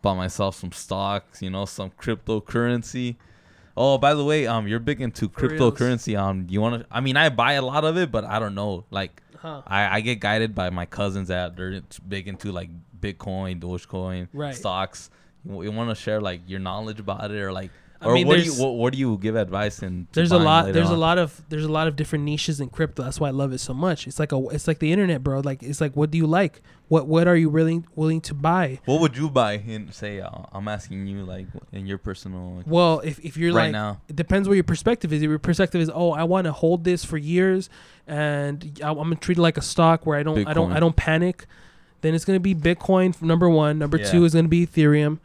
[0.02, 3.16] Bought myself some stocks, you know, some cryptocurrency.
[3.76, 5.74] Oh, by the way, um, you're big into For reals.
[5.74, 6.18] cryptocurrency.
[6.18, 6.86] Um, you want to?
[6.90, 8.84] I mean, I buy a lot of it, but I don't know.
[8.90, 9.62] Like, Huh.
[9.68, 12.70] I, I get guided by my cousins that they're big into like
[13.00, 14.52] Bitcoin, Dogecoin, Right.
[14.54, 15.10] stocks.
[15.44, 17.70] You, you want to share like your knowledge about it, or like,
[18.00, 20.06] I or mean, what do you what, what do you give advice in?
[20.06, 20.72] to There's a lot.
[20.72, 21.42] There's a lot of.
[21.48, 23.02] There's a lot of different niches in crypto.
[23.02, 24.06] That's why I love it so much.
[24.06, 24.38] It's like a.
[24.50, 25.40] It's like the internet, bro.
[25.40, 26.62] Like it's like, what do you like?
[26.86, 28.78] What What are you really willing to buy?
[28.84, 29.54] What would you buy?
[29.54, 32.54] and say, uh, I'm asking you like in your personal.
[32.58, 34.00] Like, Well, if, if you're Right like, now.
[34.08, 35.20] it depends where your perspective is.
[35.20, 37.68] If your perspective is, oh, I want to hold this for years,
[38.06, 40.80] and I, I'm gonna treat it like a stock where I don't, I don't, I
[40.80, 41.46] don't panic.
[42.00, 43.78] Then it's gonna be Bitcoin number one.
[43.78, 44.10] Number Yeah.
[44.10, 45.18] two is gonna be Ethereum.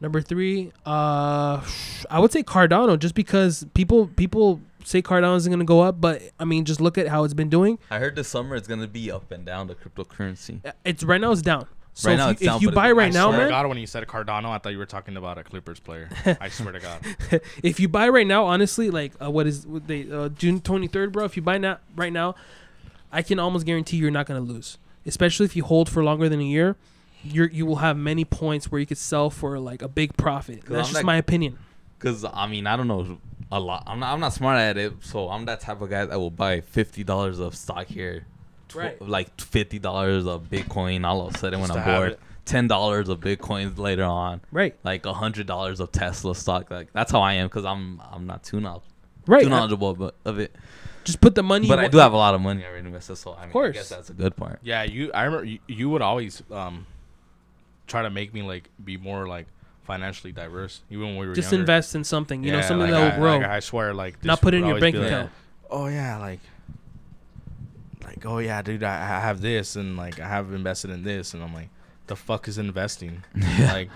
[0.00, 1.62] Number three, uh,
[2.10, 6.22] I would say Cardano, just because people people say Cardano isn't gonna go up, but
[6.38, 7.78] I mean, just look at how it's been doing.
[7.90, 10.64] I heard this summer it's gonna be up and down the cryptocurrency.
[10.64, 11.66] Uh, It's right now it's down.
[11.92, 13.44] So Right if now you, it's down, if you buy it- right I now, swear
[13.44, 16.08] to God, when you said Cardano, I thought you were talking about a Clippers player.
[16.40, 17.00] I swear to God.
[17.62, 20.86] if you buy right now, honestly, like uh, what is what they uh, June twenty
[20.86, 21.24] third, bro?
[21.26, 22.36] If you buy now right now,
[23.12, 24.78] I can almost guarantee you're not gonna lose.
[25.04, 26.76] Especially if you hold for longer than a year,
[27.22, 30.62] you're you will have many points where you could sell for like a big profit.
[30.62, 31.58] That's I'm just like- my opinion.
[31.98, 33.18] Cause I mean I don't know
[33.52, 33.82] a lot.
[33.86, 36.30] I'm not I'm not smart at it, so I'm that type of guy that will
[36.30, 38.24] buy fifty dollars of stock here,
[38.68, 39.02] tw- Right.
[39.02, 41.04] Like fifty dollars of Bitcoin.
[41.04, 42.16] All of a sudden when I'm bored,
[42.46, 46.70] ten dollars of Bitcoins later on, Right, like a hundred dollars of Tesla stock.
[46.70, 48.94] Like that's how I am, cause I'm I'm not too knowledgeable,
[49.26, 49.42] right.
[49.42, 50.56] too knowledgeable but, of it.
[51.04, 51.68] just put the money.
[51.68, 53.74] But I do have a lot of money already invested, so I mean I course.
[53.76, 54.60] guess that's a good part.
[54.62, 55.12] Yeah, you.
[55.12, 56.86] I remember you, you would always um
[57.90, 59.46] try to make me like be more like
[59.82, 61.62] financially diverse, even when we were just younger.
[61.62, 62.44] invest in something.
[62.44, 63.38] You know, something like, that will grow.
[63.38, 65.30] Like, I swear, like Not put it in your bank be like, account.
[65.68, 66.40] oh yeah, like
[68.04, 71.34] like oh yeah, dude, I, I have this and like I have invested in this,
[71.34, 71.68] and I'm like,
[72.06, 73.24] the fuck is investing?
[73.58, 73.90] Like,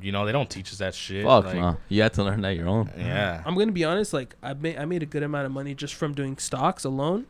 [0.00, 1.24] you know, they don't teach us that shit.
[1.24, 2.90] Fuck like, no, you had to learn that your own.
[2.96, 3.42] Yeah.
[3.44, 4.12] I'm gonna be honest.
[4.12, 7.26] Like I made I made a good amount of money just from doing stocks alone.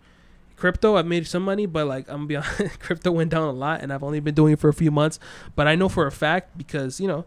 [0.60, 3.52] Crypto, I've made some money, but like I'm gonna be honest, crypto went down a
[3.52, 5.18] lot, and I've only been doing it for a few months.
[5.56, 7.24] But I know for a fact because you know,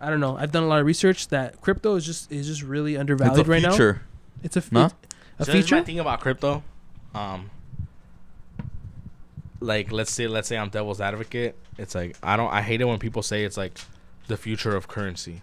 [0.00, 0.36] I don't know.
[0.36, 3.46] I've done a lot of research that crypto is just is just really It's undervalued
[3.46, 3.70] a right now.
[3.70, 4.02] future.
[4.42, 4.86] It's a f- No?
[4.86, 4.92] it's
[5.40, 5.84] a So here's my feature.
[5.86, 6.62] thing about crypto.
[7.14, 7.50] Um,
[9.60, 11.56] like let's say let's say I'm devil's advocate.
[11.78, 13.78] It's like I don't I hate it when people say it's like
[14.26, 15.42] the future of currency.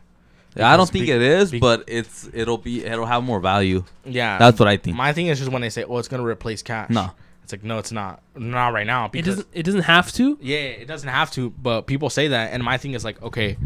[0.56, 3.40] Yeah, I don't think be- it is, be- but it's it'll be it'll have more
[3.40, 3.84] value.
[4.06, 4.96] Yeah, That's what I think.
[4.96, 7.12] my thing is just when they say, "Oh, it's gonna replace cash." No.
[7.44, 8.22] it's like no, it's not.
[8.36, 9.48] Not right now It doesn't.
[9.54, 10.38] It doesn't have to.
[10.42, 11.50] yeah, it doesn't have to.
[11.50, 13.58] But people say that, and my thing is like, okay,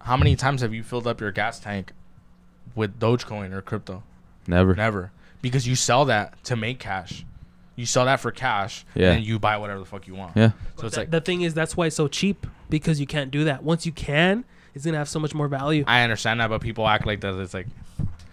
[0.00, 1.92] how many times have you filled up your gas tank
[2.74, 4.02] with Dogecoin or crypto?
[4.46, 4.74] Never.
[4.74, 7.24] Never, because you sell that to make cash.
[7.76, 9.12] You sell that for cash, Yeah.
[9.12, 10.36] and you buy whatever the fuck you want.
[10.36, 10.50] Yeah.
[10.76, 13.30] So it's Th- like the thing is, that's why it's so cheap because you can't
[13.30, 13.62] do that.
[13.62, 14.44] Once you can,
[14.74, 15.84] it's gonna have so much more value.
[15.86, 17.38] I understand that, but people act like that.
[17.40, 17.66] It's like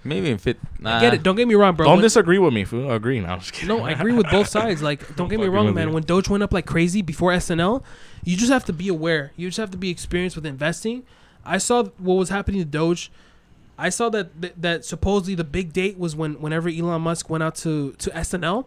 [0.07, 0.57] Maybe in fit.
[0.79, 0.97] Nah.
[0.97, 1.23] I get it.
[1.23, 1.85] Don't get me wrong, bro.
[1.85, 2.91] don't When- disagree with me, fool.
[2.91, 3.19] Agree.
[3.19, 3.67] No, I'm just kidding.
[3.67, 4.81] No, I agree with both sides.
[4.81, 5.89] Like, don't get me wrong, man.
[5.89, 5.93] you.
[5.93, 7.83] When Doge went up like crazy before SNL,
[8.23, 9.33] you just have to be aware.
[9.35, 11.03] You just have to be experienced with investing.
[11.45, 13.11] I saw what was happening to Doge.
[13.77, 17.43] I saw that that, that supposedly the big date was when whenever Elon Musk went
[17.43, 18.65] out to to SNL.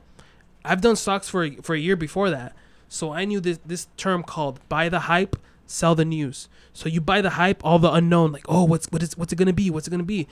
[0.63, 2.55] I've done stocks for a, for a year before that,
[2.89, 5.37] so I knew this this term called buy the hype,
[5.67, 6.49] sell the news.
[6.81, 9.37] So you buy the hype, all the unknown, like oh, what's what is what's it
[9.37, 9.69] gonna be?
[9.69, 10.27] What's it gonna be?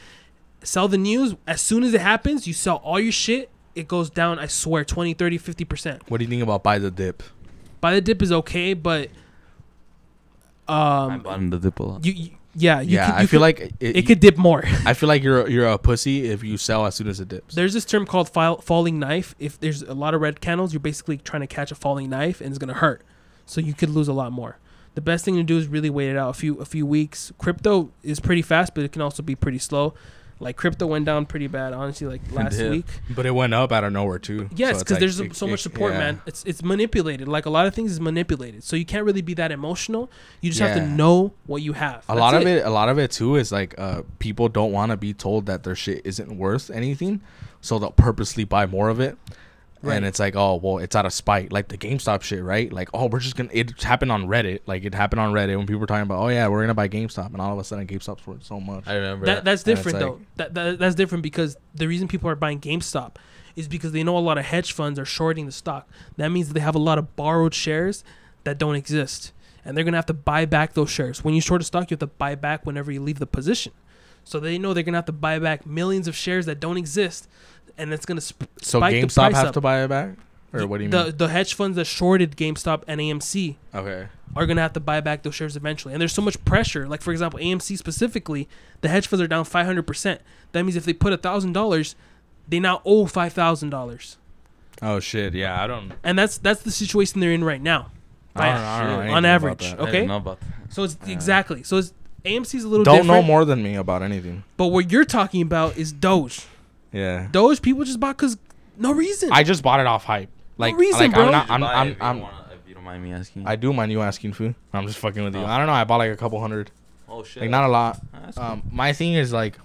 [0.62, 1.34] Sell the news.
[1.46, 3.50] As soon as it happens, you sell all your shit.
[3.74, 4.38] It goes down.
[4.38, 6.02] I swear, 20, 30, 50 percent.
[6.10, 7.22] What do you think about buy the dip?
[7.82, 9.10] Buy the dip is okay, but
[10.66, 12.06] um, I'm buying the dip a lot.
[12.06, 14.64] you, you yeah, you yeah, could, I feel could- like it, it could dip more.
[14.86, 17.56] I feel like you're you're a pussy if you sell as soon as it dips.
[17.56, 19.34] There's this term called file, falling knife.
[19.38, 22.40] If there's a lot of red candles, you're basically trying to catch a falling knife,
[22.40, 23.02] and it's gonna hurt.
[23.44, 24.56] So you could lose a lot more.
[24.98, 27.30] The best thing to do is really wait it out a few a few weeks.
[27.38, 29.94] Crypto is pretty fast, but it can also be pretty slow.
[30.40, 32.84] Like crypto went down pretty bad, honestly, like last week.
[33.08, 34.48] But it went up out of nowhere too.
[34.56, 35.98] Yes, So because like, there's it- so it- much support, yeah.
[36.00, 36.20] man.
[36.26, 37.28] It's it's manipulated.
[37.28, 38.64] Like a lot of things is manipulated.
[38.64, 40.10] So you can't really be that emotional.
[40.40, 41.98] You just have to know what you have.
[42.08, 44.72] A That's lot of it, a lot of it too, is like uh, people don't
[44.72, 47.20] want to be told that their shit isn't worth anything,
[47.60, 49.16] so they'll purposely buy more of it.
[49.80, 49.96] Right.
[49.96, 52.72] And it's like, oh well, it's out of spite, like the GameStop shit, right?
[52.72, 53.50] Like, oh, we're just gonna.
[53.52, 56.28] It happened on Reddit, like it happened on Reddit when people were talking about, oh
[56.28, 58.84] yeah, we're gonna buy GameStop, and all of a sudden GameStop's worth so much.
[58.88, 59.44] I remember That that.
[59.44, 60.20] that's And it's different like- though.
[60.36, 63.16] That, that that's different because the reason people are buying GameStop
[63.54, 65.88] is because they know a lot of hedge funds are shorting the stock.
[66.16, 68.02] That means they have a lot of borrowed shares
[68.44, 69.32] that don't exist,
[69.64, 71.22] and they're gonna have to buy back those shares.
[71.22, 73.72] When you short a stock, you have to buy back whenever you leave the position.
[74.24, 77.28] So they know they're gonna have to buy back millions of shares that don't exist,
[77.78, 79.54] and it's gonna sp- So spike the GameStop price have up.
[79.54, 80.10] to buy it back,
[80.52, 81.16] or what do you the mean?
[81.16, 84.06] the hedge funds that shorted GameStop and AMC Okay.
[84.36, 85.94] are gonna have to buy back those shares eventually.
[85.94, 86.86] And there's so much pressure.
[86.88, 88.48] Like for example, AMC specifically,
[88.80, 90.20] the hedge funds are down 500 percent.
[90.52, 91.94] That means if they put a thousand dollars,
[92.48, 94.16] they now owe five thousand dollars.
[94.80, 95.92] Oh shit, yeah, I don't.
[96.04, 97.90] And that's that's the situation they're in right now.
[98.36, 99.90] I don't, I don't know On average, okay?
[99.90, 100.46] didn't know about that.
[100.72, 101.64] So it's exactly.
[101.64, 101.92] So it's
[102.24, 102.84] AMC's a little different.
[102.84, 103.06] Don't different.
[103.08, 104.44] know more than me about anything.
[104.56, 106.46] But what you're talking about is Doge.
[106.92, 107.28] Yeah.
[107.30, 108.38] Doge people just bought cause
[108.76, 109.30] no reason.
[109.32, 110.30] I just bought it off hype.
[110.56, 111.26] Like, reason, like bro.
[111.26, 111.46] I'm not.
[111.48, 111.64] Did you I'm.
[111.64, 111.88] I'm.
[111.88, 113.46] if you I'm wanna- if you don't mind me asking.
[113.46, 114.54] I do mind you asking food.
[114.72, 115.40] I'm just fucking with you.
[115.42, 115.46] Oh.
[115.46, 115.72] I don't know.
[115.72, 116.70] I bought like a couple hundred.
[117.08, 117.42] oh shit.
[117.42, 118.00] Like not a lot.
[118.12, 118.46] That's cool.
[118.46, 119.58] Um, my thing is like,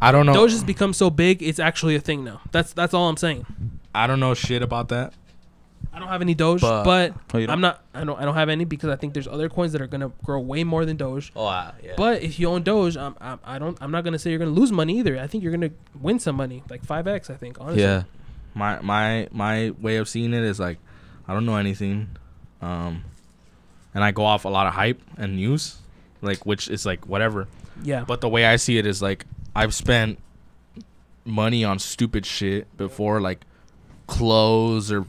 [0.00, 0.34] I don't know.
[0.34, 2.40] Doge has become so big, it's actually a thing now.
[2.52, 3.46] That's that's all I'm saying.
[3.94, 5.14] I don't know shit about that.
[5.92, 7.52] I don't have any Doge, But- but, Oh.
[7.52, 7.82] I'm not.
[7.94, 8.20] I don't.
[8.20, 10.62] I don't have any because I think there's other coins that are gonna grow way
[10.62, 11.32] more than Doge.
[11.34, 11.94] oh uh, yeah.
[11.96, 13.78] But if you own Doge, I'm, I'm, I don't.
[13.80, 15.18] I'm not gonna say you're gonna lose money either.
[15.18, 17.30] I think you're gonna win some money, like five x.
[17.30, 17.82] I think honestly.
[17.82, 18.02] yeah.
[18.54, 20.78] My my my way of seeing it is like,
[21.26, 22.08] I don't know anything,
[22.60, 23.04] um,
[23.94, 25.78] and I go off a lot of hype and news,
[26.20, 27.48] like which is like whatever.
[27.82, 28.04] Yeah.
[28.06, 29.24] But the way I see it is like
[29.54, 30.18] I've spent
[31.24, 33.40] money on stupid shit before, like
[34.06, 35.06] clothes or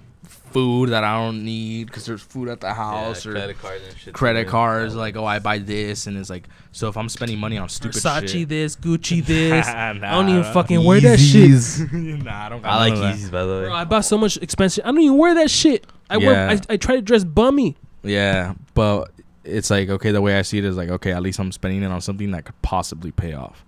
[0.52, 3.84] food that I don't need because there's food at the house yeah, or credit cards
[3.88, 4.14] and shit.
[4.14, 4.96] credit cards.
[4.96, 7.98] Like, oh, I buy this, and it's like, so if I'm spending money on stupid
[7.98, 9.68] Versace shit, this, Gucci this.
[9.68, 10.54] I Nah, don't even nah.
[10.54, 11.92] fucking wear that shit.
[12.24, 12.62] nah, I don't.
[12.62, 13.16] got I like none.
[13.16, 13.64] Yeezys by the way.
[13.66, 14.84] Bro, I bought so much expensive.
[14.86, 15.86] I don't even wear that shit.
[16.10, 16.50] I wear.
[16.50, 17.76] I, I try to dress bummy.
[18.04, 19.12] Yeah, but
[19.44, 20.12] it's like okay.
[20.12, 21.12] The way I see it is like okay.
[21.12, 23.64] At least I'm spending it on something that could possibly pay off.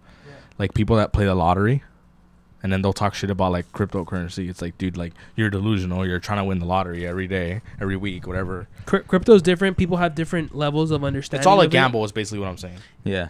[0.58, 1.84] Like people that play the lottery,
[2.62, 4.50] and then they'll talk shit about like cryptocurrency.
[4.50, 6.06] It's like, dude, like you're delusional.
[6.06, 8.68] You're trying to win the lottery every day, every week, whatever.
[8.86, 9.78] Cry- crypto's different.
[9.78, 11.42] People have different levels of understanding.
[11.42, 12.04] It's all a gamble.
[12.06, 12.80] Is basically what I'm saying.
[13.04, 13.30] Yeah.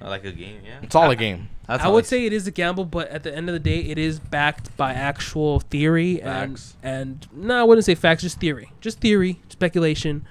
[0.00, 0.60] Like a game.
[0.64, 0.78] Yeah.
[0.82, 1.50] It's all a game.
[1.66, 3.58] That's I would see say it is a gamble, but at the end of the
[3.60, 6.76] day, it is backed by actual theory and Facts.
[6.82, 10.24] and no, I wouldn't say facts, just theory, just theory, speculation.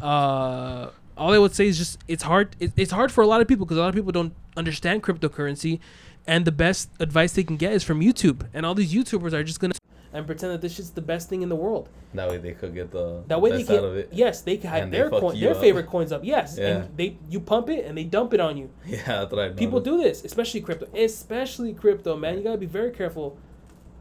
[0.00, 2.54] Uh, all I would say is just it's hard.
[2.60, 5.02] It, it's hard for a lot of people because a lot of people don't understand
[5.02, 5.80] cryptocurrency,
[6.26, 8.46] and the best advice they can get is from YouTube.
[8.54, 9.74] And all these YouTubers are just gonna
[10.12, 11.88] and pretend that this shit's the best thing in the world.
[12.14, 14.10] That way they could get the That way they can, out of it.
[14.12, 15.60] yes, they can have their coin, their up.
[15.60, 16.22] favorite coins up.
[16.24, 16.66] Yes, Yeah.
[16.84, 18.70] and they you pump it and they dump it on you.
[18.86, 22.36] Yeah, that's what I People do this, especially crypto, especially crypto, man.
[22.38, 23.36] You gotta be very careful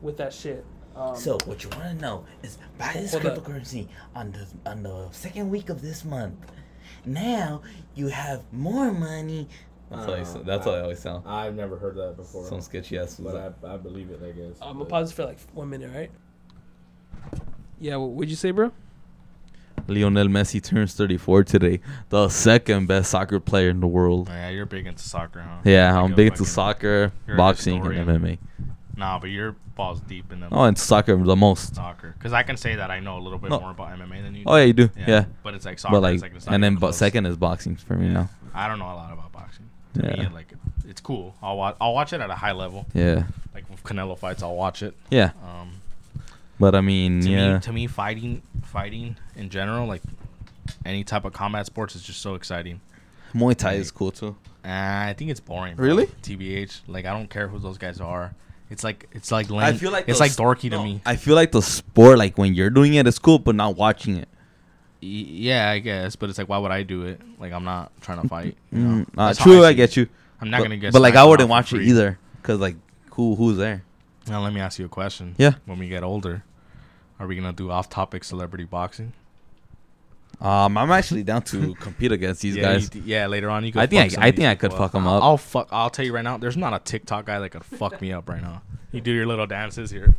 [0.03, 0.63] with that shit.
[0.95, 3.23] Um, So what you want to know is buy this up.
[3.23, 6.35] cryptocurrency on the on the second week of this month.
[7.05, 7.63] Now
[7.95, 9.47] you have more money.
[9.93, 11.27] That's what uh, I, s- that's what I always sound.
[11.27, 12.45] I've never heard that before.
[12.47, 13.15] Some sketchy ass.
[13.19, 14.57] but I, I believe it, I guess.
[14.61, 16.11] I'm gonna But- pause for like one minute, right?
[17.79, 18.71] Yeah, what would you say, bro?
[19.87, 21.79] Lionel Messi turns 34 today.
[22.09, 24.29] The second best soccer player in the world.
[24.31, 25.57] Oh, yeah, you're big into soccer, huh?
[25.65, 28.21] Yeah, Like I'm a big into fucking- soccer, you're a boxing, and historian.
[28.21, 28.37] MMA.
[28.95, 31.75] Nah, but your balls deep in the Oh, and soccer the most.
[31.75, 32.13] soccer.
[32.17, 33.59] Because I can say that I know a little bit No.
[33.59, 34.43] more about MMA than you.
[34.45, 34.89] Oh yeah, you do.
[34.95, 35.03] Yeah.
[35.07, 35.93] Yeah, But it's like soccer.
[35.95, 36.97] but like, it's like it's not and then but close.
[36.97, 38.13] second is boxing for me Yeah.
[38.13, 38.29] now.
[38.53, 39.65] I don't know a lot about boxing.
[39.95, 40.23] To Yeah.
[40.23, 40.53] me, like
[40.87, 41.35] it's cool.
[41.41, 41.75] I'll watch.
[41.79, 42.85] I'll watch it at a high level.
[42.93, 44.95] Yeah, Like with Canelo fights, I'll watch it.
[45.09, 45.31] yeah.
[45.43, 45.71] Um,
[46.59, 50.01] But I mean, to yeah, me, to me, fighting, fighting in general, like
[50.85, 52.79] any type of combat sports, is just so exciting.
[53.33, 54.35] Muay Thai is cool too.
[54.63, 54.69] Uh,
[55.09, 55.75] I think it's boring.
[55.75, 55.85] bro.
[55.85, 56.05] Really?
[56.21, 56.81] TBH.
[56.87, 58.33] Like I don't care who those guys are.
[58.69, 59.61] It's like it's like lame.
[59.61, 61.01] I feel like it's the like s- dorky to no, me.
[61.05, 64.15] I feel like the sport, like when you're doing it, it's cool, but not watching
[64.17, 64.29] it.
[65.03, 67.21] Yeah, I guess, but it's like, why would I do it?
[67.39, 68.55] Like I'm not trying to fight.
[68.71, 69.05] You know?
[69.05, 70.07] Mm, uh, true, I I get you.
[70.39, 70.93] I'm not but, gonna get.
[70.93, 72.75] But like, I wouldn't watch it either, cause like,
[73.11, 73.83] who who's there?
[74.27, 75.35] Now let me ask you a question.
[75.37, 75.55] Yeah.
[75.65, 76.43] When we get older,
[77.19, 79.13] are we gonna do off-topic celebrity boxing?
[80.41, 82.89] Um, I'm actually down to compete against these yeah, guys.
[82.93, 83.71] you yeah, later on you.
[83.71, 85.23] Could I think I- I think I could fuck 'em I'll- up.
[85.23, 85.67] I'll fuck.
[85.71, 86.37] I'll tell you right now.
[86.37, 88.61] There's not a TikTok guy that could fuck me up right now.
[88.91, 90.15] You do your little dances here.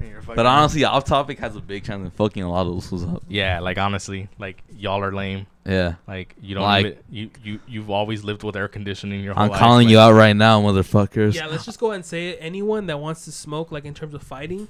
[0.00, 2.72] And you're But honestly, off topic has a big chance of fucking a lot of
[2.74, 3.22] those fools up.
[3.28, 5.46] yeah, like honestly, like y'all are lame.
[5.66, 9.34] Yeah, Like you don't Like- even, you you you've always lived with air conditioning your
[9.34, 9.58] whole I'm life.
[9.58, 11.34] calling like, you out right now, motherfuckers.
[11.34, 12.38] Yeah, let's just go ahead and say it.
[12.40, 14.68] Anyone that wants to smoke, like in terms of fighting,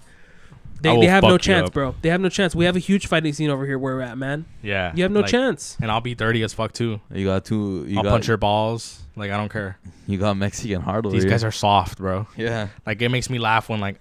[0.81, 1.95] they, they have no chance, bro.
[2.03, 2.55] They have no chance.
[2.55, 4.45] We have a huge fighting scene over here where we're at, man.
[4.63, 5.77] Yeah, You have no like- chance.
[5.81, 7.01] And I'll be dirty as fuck too.
[7.13, 7.85] You got two.
[7.87, 9.01] You I'll got punch your balls.
[9.15, 9.79] Like I don't care.
[10.07, 11.31] you got Mexican hard over These here.
[11.31, 12.27] guys are soft, bro.
[12.37, 12.69] yeah.
[12.87, 14.01] Like it makes me laugh when like,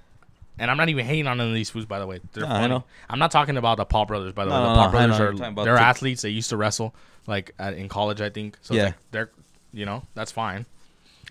[0.59, 2.19] and I'm not even hating on any of these fools by the way.
[2.33, 2.67] They're No, I funny.
[2.69, 2.83] know.
[3.09, 4.61] I'm not talking about the Paul brothers by the No, way.
[4.63, 6.21] no, The no, Paul I brothers know, are I'm talking about they're the- athletes.
[6.21, 6.93] They used to wrestle
[7.27, 8.57] like at, in college, I think.
[8.61, 8.79] So Yeah.
[8.79, 9.29] yeah, like, they're
[9.73, 10.65] you know that's fine.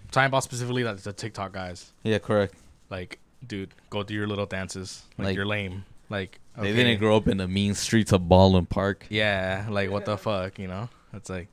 [0.03, 1.93] I'm talking about specifically like the TikTok guys.
[2.03, 2.55] Yeah, correct.
[2.90, 5.03] Like, dude, go do your little dances.
[5.19, 5.85] Like, Like- you're lame.
[6.09, 6.74] Like They okay.
[6.74, 9.07] didn't grow up in the mean streets of Baldwin Park.
[9.11, 10.89] Yeah, like what the fuck, you know?
[11.12, 11.48] It's like,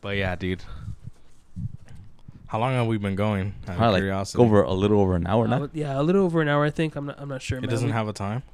[0.00, 0.64] but yeah, dude.
[2.54, 3.52] How long have we been going?
[3.66, 4.40] Out of Probably like curiosity.
[4.40, 5.64] over a little over an hour now.
[5.64, 6.94] Uh, yeah, a little over an hour, I think.
[6.94, 7.16] I'm not.
[7.18, 7.58] I'm not sure.
[7.58, 7.70] It man.
[7.70, 8.44] doesn't We- have a time.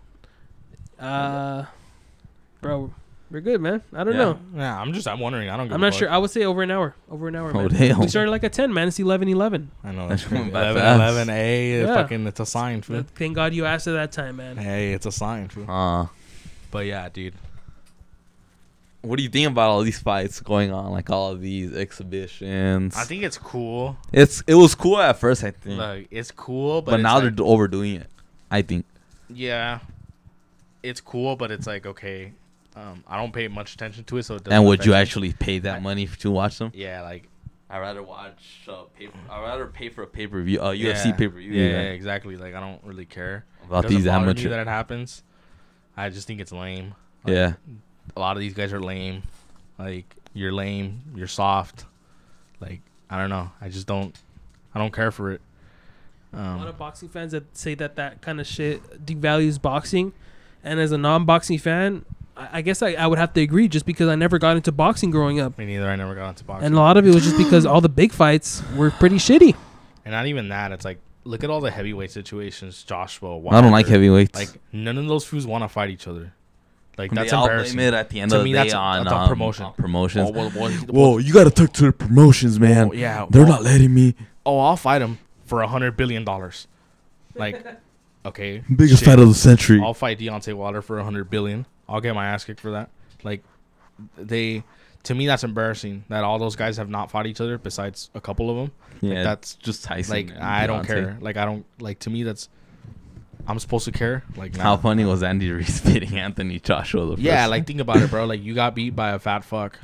[0.98, 1.64] Uh,
[2.62, 2.94] bro,
[3.30, 3.82] we're good, man.
[3.94, 4.18] I don't Yeah.
[4.20, 4.38] know.
[4.56, 5.50] Yeah, I'm just I'm wondering.
[5.50, 5.66] I don't.
[5.66, 5.98] Give I'm a not fuck.
[5.98, 6.10] sure.
[6.10, 6.94] I would say over an hour.
[7.10, 7.68] Over an hour, Oh, man.
[7.68, 7.98] damn.
[7.98, 8.88] We started like at 10, man.
[8.88, 9.70] It's 11 11.
[9.84, 10.52] I know That's that's going crazy.
[10.52, 11.00] by 11, fast.
[11.00, 11.80] 11 A.
[11.82, 11.94] Yeah.
[11.94, 13.04] Fucking, it's a sign, fool.
[13.16, 14.56] Thank God you asked at that time, man.
[14.56, 15.70] Hey, it's a sign, fool.
[15.70, 16.06] Uh,
[16.70, 17.34] But yeah, dude.
[19.02, 20.90] What do you think about all these fights going on?
[20.92, 22.94] Like all of these exhibitions.
[22.96, 23.96] I think it's cool.
[24.12, 27.20] it's it was cool at first, I think, Like it's cool, but, but, it's now
[27.20, 28.06] like, they're overdoing it.
[28.50, 28.84] I think.
[29.28, 29.78] yeah,
[30.82, 32.32] it's cool, but it's like okay.
[32.76, 34.98] Um, I don't pay much attention to it, so it doesn't And would you me.
[34.98, 36.70] actually pay that I- money to watch them?
[36.74, 37.28] Yeah, like
[37.68, 39.16] I'd rather watch uh, paper.
[39.30, 41.52] I'd rather pay for a pay per view, uh, yeah, UFC pay per view.
[41.52, 42.36] Yeah, yeah, exactly.
[42.36, 44.48] Like I don't really care about It these doesn't amateur.
[44.50, 45.22] that it happens.
[45.96, 46.94] I just think it's lame.
[47.24, 47.52] Like, yeah,
[48.16, 49.22] a lot of these guys are lame.
[49.78, 51.84] Like you're lame, you're soft.
[52.60, 53.50] Like I don't know.
[53.60, 54.16] I just don't.
[54.74, 55.40] I don't care for it.
[56.32, 60.12] a lot Um, of boxing fans that say that that kind of shit devalues boxing.
[60.62, 62.04] And as a non boxing fan,
[62.36, 64.70] I, I guess I, I would have to agree just because I never got into
[64.72, 65.56] boxing growing up.
[65.58, 65.88] me neither.
[65.90, 66.66] I never got into boxing.
[66.66, 69.56] And a lot of it was just because all the big fights were pretty shitty.
[70.04, 70.70] And not even that.
[70.72, 72.82] It's like look at all the heavyweight situations.
[72.84, 73.38] Joshua.
[73.50, 74.38] I don't like heavyweights.
[74.38, 76.32] Like none of those fools want to fight each other.
[76.98, 77.76] Like that's they all embarrassing.
[77.76, 79.16] blame it at the end To of the me, day that's a- on that's a
[79.18, 79.64] um, promotion.
[79.66, 80.28] on promotions.
[80.28, 82.88] Oh, well, well, Whoa, you gotta talk to the promotions, man.
[82.90, 83.26] oh, yeah.
[83.30, 84.14] They're oh, not letting me.
[84.44, 86.66] Oh, I'll fight him for a hundred billion dollars.
[87.34, 87.64] Like,
[88.26, 89.08] okay, Biggest shit.
[89.08, 89.80] fight of the century.
[89.82, 91.64] I'll fight Deontay Wilder for a hundred billion.
[91.88, 92.90] I'll get my ass kicked for that.
[93.22, 93.42] Like,
[94.18, 94.62] they,
[95.04, 98.20] to me, that's embarrassing that all those guys have not fought each other besides a
[98.20, 98.72] couple of them.
[99.10, 100.14] yeah, that's just Tyson.
[100.14, 100.86] Like, and I don't Deontay.
[100.86, 101.18] care.
[101.20, 101.98] Like, I don't like.
[102.00, 102.48] To me, that's.
[103.46, 104.22] I'm supposed to care.
[104.36, 107.16] Like, How funny was Andy Ruiz beating Anthony Joshua?
[107.16, 108.24] The Yeah, like think about it, bro.
[108.30, 109.78] Like you got beat by a fat fuck.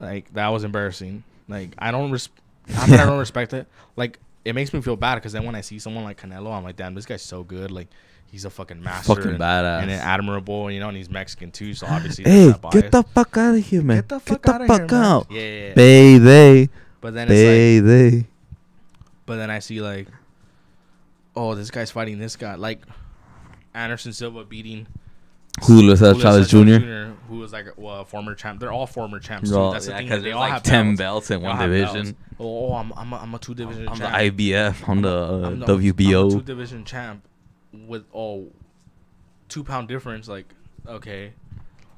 [0.00, 1.22] Like that was embarrassing.
[1.48, 2.28] Like I don't res-
[2.66, 3.66] that I don't respect it.
[3.96, 6.64] Like it makes me feel bad because then when I see someone like Canelo, I'm
[6.64, 7.70] like, damn, this guy's so good.
[7.70, 7.88] Like
[8.30, 9.82] he's a fucking master, fucking and, badass.
[9.82, 11.74] and admirable, you know, and he's Mexican too.
[11.74, 13.98] So obviously, hey, get the fuck out of here, man.
[13.98, 15.26] Get the fuck the outta fuck here, out.
[15.30, 15.74] Yeah, yeah, yeah.
[15.74, 18.26] Baby, But then it's like, baby.
[19.26, 20.08] but then I see like,
[21.36, 22.54] oh, this guy's fighting this guy.
[22.54, 22.82] Like
[23.74, 24.86] Anderson Silva beating
[25.62, 27.12] Julio Chavez Cesar Jr.
[27.28, 28.60] who was like a, well, former champ.
[28.60, 29.50] They're all former champs.
[29.50, 29.70] Too.
[29.72, 30.08] That's the yeah, thing.
[30.08, 31.28] 'cause that They all like have 10 belts.
[31.28, 32.04] belts in one division.
[32.04, 32.18] belts.
[32.38, 34.36] Oh, I'm I'm a, I'm a two division I'm the champ.
[34.36, 34.88] IBF.
[34.88, 36.44] I'm the uh, I'm the- I'm a two WBO.
[36.44, 37.22] division champ.
[37.72, 38.56] with all oh,
[39.48, 40.28] two pound difference.
[40.28, 40.46] Like
[40.86, 41.34] okay,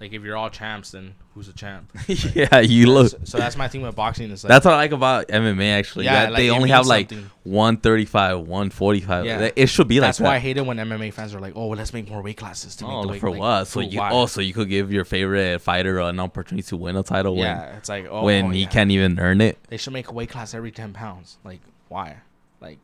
[0.03, 1.89] like if you're all champs, then who's a champ?
[2.35, 3.11] yeah, you look.
[3.11, 4.33] So, so that's my thing with boxing.
[4.33, 6.07] Is like That's what I like about MMA actually.
[6.07, 7.09] Yeah, that like, they only have like
[7.45, 9.25] 135, 145.
[9.25, 9.51] Yeah.
[9.55, 11.53] It should be that's like That's why I hate it when MMA fans are like,
[11.55, 13.21] oh, well, let's make more weight classes to make Oh, the weight.
[13.21, 13.65] for like, what?
[13.67, 14.11] So for you why?
[14.11, 17.89] oh, you could give your favorite fighter an opportunity to win a title yeah, it's
[17.89, 18.69] like oh, when oh, he yeah.
[18.69, 19.57] can't even earn it.
[19.69, 21.39] They should make a weight class every ten pounds.
[21.45, 22.17] Like why?
[22.61, 22.81] Like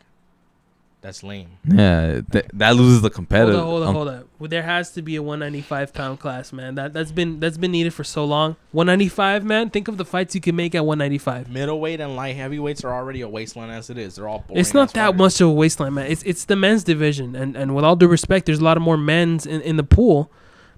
[1.00, 1.50] that's lame.
[1.64, 3.58] Yeah, th- that loses the Hold competitive.
[3.58, 4.27] on, hold on, um, hold on.
[4.38, 6.76] Well, there has to be a 195 pound class, man.
[6.76, 8.54] That that's been that's been needed for so long.
[8.70, 9.68] 195, man.
[9.70, 11.50] Think of the fights you can make at 195.
[11.50, 14.14] Middleweight and light heavyweights are already a wasteland as it is.
[14.14, 14.60] They're all boring.
[14.60, 15.18] It's not that fighters.
[15.18, 16.06] much of a wasteland, man.
[16.08, 18.82] It's it's the men's division, and and with all due respect, there's a lot of
[18.84, 20.30] more men's in, in the pool.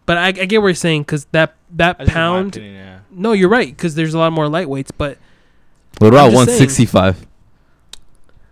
[0.07, 2.57] But I, I get what you're saying because that that That's pound.
[2.57, 2.99] opinion, yeah.
[3.11, 5.19] No, you're right because there's a lot more lightweights, but
[5.99, 6.87] What about I'm just saying.
[6.89, 7.27] 165?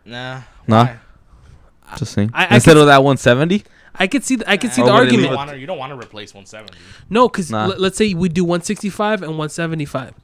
[0.04, 0.42] Nah.
[0.66, 0.84] Nah.
[0.84, 0.96] why?
[1.96, 2.30] Just saying.
[2.34, 3.64] I- I Instead of that 170.
[3.94, 5.22] I could see the, I could see Or the oh, argument.
[5.22, 6.72] You don't wanna- you don't want to replace 170.
[7.10, 7.66] No, because Nah.
[7.78, 10.14] let's say we do 165 and 175.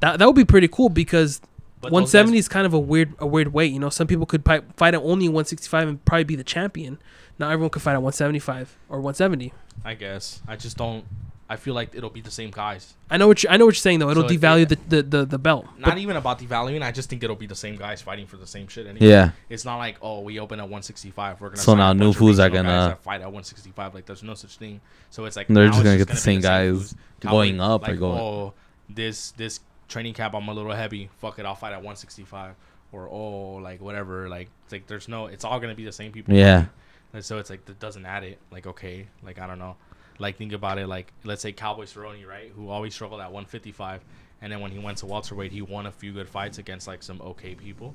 [0.00, 1.40] That that would be pretty cool because
[1.80, 3.72] But 170 guys- is kind of a weird a weird weight.
[3.72, 6.98] You know, some people could pi- fight at only 165 and probably be the champion.
[7.38, 9.52] Not everyone could fight at 175 or 170.
[9.84, 10.42] I guess.
[10.46, 11.04] I just don't.
[11.52, 12.94] I feel like it'll be the same guys.
[13.10, 14.08] I know what you I know what you're saying though.
[14.10, 15.66] It'll So it- devalue the, the, the, the belt.
[15.78, 16.80] Not even about devaluing.
[16.82, 18.86] I just think it'll be the same guys fighting for the same shit.
[18.86, 19.04] Anyway.
[19.08, 19.32] Yeah.
[19.48, 21.40] It's not like oh we open at 165.
[21.40, 21.56] We're gonna.
[21.58, 23.26] So sign now a new bunch of fools are regional guys gonna- that fight at
[23.26, 23.94] 165.
[23.94, 24.80] Like there's no such thing.
[25.10, 26.94] So it's like They're now just it's gonna get the be same guys fools.
[27.18, 28.54] going Cowboy, up or like, going- Oh,
[28.88, 29.58] this this
[29.88, 31.10] training cap I'm a little heavy.
[31.20, 32.54] Fuck it, I'll fight at 165.
[32.92, 34.28] Or oh like whatever.
[34.28, 35.26] Like it's like there's no.
[35.26, 36.32] It's all gonna be the same people.
[36.34, 36.66] Yeah.
[37.12, 38.38] And so it's like that doesn't add it.
[38.52, 39.74] Like okay, like I don't know.
[40.20, 40.86] Like think about it.
[40.86, 42.52] Like let's say Cowboy Cerrone, right?
[42.54, 44.04] Who always struggled at 155,
[44.42, 47.02] and then when he went to welterweight, he won a few good fights against like
[47.02, 47.94] some okay people.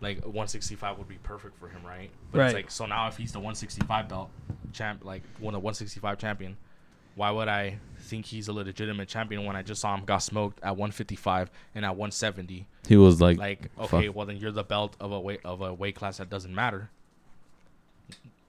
[0.00, 2.10] Like 165 would be perfect for him, right?
[2.30, 2.46] But Right.
[2.46, 4.30] it's like so now if he's the 165 belt
[4.72, 6.56] champ, like one the 165 champion,
[7.16, 10.58] why would I think he's a legitimate champion when I just saw him got smoked
[10.62, 12.66] at 155 and at 170?
[12.86, 13.94] He was like, Like fuck.
[13.94, 16.54] okay, well then you're the belt of a weight of a weight class that doesn't
[16.54, 16.90] matter.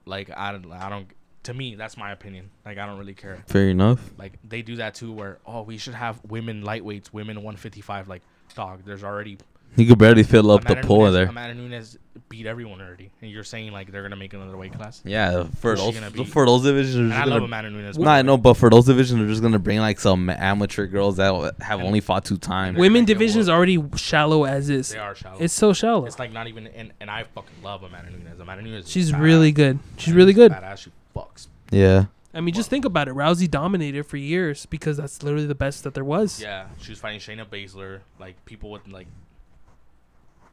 [0.06, 1.08] Like I don't, I don't.
[1.44, 2.50] To me, that's my opinion.
[2.66, 3.42] Like I don't really care.
[3.46, 3.98] fair enough.
[4.18, 8.08] Like they do that too, where oh we should have women lightweights, women 155.
[8.08, 8.22] Like
[8.54, 9.38] dog, there's already
[9.76, 11.26] You could barely fill up the pool Nunes, there.
[11.28, 11.96] Amanda Nunes
[12.28, 15.00] beat everyone already, and you're saying like they're gonna make another weight class.
[15.04, 16.24] Yeah, for Who's those gonna be?
[16.24, 17.98] for those divisions, they're And just I love gonna, Amanda Nunes.
[17.98, 21.16] Nah, I know, but for those divisions, they're just gonna bring like some amateur girls
[21.16, 22.76] that have And- only fought two times.
[22.78, 24.90] Women gonna division is already shallow as is.
[24.90, 25.38] They are shallow.
[25.40, 26.04] It's so shallow.
[26.04, 28.38] It's like not even, and, and I fucking love Amanda Nunes.
[28.40, 28.84] Amanda Nunes.
[28.84, 29.20] is She's badass.
[29.22, 29.78] really good.
[29.96, 30.52] She's Amanda really good.
[30.52, 30.76] Badass.
[30.78, 31.48] She fucks.
[31.70, 33.14] Yeah, I mean, just think about it.
[33.14, 36.40] Rousey dominated for years because that's literally the best that there was.
[36.40, 38.00] Yeah, she was fighting Shayna Baszler.
[38.18, 39.06] Like people with like,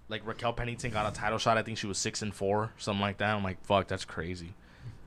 [0.10, 1.58] like Raquel Pennington got a title shot.
[1.58, 3.36] I think she was six and four, something like that.
[3.36, 4.54] I'm like, fuck, that's crazy.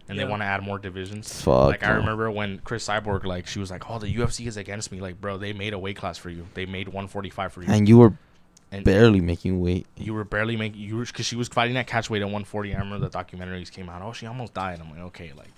[0.08, 0.24] And Yeah.
[0.24, 1.40] they want to add more divisions.
[1.40, 1.68] fuck.
[1.68, 4.90] like I remember when Cris Cyborg, like she was like, "Oh, the UFC is against
[4.90, 6.46] me." Like, bro, they made a weight class for you.
[6.54, 8.14] They made 145 for you, and you were
[8.72, 9.86] and barely making weight.
[9.96, 12.74] you were barely making you were because she was fighting that catch weight at 140.
[12.74, 14.02] I remember the documentaries came out.
[14.02, 14.80] Oh, she almost died.
[14.80, 15.50] I'm like, okay, like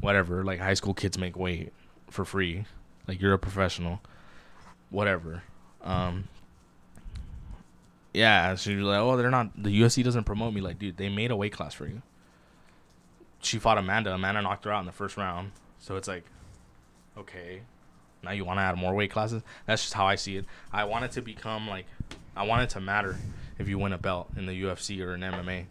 [0.00, 0.44] whatever.
[0.44, 1.72] Like high school kids make weight
[2.10, 2.64] for free.
[3.06, 4.00] Like you're a professional.
[4.90, 5.42] Whatever.
[5.82, 6.28] Um.
[8.12, 9.62] Yeah, she was like, oh, they're not.
[9.62, 10.62] The UFC doesn't promote me.
[10.62, 12.00] Like, dude, they made a weight class for you.
[13.40, 14.14] She fought Amanda.
[14.14, 15.52] Amanda knocked her out in the first round.
[15.78, 16.24] So it's like,
[17.18, 17.60] okay,
[18.22, 19.42] now you want to add more weight classes?
[19.66, 20.46] That's just how I see it.
[20.72, 21.84] I want it to become like,
[22.36, 23.16] I want it to matter
[23.58, 25.64] if you win a belt in the UFC or in MMA.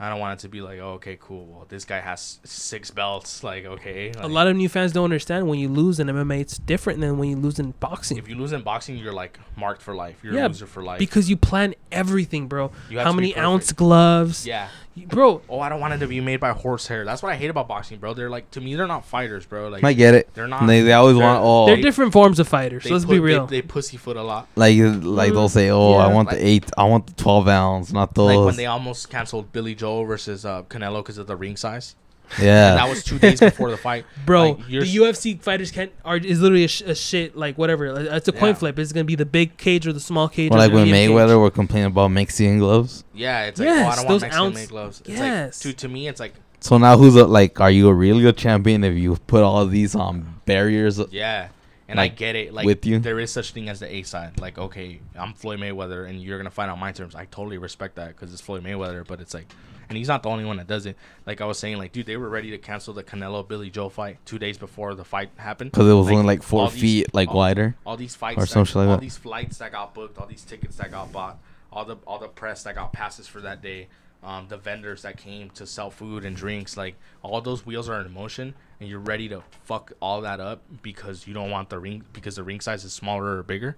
[0.00, 1.44] I don't want it to be like, oh, okay, cool.
[1.46, 3.44] Well, this guy has six belts.
[3.44, 4.10] Like, okay.
[4.18, 7.18] A lot of new fans don't understand when you lose in MMA, it's different than
[7.18, 8.16] when you lose in boxing.
[8.18, 10.18] If you lose in boxing, you're like marked for life.
[10.24, 10.98] You're Yeah, a loser for life.
[10.98, 12.72] because you plan everything, bro.
[12.90, 14.44] You have How many ounce gloves?
[14.44, 14.68] yeah.
[14.94, 17.04] You- Bro, Oh, I don't want it to be made by horsehair.
[17.06, 18.12] That's what I hate about boxing, bro.
[18.12, 19.68] They're like, to me, they're not fighters, bro.
[19.68, 20.28] Like, I get it.
[20.34, 20.66] they're not.
[20.66, 22.84] They, they always they're- want oh they're different forms of fighters.
[22.84, 23.46] they let's put- be real.
[23.46, 24.48] They, pussyfoot a lot.
[24.54, 27.90] like like they'll say oh I want Like- the eight I want the twelve ounce
[27.92, 31.36] not those Like when they almost canceled Billy Joe versus uh, Canelo because of the
[31.36, 31.94] ring size.
[32.40, 34.04] Yeah That was two days before the fight.
[34.26, 37.58] Bro, Like, you're the UFC fighters can't are is literally a, sh- a shit like
[37.58, 37.86] whatever.
[37.86, 38.54] It's a coin Yeah.
[38.54, 38.78] flip.
[38.78, 40.50] It's gonna be the big cage or the small cage.
[40.50, 41.36] or or like when Mayweather cage.
[41.38, 43.04] were complaining about Mexican gloves.
[43.14, 45.00] Yeah, it's like, oh, I don't those want Mexican ounce- made gloves.
[45.00, 45.64] It's yes.
[45.64, 48.22] like, to, to me, it's like, So now who's a, like are you a really
[48.22, 51.00] good champion if you put all these um barriers?
[51.10, 51.48] yeah.
[51.88, 52.54] And I get it.
[52.54, 53.00] Like, with you?
[53.00, 54.40] there is such thing as the A side.
[54.40, 57.14] Like, okay, I'm Floyd Mayweather, and you're gonna fight on my terms.
[57.14, 59.06] I totally respect that because it's Floyd Mayweather.
[59.06, 59.52] But it's like,
[59.92, 60.96] and he's not the only one that does it.
[61.26, 63.90] Like I was saying, like, dude, they were ready to cancel the Canelo Billy Joe
[63.90, 66.68] fight two days before the fight happened Because it was Like, only like four all
[66.70, 67.76] these- feet like all- wider.
[67.84, 69.00] all these fights Or that- some shit like all that.
[69.02, 71.38] these flights that got booked, all these tickets that got bought,
[71.70, 73.88] all the all the press that got passes for that day,
[74.22, 76.74] um, the vendors that came to sell food and drinks.
[76.74, 80.62] Like all those wheels are in motion, and you're ready to fuck all that up
[80.82, 83.76] because you don't want the ring because the ring size is smaller or bigger.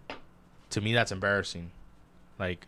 [0.70, 1.72] To me, that's embarrassing.
[2.38, 2.66] Like,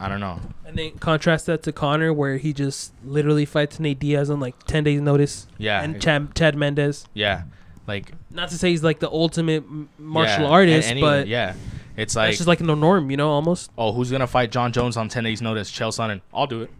[0.00, 0.40] I don't know.
[0.66, 4.62] And then contrast that to Conor, where he just literally fights Nate Diaz on like
[4.64, 7.06] ten days' notice, Yeah, and Chad, Chad Mendes.
[7.14, 7.44] yeah,
[7.86, 9.64] like Not to say he's like the ultimate
[9.98, 11.54] martial yeah, artist, any- but yeah,
[11.96, 13.70] it's like that's just like the norm, you know, almost.
[13.78, 15.70] oh, who's gonna fight Jon Jones on ten days' notice?
[15.70, 16.20] Chael Sonnen.
[16.32, 16.70] I'll do it.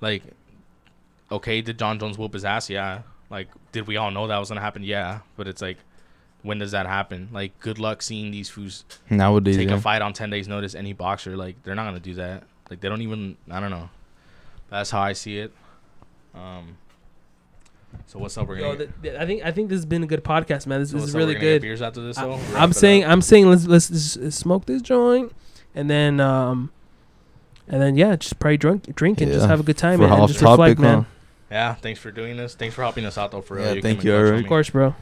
[0.00, 0.22] Like,
[1.30, 2.68] okay, did Jon Jones whoop his ass?
[2.70, 3.02] Yeah.
[3.30, 4.82] Like, did we all know that was gonna happen?
[4.82, 5.20] Yeah.
[5.36, 5.78] But it's like,
[6.42, 7.28] when does that happen?
[7.32, 9.76] Like, good luck seeing these fools Nowadays, take yeah.
[9.76, 10.74] a fight on ten days' notice.
[10.74, 12.44] Any boxer, like, they're not gonna do that.
[12.70, 13.36] Like, they don't even.
[13.50, 13.90] I don't know.
[14.70, 15.52] That's how I see it.
[16.34, 16.76] Um.
[18.06, 18.48] So what's up?
[18.48, 18.76] We're Yo, gonna.
[18.78, 20.80] th- th- I think I think this has been a good podcast, man.
[20.80, 21.62] This, so this is up, really we're gonna get good.
[21.62, 22.36] Beers after this, I- though.
[22.36, 23.10] Wrap I'm saying up?
[23.10, 25.32] I'm saying let's let's just smoke this joint,
[25.74, 26.72] and then um,
[27.68, 30.14] and then yeah, just probably drink drink and just have a good time For and,
[30.14, 31.06] and just topic, reflect, man.
[31.50, 31.74] Yeah.
[31.74, 32.54] Thanks for doing this.
[32.54, 33.42] Thanks for helping us out, though.
[33.42, 33.66] For real.
[33.66, 34.42] Yeah, You thank you, in Eric.
[34.44, 34.94] Of course, bro.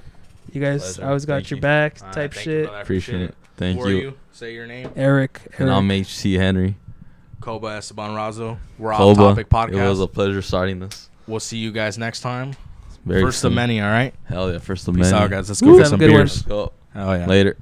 [0.52, 1.06] You guys Pleasure.
[1.08, 1.62] always got Thank your you.
[1.62, 2.64] back All right, type thank you, shit.
[2.64, 2.78] brother.
[2.78, 3.34] I Appreciate it.
[3.56, 3.96] Thank Who are you.
[3.96, 4.14] you?
[4.32, 4.90] Say your name.
[4.96, 5.78] Eric, And Eric.
[5.78, 6.76] I'm HC Henry.
[7.40, 8.58] Koba Esteban Razo.
[8.78, 9.20] We're off Koba.
[9.30, 9.84] topic podcast.
[9.84, 11.08] It was a pleasure starting this.
[11.26, 12.54] we'll see you guys next time.
[13.04, 13.52] Very First soon.
[13.52, 14.14] of many, all right?
[14.24, 15.16] Hell yeah, first of Peace many.
[15.24, 15.48] out, guys.
[15.48, 15.72] Let's Woo.
[15.72, 16.18] go Have get a some good one.
[16.20, 16.36] beers.
[16.36, 16.72] Let's go.
[16.94, 17.26] Oh, yeah.
[17.26, 17.56] Later.